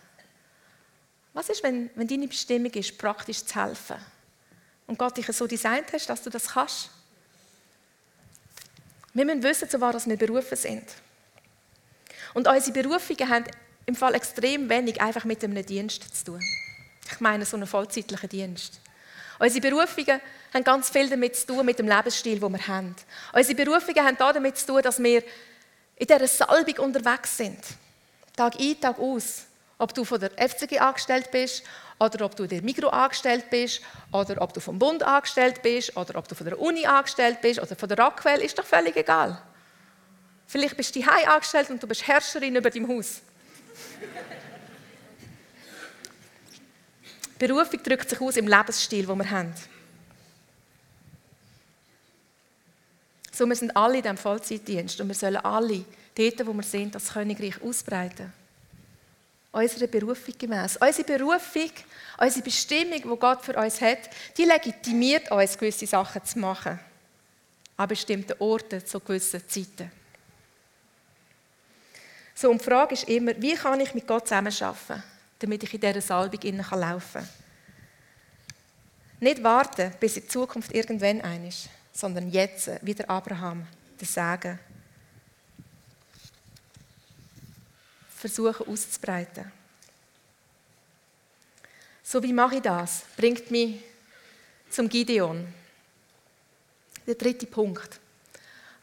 Was 1.33 1.49
ist, 1.49 1.63
wenn, 1.63 1.89
wenn 1.95 2.07
deine 2.07 2.27
Bestimmung 2.27 2.71
ist, 2.71 2.97
praktisch 2.97 3.43
zu 3.43 3.55
helfen? 3.63 3.97
Und 4.87 4.97
Gott 4.97 5.17
dich 5.17 5.27
so 5.27 5.45
designt 5.45 5.91
hast, 5.93 6.07
dass 6.07 6.23
du 6.23 6.29
das 6.29 6.47
kannst? 6.47 6.89
Wir 9.13 9.25
müssen 9.25 9.43
wissen, 9.43 9.69
zu 9.69 9.81
was 9.81 10.07
wir 10.07 10.17
berufen 10.17 10.55
sind. 10.55 10.85
Und 12.33 12.47
unsere 12.47 12.71
Berufungen 12.71 13.29
haben 13.29 13.45
im 13.85 13.95
Fall 13.95 14.15
extrem 14.15 14.69
wenig 14.69 15.01
einfach 15.01 15.25
mit 15.25 15.43
einem 15.43 15.65
Dienst 15.65 16.15
zu 16.15 16.25
tun. 16.25 16.41
Ich 17.11 17.19
meine 17.19 17.45
so 17.45 17.57
einen 17.57 17.67
vollzeitlichen 17.67 18.29
Dienst. 18.29 18.79
Unsere 19.39 19.61
Berufungen 19.61 20.19
haben 20.53 20.63
ganz 20.63 20.89
viel 20.89 21.09
damit 21.09 21.35
zu 21.35 21.47
tun, 21.47 21.65
mit 21.65 21.77
dem 21.77 21.87
Lebensstil, 21.87 22.39
den 22.39 22.51
wir 22.51 22.67
haben. 22.67 22.95
Unsere 23.33 23.55
Berufungen 23.55 24.05
haben 24.05 24.17
damit 24.17 24.57
zu 24.57 24.67
tun, 24.67 24.81
dass 24.81 25.01
wir 25.01 25.23
in 25.95 26.07
dieser 26.07 26.27
Salbung 26.27 26.85
unterwegs 26.85 27.37
sind. 27.37 27.59
Tag 28.35 28.59
ein, 28.59 28.79
Tag 28.79 28.99
aus. 28.99 29.43
Ob 29.79 29.93
du 29.93 30.03
von 30.03 30.19
der 30.19 30.31
FCG 30.31 30.79
angestellt 30.79 31.29
bist, 31.31 31.63
oder 31.99 32.25
ob 32.25 32.35
du 32.35 32.47
der 32.47 32.61
Migro 32.61 32.89
angestellt 32.89 33.49
bist, 33.49 33.81
oder 34.11 34.41
ob 34.41 34.53
du 34.53 34.59
vom 34.59 34.77
Bund 34.79 35.03
angestellt 35.03 35.61
bist, 35.61 35.95
oder 35.97 36.15
ob 36.15 36.27
du 36.27 36.35
von 36.35 36.45
der 36.45 36.59
Uni 36.59 36.85
angestellt 36.85 37.41
bist, 37.41 37.59
oder 37.59 37.75
von 37.75 37.89
der 37.89 37.99
Rockwell, 37.99 38.41
ist 38.41 38.57
doch 38.57 38.65
völlig 38.65 38.95
egal. 38.95 39.41
Vielleicht 40.47 40.77
bist 40.77 40.95
du 40.95 40.99
hier 40.99 41.31
angestellt 41.31 41.69
und 41.69 41.81
du 41.81 41.87
bist 41.87 42.07
Herrscherin 42.07 42.55
über 42.55 42.69
deinem 42.69 42.87
Haus. 42.87 43.21
Berufung 47.37 47.81
drückt 47.83 48.09
sich 48.09 48.19
aus 48.21 48.37
im 48.37 48.47
Lebensstil, 48.47 49.05
den 49.05 49.17
wir 49.17 49.29
haben. 49.29 49.53
So, 53.31 53.45
wir 53.45 53.55
sind 53.55 53.75
alle 53.77 53.97
in 53.97 54.01
diesem 54.01 54.17
Vollzeitdienst 54.17 54.99
und 54.99 55.09
wir 55.09 55.15
sollen 55.15 55.37
alle 55.37 55.85
dort, 56.15 56.47
wo 56.47 56.53
wir 56.53 56.63
sind, 56.63 56.95
das 56.95 57.13
Königreich 57.13 57.61
ausbreiten. 57.61 58.33
Unserer 59.51 59.87
Berufung 59.87 60.33
gemäß. 60.37 60.77
Unsere 60.77 61.03
Berufung, 61.03 61.71
unsere 62.17 62.43
Bestimmung, 62.43 63.01
die 63.01 63.19
Gott 63.19 63.45
für 63.45 63.53
uns 63.53 63.79
hat, 63.79 64.09
die 64.35 64.43
legitimiert 64.43 65.31
uns, 65.31 65.57
gewisse 65.57 65.85
Sachen 65.85 66.23
zu 66.23 66.39
machen. 66.39 66.79
An 67.75 67.87
bestimmten 67.87 68.33
Orten, 68.39 68.83
zu 68.83 68.99
gewissen 68.99 69.47
Zeiten. 69.47 69.91
So, 72.33 72.49
und 72.49 72.61
die 72.61 72.65
Frage 72.65 72.93
ist 72.93 73.07
immer, 73.07 73.33
wie 73.39 73.53
kann 73.53 73.79
ich 73.79 73.93
mit 73.93 74.07
Gott 74.07 74.27
zusammenarbeiten, 74.27 75.03
damit 75.39 75.63
ich 75.63 75.73
in 75.73 75.81
dieser 75.81 76.01
Salbung 76.01 76.63
laufen 76.71 77.21
kann? 77.21 77.29
Nicht 79.19 79.43
warten, 79.43 79.93
bis 79.99 80.13
die 80.15 80.27
Zukunft 80.27 80.71
irgendwann 80.73 81.21
ein 81.21 81.47
ist, 81.47 81.69
sondern 81.91 82.29
jetzt, 82.29 82.69
wie 82.81 82.93
der 82.93 83.09
Abraham, 83.09 83.65
der 83.99 84.07
Sagen. 84.07 84.59
Versuchen 88.15 88.67
auszubreiten. 88.67 89.51
So 92.03 92.21
wie 92.21 92.33
mache 92.33 92.55
ich 92.55 92.61
das? 92.61 93.03
Bringt 93.15 93.49
mich 93.51 93.81
zum 94.69 94.87
Gideon. 94.87 95.47
Der 97.05 97.15
dritte 97.15 97.47
Punkt. 97.47 97.99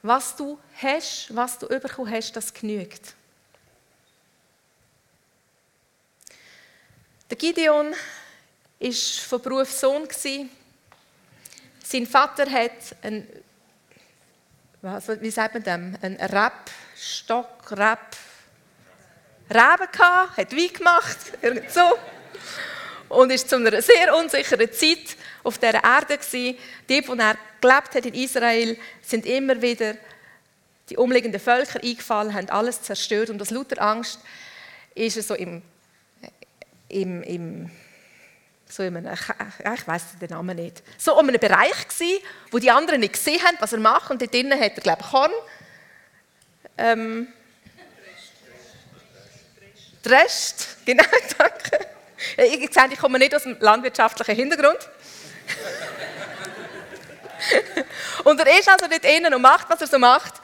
Was 0.03 0.37
du 0.37 0.59
hast, 0.75 1.35
was 1.35 1.59
du 1.59 1.69
bekommen 1.69 2.11
hast, 2.11 2.33
das 2.33 2.53
genügt. 2.53 3.15
Der 7.35 7.53
Gideon 7.53 7.93
war 8.79 8.93
von 9.29 9.43
Beruf 9.43 9.73
Sohn. 9.73 10.07
Sein 11.83 12.07
Vater 12.07 12.49
hat 12.49 12.71
einen, 13.03 13.27
wie 15.21 15.31
sagt 15.31 15.55
man 15.55 15.65
dem, 15.65 15.99
einen 16.01 16.17
Rebstock, 16.21 17.73
Reb, 17.73 17.99
Reben 19.51 19.91
gehabt, 19.91 20.37
hat 20.37 20.53
Wein 20.53 20.73
gemacht, 20.73 21.19
so. 21.75 21.99
Und 23.09 23.33
ist 23.33 23.51
zu 23.51 23.57
einer 23.57 23.83
sehr 23.83 24.17
unsicheren 24.17 24.73
Zeit 24.73 25.17
auf 25.43 25.59
dieser 25.59 25.83
Erde 25.83 26.19
gewesen. 26.19 26.57
Die, 26.89 27.09
wo 27.09 27.15
er 27.15 27.37
gelebt 27.61 27.97
hat 27.97 28.07
in 28.07 28.15
Israel, 28.15 28.79
sind 29.03 29.27
immer 29.27 29.61
wieder 29.61 29.97
die 30.89 30.97
umliegenden 30.97 31.41
Völker 31.41 31.83
eingefallen, 31.83 32.33
haben 32.33 32.49
alles 32.51 32.81
zerstört 32.83 33.31
und 33.31 33.43
aus 33.43 33.51
lauter 33.51 33.83
Angst 33.83 34.21
ist 34.95 35.17
er 35.17 35.25
so 35.25 35.35
im 35.35 35.63
im, 36.95 37.23
im 37.23 37.71
so 38.69 38.83
in 38.83 38.97
einem, 38.97 39.13
ich 39.13 39.87
weiß 39.87 40.19
den 40.21 40.31
Namen 40.31 40.57
nicht, 40.57 40.83
so 40.99 41.19
um 41.19 41.29
einen 41.29 41.39
Bereich 41.39 41.89
gsi, 41.89 42.23
wo 42.51 42.59
die 42.59 42.71
anderen 42.71 43.01
nicht 43.01 43.15
gesehen 43.15 43.43
haben, 43.43 43.57
was 43.61 43.73
er 43.73 43.81
macht 43.81 44.11
und 44.11 44.23
dort 44.23 44.33
drinnen 44.33 44.59
hat 44.59 44.77
er 44.77 44.83
glaube 44.83 45.03
ich 45.03 45.11
Korn. 45.11 45.33
Ähm, 46.79 47.29
Rest, 50.07 50.79
genau, 50.85 51.05
danke. 51.39 51.87
Ich 52.37 52.73
sehe, 52.73 52.89
ich 52.91 52.99
komme 52.99 53.19
nicht 53.19 53.35
aus 53.35 53.45
dem 53.45 53.57
landwirtschaftlichen 53.59 54.35
Hintergrund. 54.35 54.79
und 58.25 58.41
er 58.41 58.59
ist 58.59 58.69
also 58.69 58.87
dort 58.87 59.05
innen 59.05 59.33
und 59.33 59.43
macht, 59.43 59.71
was 59.71 59.81
er 59.81 59.87
so 59.87 59.99
macht. 59.99 60.35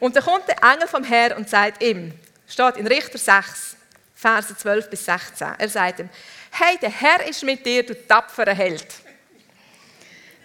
Und 0.00 0.16
dann 0.16 0.24
kommt 0.24 0.48
der 0.48 0.60
Engel 0.62 0.88
vom 0.88 1.04
Herrn 1.04 1.38
und 1.38 1.48
sagt 1.48 1.82
ihm, 1.82 2.12
steht 2.48 2.76
in 2.76 2.86
Richter 2.86 3.18
6, 3.18 3.76
Verse 4.24 4.56
12 4.56 4.88
bis 4.88 5.04
16. 5.04 5.48
Er 5.58 5.68
sagt 5.68 5.98
ihm, 6.00 6.08
hey, 6.50 6.78
der 6.80 6.88
Herr 6.88 7.28
ist 7.28 7.42
mit 7.42 7.66
dir, 7.66 7.84
du 7.84 7.94
tapferer 8.06 8.54
Held. 8.54 8.86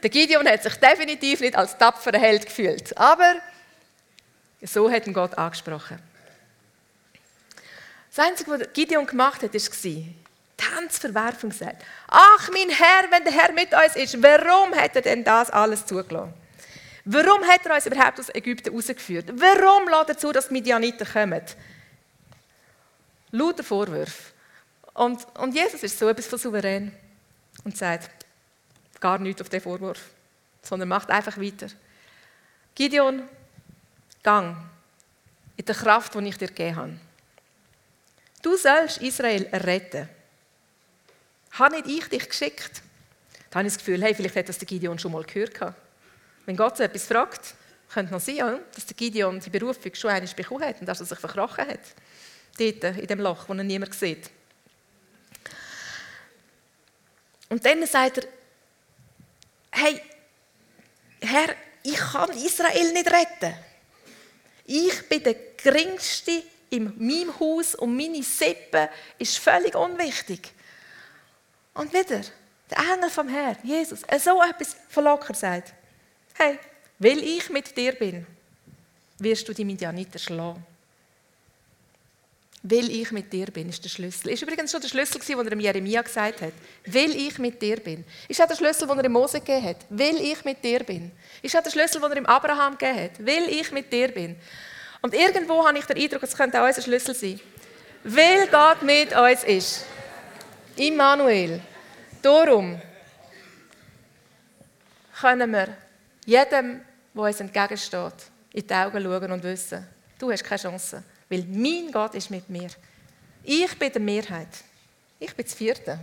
Der 0.03 0.09
Gideon 0.09 0.45
hat 0.49 0.63
sich 0.63 0.75
definitiv 0.75 1.39
nicht 1.39 1.55
als 1.55 1.77
tapferer 1.77 2.19
Held 2.19 2.45
gefühlt, 2.45 2.97
aber 2.97 3.35
so 4.61 4.91
hat 4.91 5.07
ihn 5.07 5.13
Gott 5.13 5.37
angesprochen. 5.37 5.97
Das 8.13 8.25
Einzige, 8.25 8.51
was 8.51 8.73
Gideon 8.73 9.07
gemacht 9.07 9.43
hat, 9.43 9.53
war, 9.53 9.61
die 9.85 10.13
Tanzverwerfung 10.57 11.51
gesagt. 11.51 11.81
Ach, 12.09 12.49
mein 12.51 12.69
Herr, 12.69 13.09
wenn 13.11 13.23
der 13.23 13.31
Herr 13.31 13.53
mit 13.53 13.73
uns 13.73 13.95
ist, 13.95 14.21
warum 14.21 14.75
hat 14.75 14.97
er 14.97 15.03
denn 15.03 15.23
das 15.23 15.49
alles 15.51 15.85
zugelassen? 15.85 16.33
Warum 17.05 17.47
hat 17.47 17.65
er 17.65 17.75
uns 17.75 17.85
überhaupt 17.85 18.19
aus 18.19 18.27
Ägypten 18.35 18.75
rausgeführt? 18.75 19.31
Warum 19.35 19.87
lässt 19.87 20.09
er 20.09 20.17
zu, 20.17 20.33
dass 20.33 20.49
die 20.49 20.55
Midianiter 20.55 21.05
kommen? 21.05 21.41
Lauter 23.31 23.63
Vorwürfe. 23.63 24.33
Und, 24.93 25.25
und 25.37 25.53
Jesus 25.53 25.83
ist 25.83 25.97
so 25.97 26.09
etwas 26.09 26.27
von 26.27 26.39
souverän 26.39 26.91
und 27.63 27.77
sagt 27.77 28.25
gar 28.99 29.19
nichts 29.19 29.41
auf 29.41 29.49
den 29.49 29.61
Vorwurf, 29.61 30.09
sondern 30.61 30.89
macht 30.89 31.09
einfach 31.09 31.37
weiter. 31.37 31.67
Gideon, 32.75 33.27
gang 34.23 34.57
in 35.57 35.65
der 35.65 35.75
Kraft, 35.75 36.15
die 36.15 36.27
ich 36.27 36.37
dir 36.37 36.47
gegeben 36.47 36.75
habe. 36.75 36.99
Du 38.41 38.55
sollst 38.57 39.01
Israel 39.01 39.47
retten. 39.53 40.09
Habe 41.51 41.75
nicht 41.75 41.87
ich 41.87 42.09
dich 42.09 42.29
geschickt? 42.29 42.81
Da 43.49 43.59
habe 43.59 43.67
ich 43.67 43.73
das 43.73 43.79
Gefühl, 43.83 44.01
hey, 44.01 44.15
vielleicht 44.15 44.35
hat 44.35 44.49
das 44.49 44.57
der 44.57 44.67
Gideon 44.67 44.97
schon 44.99 45.11
mal 45.11 45.23
gehört. 45.23 45.59
Wenn 46.45 46.55
Gott 46.55 46.77
so 46.77 46.83
etwas 46.83 47.05
fragt, 47.05 47.55
könnte 47.89 48.13
noch 48.13 48.21
sein, 48.21 48.59
dass 48.73 48.85
der 48.85 48.95
Gideon 48.95 49.39
die 49.39 49.49
Berufung 49.49 49.93
schon 49.95 50.11
einmal 50.11 50.33
bekommen 50.33 50.63
hat 50.63 50.79
und 50.79 50.85
dass 50.85 50.99
er 50.99 51.05
sich 51.05 51.19
verkrochen 51.19 51.67
hat 51.67 51.79
dort 52.59 52.97
in 52.97 53.07
dem 53.07 53.19
Loch, 53.19 53.47
wo 53.47 53.53
er 53.53 53.63
niemand 53.63 53.93
sieht. 53.93 54.29
Und 57.49 57.65
dann 57.65 57.85
sagt 57.87 58.19
er, 58.19 58.27
hey, 59.71 60.01
Herr, 61.21 61.55
ich 61.83 61.97
kann 61.97 62.29
Israel 62.31 62.93
nicht 62.93 63.11
retten. 63.11 63.55
Ich 64.65 65.09
bin 65.09 65.23
der 65.23 65.35
Geringste 65.57 66.43
in 66.69 66.93
meinem 66.97 67.37
Haus 67.39 67.75
und 67.75 67.95
meine 67.95 68.21
Sippe 68.21 68.89
ist 69.17 69.39
völlig 69.39 69.75
unwichtig. 69.75 70.53
Und 71.73 71.91
wieder, 71.91 72.21
der 72.69 72.77
Engel 72.93 73.09
vom 73.09 73.27
Herrn, 73.27 73.57
Jesus, 73.63 74.01
so 74.01 74.41
etwas 74.43 74.75
verlockert 74.89 75.37
sagt, 75.37 75.73
hey, 76.35 76.59
weil 76.99 77.19
ich 77.19 77.49
mit 77.49 77.75
dir 77.75 77.93
bin, 77.93 78.27
wirst 79.17 79.47
du 79.47 79.53
die 79.53 79.65
Midianiter 79.65 80.19
schlagen. 80.19 80.63
Weil 82.61 82.89
ich 82.91 83.11
mit 83.11 83.31
dir 83.31 83.45
bin, 83.47 83.69
ist 83.69 83.83
der 83.83 83.89
Schlüssel. 83.89 84.31
Ist 84.31 84.41
übrigens 84.41 84.71
schon 84.71 84.81
der 84.81 84.89
Schlüssel, 84.89 85.21
den 85.21 85.47
er 85.47 85.59
Jeremia 85.59 86.01
gesagt 86.01 86.41
hat. 86.41 86.51
Weil 86.85 87.11
ich 87.15 87.39
mit 87.39 87.61
dir 87.61 87.77
bin. 87.77 88.03
Ist 88.27 88.41
auch 88.41 88.47
der 88.47 88.55
Schlüssel, 88.55 88.85
den 88.85 88.99
er 88.99 89.09
Mose 89.09 89.39
gegeben 89.39 89.63
hat. 89.63 89.77
Weil 89.89 90.17
ich 90.17 90.43
mit 90.43 90.61
dir 90.61 90.83
bin. 90.83 91.11
Ist 91.41 91.55
auch 91.55 91.63
der 91.63 91.71
Schlüssel, 91.71 92.01
den 92.01 92.25
er 92.25 92.29
Abraham 92.29 92.77
gegeben 92.77 93.03
hat. 93.03 93.25
Weil 93.25 93.47
ich 93.49 93.71
mit 93.71 93.91
dir 93.93 94.09
bin. 94.09 94.35
Und 95.01 95.13
irgendwo 95.13 95.65
habe 95.65 95.77
ich 95.77 95.85
den 95.85 95.97
Eindruck, 95.97 96.23
es 96.23 96.35
könnte 96.35 96.61
auch 96.61 96.67
unser 96.67 96.81
Schlüssel 96.81 97.15
sein. 97.15 97.39
Weil 98.03 98.47
Gott 98.47 98.81
mit 98.81 99.15
uns 99.15 99.43
ist. 99.45 99.85
Immanuel. 100.75 101.61
Darum 102.21 102.81
können 105.19 105.51
wir 105.51 105.77
jedem, 106.25 106.81
der 107.13 107.23
uns 107.23 107.39
entgegensteht, 107.39 108.13
in 108.51 108.67
die 108.67 108.73
Augen 108.73 109.01
schauen 109.01 109.31
und 109.31 109.43
wissen, 109.43 109.87
du 110.17 110.31
hast 110.31 110.43
keine 110.43 110.61
Chance. 110.61 111.03
Weil 111.29 111.45
mein 111.47 111.91
Gott 111.91 112.15
ist 112.15 112.29
mit 112.29 112.49
mir. 112.49 112.69
Ich 113.43 113.77
bin 113.77 113.91
die 113.91 113.99
Mehrheit. 113.99 114.47
Ich 115.19 115.33
bin 115.35 115.45
das 115.45 115.53
Vierte. 115.53 115.99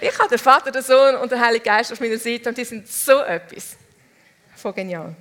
Ich 0.00 0.18
habe 0.18 0.28
den 0.28 0.38
Vater, 0.38 0.70
den 0.70 0.82
Sohn 0.82 1.14
und 1.16 1.30
den 1.30 1.40
Heiligen 1.40 1.64
Geist 1.64 1.92
auf 1.92 2.00
meiner 2.00 2.18
Seite 2.18 2.48
und 2.48 2.58
die 2.58 2.64
sind 2.64 2.86
so 2.86 3.22
etwas 3.22 3.76
von 4.56 4.74
genial. 4.74 5.14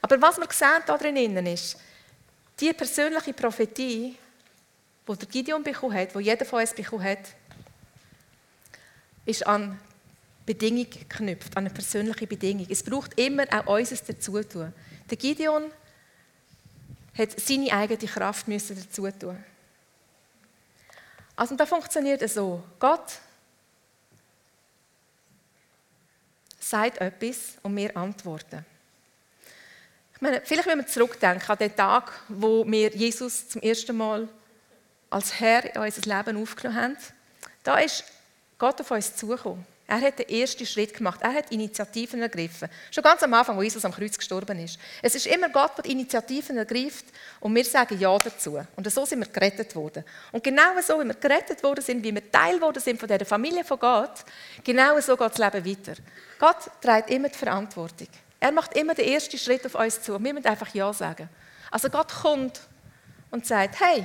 Aber 0.00 0.20
was 0.20 0.38
wir 0.38 0.46
sehen 0.50 0.82
da 0.86 0.96
drinnen 0.96 1.46
ist, 1.46 1.76
die 2.60 2.72
persönliche 2.72 3.32
Prophetie, 3.32 4.16
die 5.08 5.16
der 5.16 5.28
Gideon 5.28 5.62
bekommen 5.62 5.94
hat, 5.94 6.14
die 6.14 6.20
jeder 6.20 6.44
von 6.44 6.60
uns 6.60 6.72
bekommen 6.72 7.04
hat, 7.04 7.20
ist 9.26 9.46
an 9.46 9.78
Bedingung 10.46 10.88
geknüpft, 10.90 11.56
an 11.56 11.64
eine 11.64 11.74
persönliche 11.74 12.26
Bedingung. 12.26 12.66
Es 12.68 12.82
braucht 12.82 13.18
immer 13.18 13.44
auch 13.50 13.78
unseres 13.78 14.04
Dazutun. 14.04 14.72
Der 15.10 15.16
Gideon 15.16 15.70
hat 17.16 17.40
seine 17.40 17.72
eigene 17.72 18.10
Kraft 18.10 18.48
müssen 18.48 18.76
dazu 18.76 19.10
tun. 19.10 19.42
Also 21.36 21.56
da 21.56 21.66
funktioniert 21.66 22.22
es 22.22 22.34
so. 22.34 22.62
Gott 22.78 23.18
sagt 26.60 26.98
etwas 26.98 27.54
und 27.62 27.76
wir 27.76 27.96
antworten. 27.96 28.64
Ich 30.14 30.20
meine, 30.20 30.40
vielleicht 30.44 30.68
wenn 30.68 30.78
wir 30.78 30.86
zurückdenken 30.86 31.48
an 31.48 31.58
den 31.58 31.74
Tag, 31.74 32.12
wo 32.28 32.64
wir 32.66 32.90
Jesus 32.94 33.48
zum 33.48 33.62
ersten 33.62 33.96
Mal 33.96 34.28
als 35.10 35.38
Herr 35.40 35.74
in 35.74 35.82
unser 35.82 36.16
Leben 36.16 36.40
aufgenommen 36.40 36.80
haben, 36.80 36.96
da 37.62 37.78
ist 37.78 38.04
Gott 38.58 38.80
auf 38.80 38.90
uns 38.90 39.16
zugekommen. 39.16 39.66
Er 39.86 40.00
hat 40.00 40.18
den 40.18 40.28
ersten 40.30 40.64
Schritt 40.64 40.94
gemacht. 40.94 41.20
Er 41.22 41.34
hat 41.34 41.52
Initiativen 41.52 42.22
ergriffen. 42.22 42.70
Schon 42.90 43.04
ganz 43.04 43.22
am 43.22 43.34
Anfang, 43.34 43.56
wo 43.56 43.62
Jesus 43.62 43.84
am 43.84 43.92
Kreuz 43.92 44.16
gestorben 44.16 44.58
ist. 44.58 44.78
Es 45.02 45.14
ist 45.14 45.26
immer 45.26 45.50
Gott, 45.50 45.76
der 45.76 45.84
Initiativen 45.84 46.56
ergreift 46.56 47.04
und 47.40 47.54
wir 47.54 47.64
sagen 47.64 47.98
Ja 48.00 48.18
dazu. 48.18 48.58
Und 48.76 48.90
so 48.90 49.04
sind 49.04 49.20
wir 49.20 49.26
gerettet 49.26 49.76
worden. 49.76 50.02
Und 50.32 50.42
genau 50.42 50.80
so, 50.80 50.98
wie 51.00 51.04
wir 51.04 51.14
gerettet 51.14 51.62
worden 51.62 51.84
sind, 51.84 52.02
wie 52.02 52.14
wir 52.14 52.30
Teil 52.32 52.58
worden 52.62 52.80
sind 52.80 52.98
von 52.98 53.08
dieser 53.08 53.26
Familie 53.26 53.62
von 53.62 53.78
Gott, 53.78 54.24
genau 54.62 54.98
so 55.00 55.18
geht 55.18 55.38
das 55.38 55.38
Leben 55.38 55.66
weiter. 55.66 56.00
Gott 56.38 56.70
trägt 56.80 57.10
immer 57.10 57.28
die 57.28 57.38
Verantwortung. 57.38 58.08
Er 58.40 58.52
macht 58.52 58.74
immer 58.76 58.94
den 58.94 59.06
ersten 59.06 59.36
Schritt 59.36 59.66
auf 59.66 59.74
uns 59.74 60.00
zu. 60.00 60.12
Wir 60.22 60.32
müssen 60.32 60.46
einfach 60.46 60.74
Ja 60.74 60.92
sagen. 60.94 61.28
Also 61.70 61.90
Gott 61.90 62.10
kommt 62.10 62.60
und 63.30 63.44
sagt, 63.44 63.80
hey, 63.80 64.04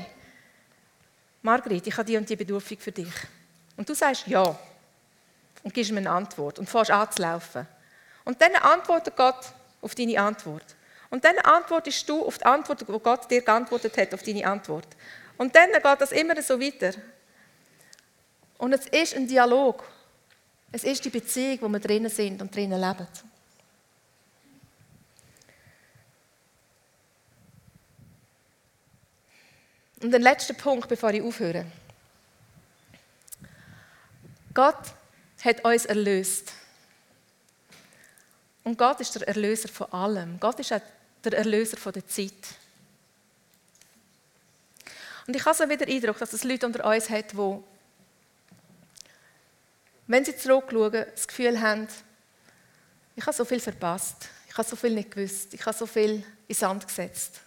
Margret, 1.42 1.88
ich 1.88 1.96
habe 1.96 2.06
die 2.06 2.18
und 2.18 2.30
die 2.30 2.36
Bedürfung 2.36 2.78
für 2.80 2.92
dich. 2.92 3.14
Und 3.78 3.88
du 3.88 3.94
sagst 3.94 4.28
Ja 4.28 4.60
und 5.64 5.74
gibst 5.74 5.92
mir 5.92 6.00
eine 6.00 6.12
Antwort 6.12 6.60
und 6.60 6.70
fährst 6.70 6.92
an 6.92 7.12
zu 7.12 7.22
laufen. 7.22 7.68
Und 8.26 8.42
dann 8.42 8.56
antwortet 8.56 9.16
Gott 9.16 9.54
auf 9.82 9.96
deine 9.96 10.20
Antwort. 10.20 10.76
Und 11.10 11.24
dann 11.26 11.38
antwortest 11.40 12.08
du 12.08 12.26
auf 12.26 12.38
die 12.38 12.46
Antwort, 12.46 12.82
die 12.82 12.86
Gott 12.86 13.30
dir 13.32 13.42
geantwortet 13.42 13.98
hat, 13.98 14.14
auf 14.14 14.22
deine 14.24 14.46
Antwort. 14.46 14.88
Und 15.38 15.56
dann 15.56 15.72
geht 15.72 16.02
das 16.02 16.12
immer 16.12 16.40
so 16.42 16.60
weiter. 16.60 16.94
Und 18.58 18.74
es 18.74 18.86
ist 18.88 19.16
ein 19.16 19.28
Dialog. 19.28 19.84
Es 20.72 20.84
ist 20.84 21.04
die 21.04 21.10
Beziehung, 21.10 21.62
wo 21.62 21.70
wir 21.70 21.80
drinnen 21.80 22.10
sind 22.10 22.42
und 22.42 22.56
drinnen 22.56 22.80
leben. 22.80 23.08
Und 30.02 30.12
den 30.12 30.22
letzten 30.22 30.56
Punkt, 30.56 30.88
bevor 30.88 31.12
ich 31.12 31.22
aufhöre. 31.22 31.66
Gott 34.54 34.94
hat 35.44 35.64
uns 35.64 35.86
erlöst. 35.86 36.54
Und 38.64 38.78
Gott 38.78 39.00
ist 39.00 39.16
der 39.16 39.28
Erlöser 39.28 39.70
von 39.70 39.92
allem. 39.92 40.40
Gott 40.40 40.60
ist 40.60 40.74
auch 40.74 40.82
der 41.24 41.34
Erlöser 41.34 41.78
von 41.78 41.94
der 41.94 42.06
Zeit. 42.08 42.34
Und 45.28 45.36
ich 45.36 45.46
habe 45.46 45.56
so 45.56 45.64
wieder 45.70 45.86
den 45.86 45.96
Eindruck, 45.96 46.18
dass 46.18 46.34
es 46.34 46.44
Leute 46.44 46.66
unter 46.66 46.86
uns 46.86 47.10
hat, 47.10 47.32
die, 47.34 47.64
wenn 50.08 50.26
sie 50.26 50.36
zurückschauen, 50.36 51.06
das 51.12 51.28
Gefühl 51.28 51.62
haben, 51.62 51.88
ich 53.16 53.26
habe 53.26 53.36
so 53.36 53.46
viel 53.46 53.60
verpasst, 53.60 54.30
ich 54.48 54.58
habe 54.58 54.68
so 54.68 54.76
viel 54.76 54.96
nicht 54.96 55.12
gewusst, 55.12 55.54
ich 55.54 55.66
habe 55.66 55.78
so 55.78 55.86
viel 55.86 56.24
in 56.48 56.56
Sand 56.56 56.88
gesetzt. 56.88 57.42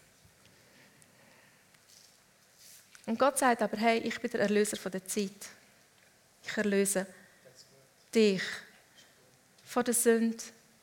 Und 3.07 3.18
Gott 3.18 3.38
sagt 3.38 3.62
aber, 3.62 3.76
hey, 3.76 3.99
ich 3.99 4.20
bin 4.20 4.30
der 4.30 4.43
Erlöser 4.43 4.76
von 4.76 4.93
der 4.93 5.05
Zeit. 5.05 5.49
Ich 6.45 6.57
erlöse 6.57 7.07
dich 8.14 8.42
von 9.64 9.84
der 9.84 9.94
Sünde. 9.94 10.42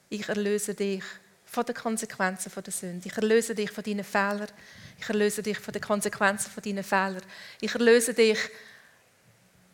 Ich 0.10 0.28
erlöse 0.28 0.74
dich 0.74 1.04
von 1.46 1.66
den 1.66 1.76
Konsequenzen 1.76 2.52
der 2.56 2.74
Sünde. 2.74 3.08
Ich 3.08 3.16
erlöse 3.16 3.56
dich 3.56 3.72
von 3.72 3.84
deinen 3.84 4.04
Fehlern. 4.04 4.48
Ich 5.00 5.08
erlöse 5.08 5.42
dich 5.42 5.58
von 5.60 5.72
den 5.72 5.82
Konsequenzen 5.82 6.52
von 6.52 6.64
deinen 6.64 6.84
Fehlern. 6.84 7.22
Ich 7.62 7.74
erlöse 7.74 8.14
dich 8.14 8.38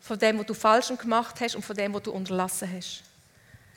von 0.00 0.18
dem, 0.18 0.38
was 0.38 0.46
du 0.46 0.54
falsch 0.54 0.88
gemacht 0.98 1.40
hast 1.40 1.56
und 1.56 1.64
von 1.64 1.76
dem, 1.76 1.92
was 1.92 2.02
du 2.02 2.12
unterlassen 2.12 2.72
hast. 2.72 3.02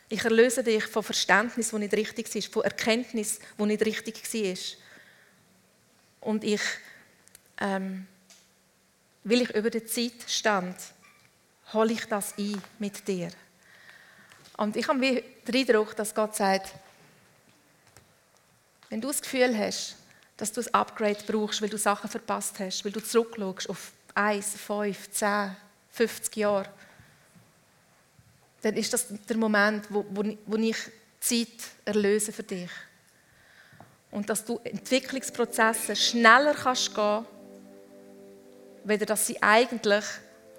Ich 0.10 0.24
erlöse 0.24 0.64
dich 0.64 0.86
von 0.86 1.04
Verständnis, 1.04 1.72
das 1.72 1.80
nicht 1.80 1.94
richtig 1.94 2.36
ist, 2.36 2.54
von 2.54 2.64
Erkenntnis, 2.64 3.40
das 3.58 3.68
nicht 3.68 3.86
richtig 3.86 4.34
war. 4.34 6.30
Und 6.30 6.44
ich, 6.44 6.62
ähm, 7.60 8.08
weil 9.24 9.42
ich 9.42 9.56
über 9.56 9.70
die 9.70 9.86
Zeit 9.86 10.28
stand, 10.28 10.76
hole 11.74 11.94
ich 11.94 12.06
das 12.06 12.38
ein 12.38 12.62
mit 12.80 13.08
dir. 13.08 13.30
Und 14.60 14.76
ich 14.76 14.86
habe 14.90 15.00
den 15.00 15.56
Eindruck, 15.56 15.96
dass 15.96 16.14
Gott 16.14 16.36
sagt, 16.36 16.74
wenn 18.90 19.00
du 19.00 19.08
das 19.08 19.22
Gefühl 19.22 19.58
hast, 19.58 19.96
dass 20.36 20.52
du 20.52 20.60
ein 20.60 20.74
Upgrade 20.74 21.20
brauchst, 21.26 21.62
weil 21.62 21.70
du 21.70 21.78
Sachen 21.78 22.10
verpasst 22.10 22.60
hast, 22.60 22.84
weil 22.84 22.92
du 22.92 23.00
zurückschaust 23.00 23.70
auf 23.70 23.94
1, 24.16 24.58
5, 24.58 25.12
10, 25.12 25.56
50 25.92 26.36
Jahre, 26.36 26.66
dann 28.62 28.76
ist 28.76 28.92
das 28.92 29.08
der 29.30 29.38
Moment, 29.38 29.86
wo, 29.90 30.06
wo, 30.10 30.26
wo 30.46 30.58
ich 30.58 30.78
Zeit 31.22 31.48
erlöse 31.86 32.34
für 32.34 32.44
dich. 32.44 32.70
Und 34.12 34.30
dass 34.30 34.44
du 34.44 34.60
Entwicklungsprozesse 34.66 35.96
schneller 35.96 36.54
kannst 36.54 36.94
gehen, 36.94 37.26
weder 38.84 39.06
dass 39.06 39.26
sie 39.26 39.42
eigentlich 39.42 40.04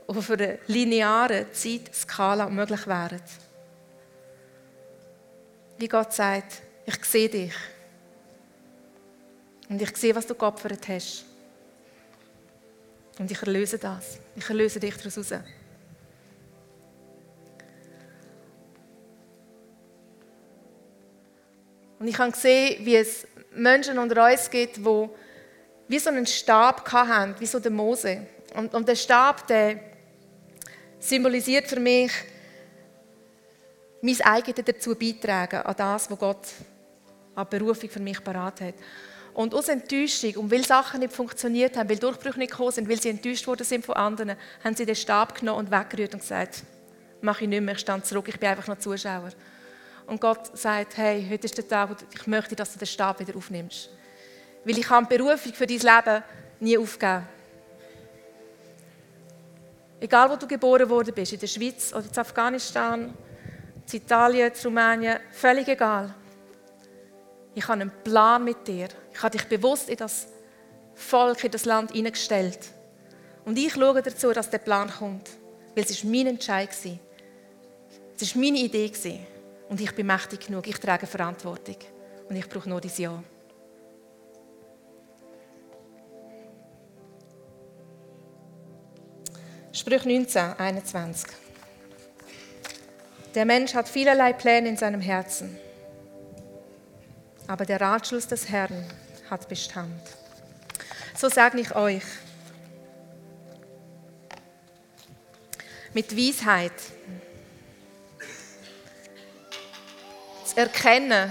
auf 0.07 0.31
einer 0.31 0.57
linearen 0.69 1.53
Zeitskala 1.53 2.49
möglich 2.49 2.87
wären 2.87 3.21
wie 5.81 5.89
Gott 5.89 6.13
sagt, 6.13 6.61
ich 6.85 7.05
sehe 7.05 7.29
dich. 7.29 7.55
Und 9.69 9.81
ich 9.81 9.97
sehe, 9.97 10.15
was 10.15 10.27
du 10.27 10.35
geopfert 10.35 10.87
hast. 10.89 11.25
Und 13.19 13.31
ich 13.31 13.41
erlöse 13.41 13.79
das. 13.79 14.19
Ich 14.37 14.49
erlöse 14.49 14.79
dich 14.79 14.95
daraus 14.97 15.17
raus. 15.17 15.33
Und 21.99 22.09
ich 22.09 22.19
habe 22.19 22.33
gesehen, 22.33 22.85
wie 22.85 22.97
es 22.97 23.27
Menschen 23.53 23.99
unter 23.99 24.31
uns 24.31 24.51
gibt, 24.51 24.77
die 24.77 25.09
wie 25.89 25.99
so 25.99 26.11
einen 26.11 26.27
Stab 26.27 26.91
hatten, 26.93 27.35
wie 27.41 27.47
so 27.47 27.59
der 27.59 27.71
Mose. 27.71 28.27
Und, 28.55 28.75
und 28.75 28.87
der 28.87 28.97
Stab, 28.97 29.47
der 29.47 29.81
symbolisiert 30.99 31.67
für 31.69 31.81
mich 31.81 32.13
mein 34.03 34.21
eigenes 34.23 34.65
dazu 34.65 34.95
beitragen, 34.95 35.63
an 35.63 35.75
das, 35.77 36.11
was 36.11 36.19
Gott 36.19 36.49
an 37.35 37.47
Berufung 37.49 37.91
für 37.91 38.01
mich 38.01 38.23
parat 38.23 38.61
hat. 38.61 38.75
Und 39.35 39.55
aus 39.55 39.69
Enttäuschung, 39.69 40.35
und 40.37 40.51
weil 40.51 40.65
Sachen 40.65 41.01
nicht 41.01 41.13
funktioniert 41.13 41.77
haben, 41.77 41.89
weil 41.89 41.99
Durchbrüche 41.99 42.39
nicht 42.39 42.51
gekommen 42.51 42.73
sind, 42.73 42.89
weil 42.89 43.01
sie 43.01 43.11
enttäuscht 43.11 43.47
worden 43.47 43.65
sind 43.65 43.85
von 43.85 43.95
anderen, 43.95 44.37
haben 44.65 44.75
sie 44.75 44.85
den 44.85 44.97
Stab 44.97 45.39
genommen 45.39 45.67
und 45.67 45.71
weggerührt 45.71 46.15
und 46.15 46.21
gesagt, 46.21 46.63
mache 47.21 47.45
ich 47.45 47.49
nicht 47.49 47.61
mehr, 47.61 47.75
ich 47.75 47.81
stand 47.81 48.07
zurück, 48.07 48.29
ich 48.29 48.41
bin 48.41 48.49
einfach 48.49 48.67
noch 48.67 48.79
Zuschauer. 48.79 49.31
Und 50.07 50.21
Gott 50.21 50.59
sagt, 50.59 50.97
hey, 50.97 51.25
heute 51.31 51.45
ist 51.45 51.57
der 51.57 51.69
Tag, 51.69 51.91
ich 52.13 52.27
möchte, 52.27 52.57
dass 52.57 52.73
du 52.73 52.79
den 52.79 52.87
Stab 52.87 53.21
wieder 53.21 53.37
aufnimmst. 53.37 53.91
Weil 54.65 54.79
ich 54.79 54.87
kann 54.87 55.07
die 55.09 55.17
Berufung 55.17 55.53
für 55.53 55.67
dein 55.67 55.79
Leben 55.79 56.25
nie 56.59 56.77
aufgeben. 56.77 57.29
Egal, 60.01 60.31
wo 60.31 60.37
du 60.37 60.49
geboren 60.49 60.89
worden 60.89 61.15
bist, 61.15 61.33
in 61.33 61.39
der 61.39 61.47
Schweiz 61.47 61.93
oder 61.93 62.07
in 62.07 62.19
Afghanistan, 62.19 63.15
zu 63.91 63.97
Italien, 63.97 64.55
zu 64.55 64.69
Rumänien, 64.69 65.19
völlig 65.33 65.67
egal. 65.67 66.15
Ich 67.55 67.65
habe 67.65 67.81
einen 67.81 67.91
Plan 68.05 68.45
mit 68.45 68.67
dir. 68.67 68.89
Ich 69.13 69.21
habe 69.21 69.37
dich 69.37 69.49
bewusst 69.49 69.89
in 69.89 69.97
das 69.97 70.29
Volk, 70.95 71.43
in 71.43 71.51
das 71.51 71.65
Land 71.65 71.91
hineingestellt. 71.91 72.71
Und 73.45 73.59
ich 73.59 73.73
schaue 73.73 74.01
dazu, 74.01 74.33
dass 74.33 74.49
der 74.49 74.59
Plan 74.59 74.89
kommt. 74.89 75.29
Weil 75.75 75.85
es 75.85 76.05
mein 76.05 76.29
Entscheid 76.29 76.71
war. 76.85 76.99
Es 78.21 78.35
war 78.35 78.43
meine 78.43 78.59
Idee. 78.59 78.93
Und 79.69 79.81
ich 79.81 79.93
bin 79.95 80.07
mächtig 80.07 80.47
genug. 80.47 80.69
Ich 80.69 80.79
trage 80.79 81.07
Verantwortung. 81.07 81.77
Und 82.29 82.37
ich 82.37 82.49
brauche 82.49 82.69
nur 82.69 82.81
dein 82.81 82.93
Ja. 82.97 83.23
Sprüch 89.73 90.05
19, 90.05 90.59
21. 90.59 91.50
Der 93.35 93.45
Mensch 93.45 93.75
hat 93.75 93.89
vielerlei 93.89 94.33
Pläne 94.33 94.69
in 94.69 94.77
seinem 94.77 95.01
Herzen, 95.01 95.57
aber 97.47 97.65
der 97.65 97.81
Ratschluss 97.81 98.27
des 98.27 98.49
Herrn 98.49 98.85
hat 99.31 99.49
Bestand. 99.49 100.03
So 101.17 101.29
sage 101.29 101.61
ich 101.61 101.75
euch, 101.77 102.03
mit 105.95 106.17
Weisheit 106.17 106.73
zu 110.45 110.57
erkennen, 110.57 111.31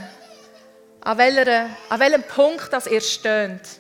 an, 1.02 1.18
welchem 1.18 2.24
Punkt 2.24 2.72
das 2.72 2.88
ihr 2.88 3.02
steht 3.02 3.80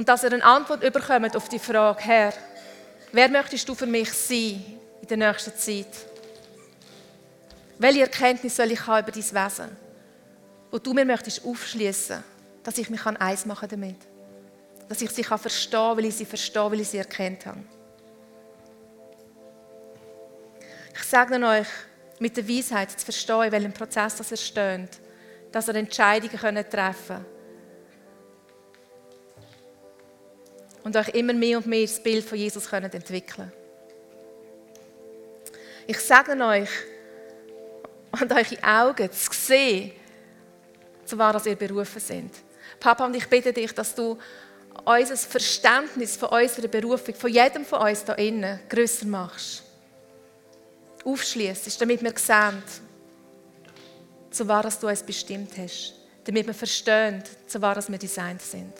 Und 0.00 0.08
dass 0.08 0.22
ihr 0.22 0.32
eine 0.32 0.42
Antwort 0.42 0.80
bekommt 0.80 1.36
auf 1.36 1.50
die 1.50 1.58
Frage, 1.58 2.00
Herr, 2.00 2.32
wer 3.12 3.28
möchtest 3.28 3.68
du 3.68 3.74
für 3.74 3.84
mich 3.84 4.10
sein 4.10 4.64
in 5.02 5.06
der 5.06 5.18
nächsten 5.18 5.54
Zeit? 5.54 6.06
Welche 7.78 8.00
Erkenntnis 8.00 8.56
soll 8.56 8.72
ich 8.72 8.86
haben 8.86 9.06
über 9.06 9.12
dein 9.12 9.22
Wesen? 9.22 9.76
Wo 10.70 10.78
du 10.78 10.94
mir 10.94 11.04
möchtest 11.04 11.44
aufschließen, 11.44 12.24
dass 12.62 12.78
ich 12.78 12.88
mich 12.88 13.04
eins 13.04 13.44
machen 13.44 13.68
damit. 13.68 13.98
Dass 14.88 15.02
ich 15.02 15.10
sie 15.10 15.22
verstehen 15.22 15.70
kann, 15.70 15.96
weil 15.98 16.06
ich 16.06 16.16
sie 16.16 16.24
verstehe, 16.24 16.72
weil 16.72 16.80
ich 16.80 16.88
sie 16.88 16.96
erkennt 16.96 17.44
habe. 17.44 17.60
segne 21.02 21.46
euch 21.46 21.68
mit 22.18 22.38
der 22.38 22.48
Weisheit 22.48 22.90
zu 22.92 23.04
verstehen, 23.04 23.42
in 23.42 23.52
welchem 23.52 23.72
Prozess 23.74 24.16
das 24.16 24.30
ihr 24.30 24.38
steht, 24.38 24.98
dass 25.52 25.68
ihr 25.68 25.74
Entscheidungen 25.74 26.70
treffen 26.70 27.16
könnt. 27.16 27.39
Und 30.82 30.96
euch 30.96 31.08
immer 31.08 31.32
mehr 31.32 31.58
und 31.58 31.66
mehr 31.66 31.82
das 31.82 32.02
Bild 32.02 32.24
von 32.24 32.38
Jesus 32.38 32.68
könnt 32.68 32.94
entwickeln 32.94 33.52
Ich 35.86 35.98
segne 35.98 36.46
euch 36.46 36.70
und 38.12 38.32
eure 38.32 38.62
Augen 38.62 39.10
zu 39.12 39.30
sehen, 39.32 39.92
zu 41.04 41.18
wahr, 41.18 41.32
dass 41.32 41.46
ihr 41.46 41.56
berufen 41.56 42.00
sind. 42.00 42.32
Papa, 42.78 43.04
und 43.04 43.14
ich 43.14 43.28
bitte 43.28 43.52
dich, 43.52 43.72
dass 43.72 43.94
du 43.94 44.16
unser 44.84 45.16
Verständnis 45.16 46.16
von 46.16 46.30
unserer 46.30 46.68
Berufung, 46.68 47.14
von 47.14 47.30
jedem 47.30 47.64
von 47.64 47.80
uns 47.80 48.04
hier 48.04 48.18
innen, 48.18 48.60
grösser 48.68 49.06
machst. 49.06 49.64
Aufschließt, 51.04 51.80
damit 51.80 52.02
wir 52.02 52.12
sehen, 52.16 52.62
zu 54.30 54.46
wahr, 54.46 54.62
dass 54.62 54.78
du 54.78 54.88
uns 54.88 55.02
bestimmt 55.02 55.52
hast. 55.58 55.94
Damit 56.24 56.46
wir 56.46 56.54
verstehen, 56.54 57.22
zu 57.46 57.60
wahr, 57.60 57.74
dass 57.74 57.90
wir 57.90 57.98
designt 57.98 58.42
sind. 58.42 58.72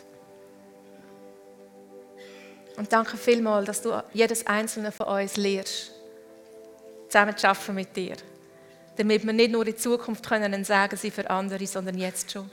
Und 2.81 2.91
danke 2.91 3.15
vielmals, 3.15 3.67
dass 3.67 3.83
du 3.83 4.03
jedes 4.11 4.47
einzelne 4.47 4.91
von 4.91 5.05
uns 5.05 5.37
lehrst, 5.37 5.91
zusammen 7.09 7.37
zu 7.37 7.47
arbeiten 7.47 7.75
mit 7.75 7.95
dir. 7.95 8.15
Damit 8.97 9.23
wir 9.23 9.33
nicht 9.33 9.51
nur 9.51 9.67
in 9.67 9.77
Zukunft 9.77 10.27
können 10.27 10.51
ein 10.51 10.63
Sagen 10.63 10.97
sein 10.97 11.11
für 11.11 11.29
andere, 11.29 11.67
sondern 11.67 11.95
jetzt 11.99 12.31
schon. 12.31 12.49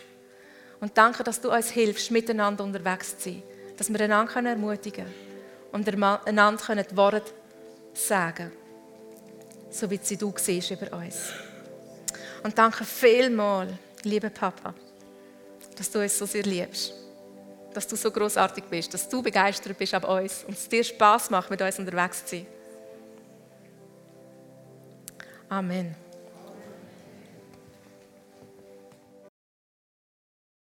Und 0.81 0.99
danke, 0.99 1.24
dass 1.24 1.41
du 1.41 1.51
uns 1.51 1.70
hilfst, 1.70 2.11
miteinander 2.11 2.62
unterwegs 2.62 3.16
zu 3.16 3.31
sein. 3.31 3.43
Dass 3.79 3.91
wir 3.91 3.99
einander 4.03 4.51
ermutigen 4.51 5.07
können 5.72 5.95
und 5.97 6.29
einander 6.29 6.85
die 6.85 6.97
Worte 6.99 7.33
sagen 7.95 8.37
können. 8.37 8.53
So 9.70 9.91
wie 9.91 9.99
sie 10.03 10.18
du 10.18 10.35
siehst 10.37 10.72
über 10.72 10.95
uns. 10.95 11.33
Und 12.43 12.59
danke 12.59 12.85
vielmals, 12.85 13.72
lieber 14.03 14.29
Papa, 14.29 14.74
dass 15.74 15.91
du 15.91 16.03
uns 16.03 16.18
so 16.18 16.26
sehr 16.26 16.43
liebst. 16.43 16.93
Dass 17.75 17.87
du 17.87 17.97
so 17.97 18.11
großartig 18.11 18.64
bist, 18.64 18.93
dass 18.95 19.09
du 19.09 19.23
begeistert 19.23 19.77
bist 19.79 19.95
ab 19.95 20.09
uns 20.09 20.45
und 20.45 20.55
es 20.55 20.69
dir 20.69 20.83
Spaß 20.83 21.31
macht, 21.31 21.51
mit 21.51 21.61
uns 21.61 21.79
unterwegs 21.79 22.25
zu 22.25 22.37
sein. 22.37 22.47
Amen. 25.49 26.08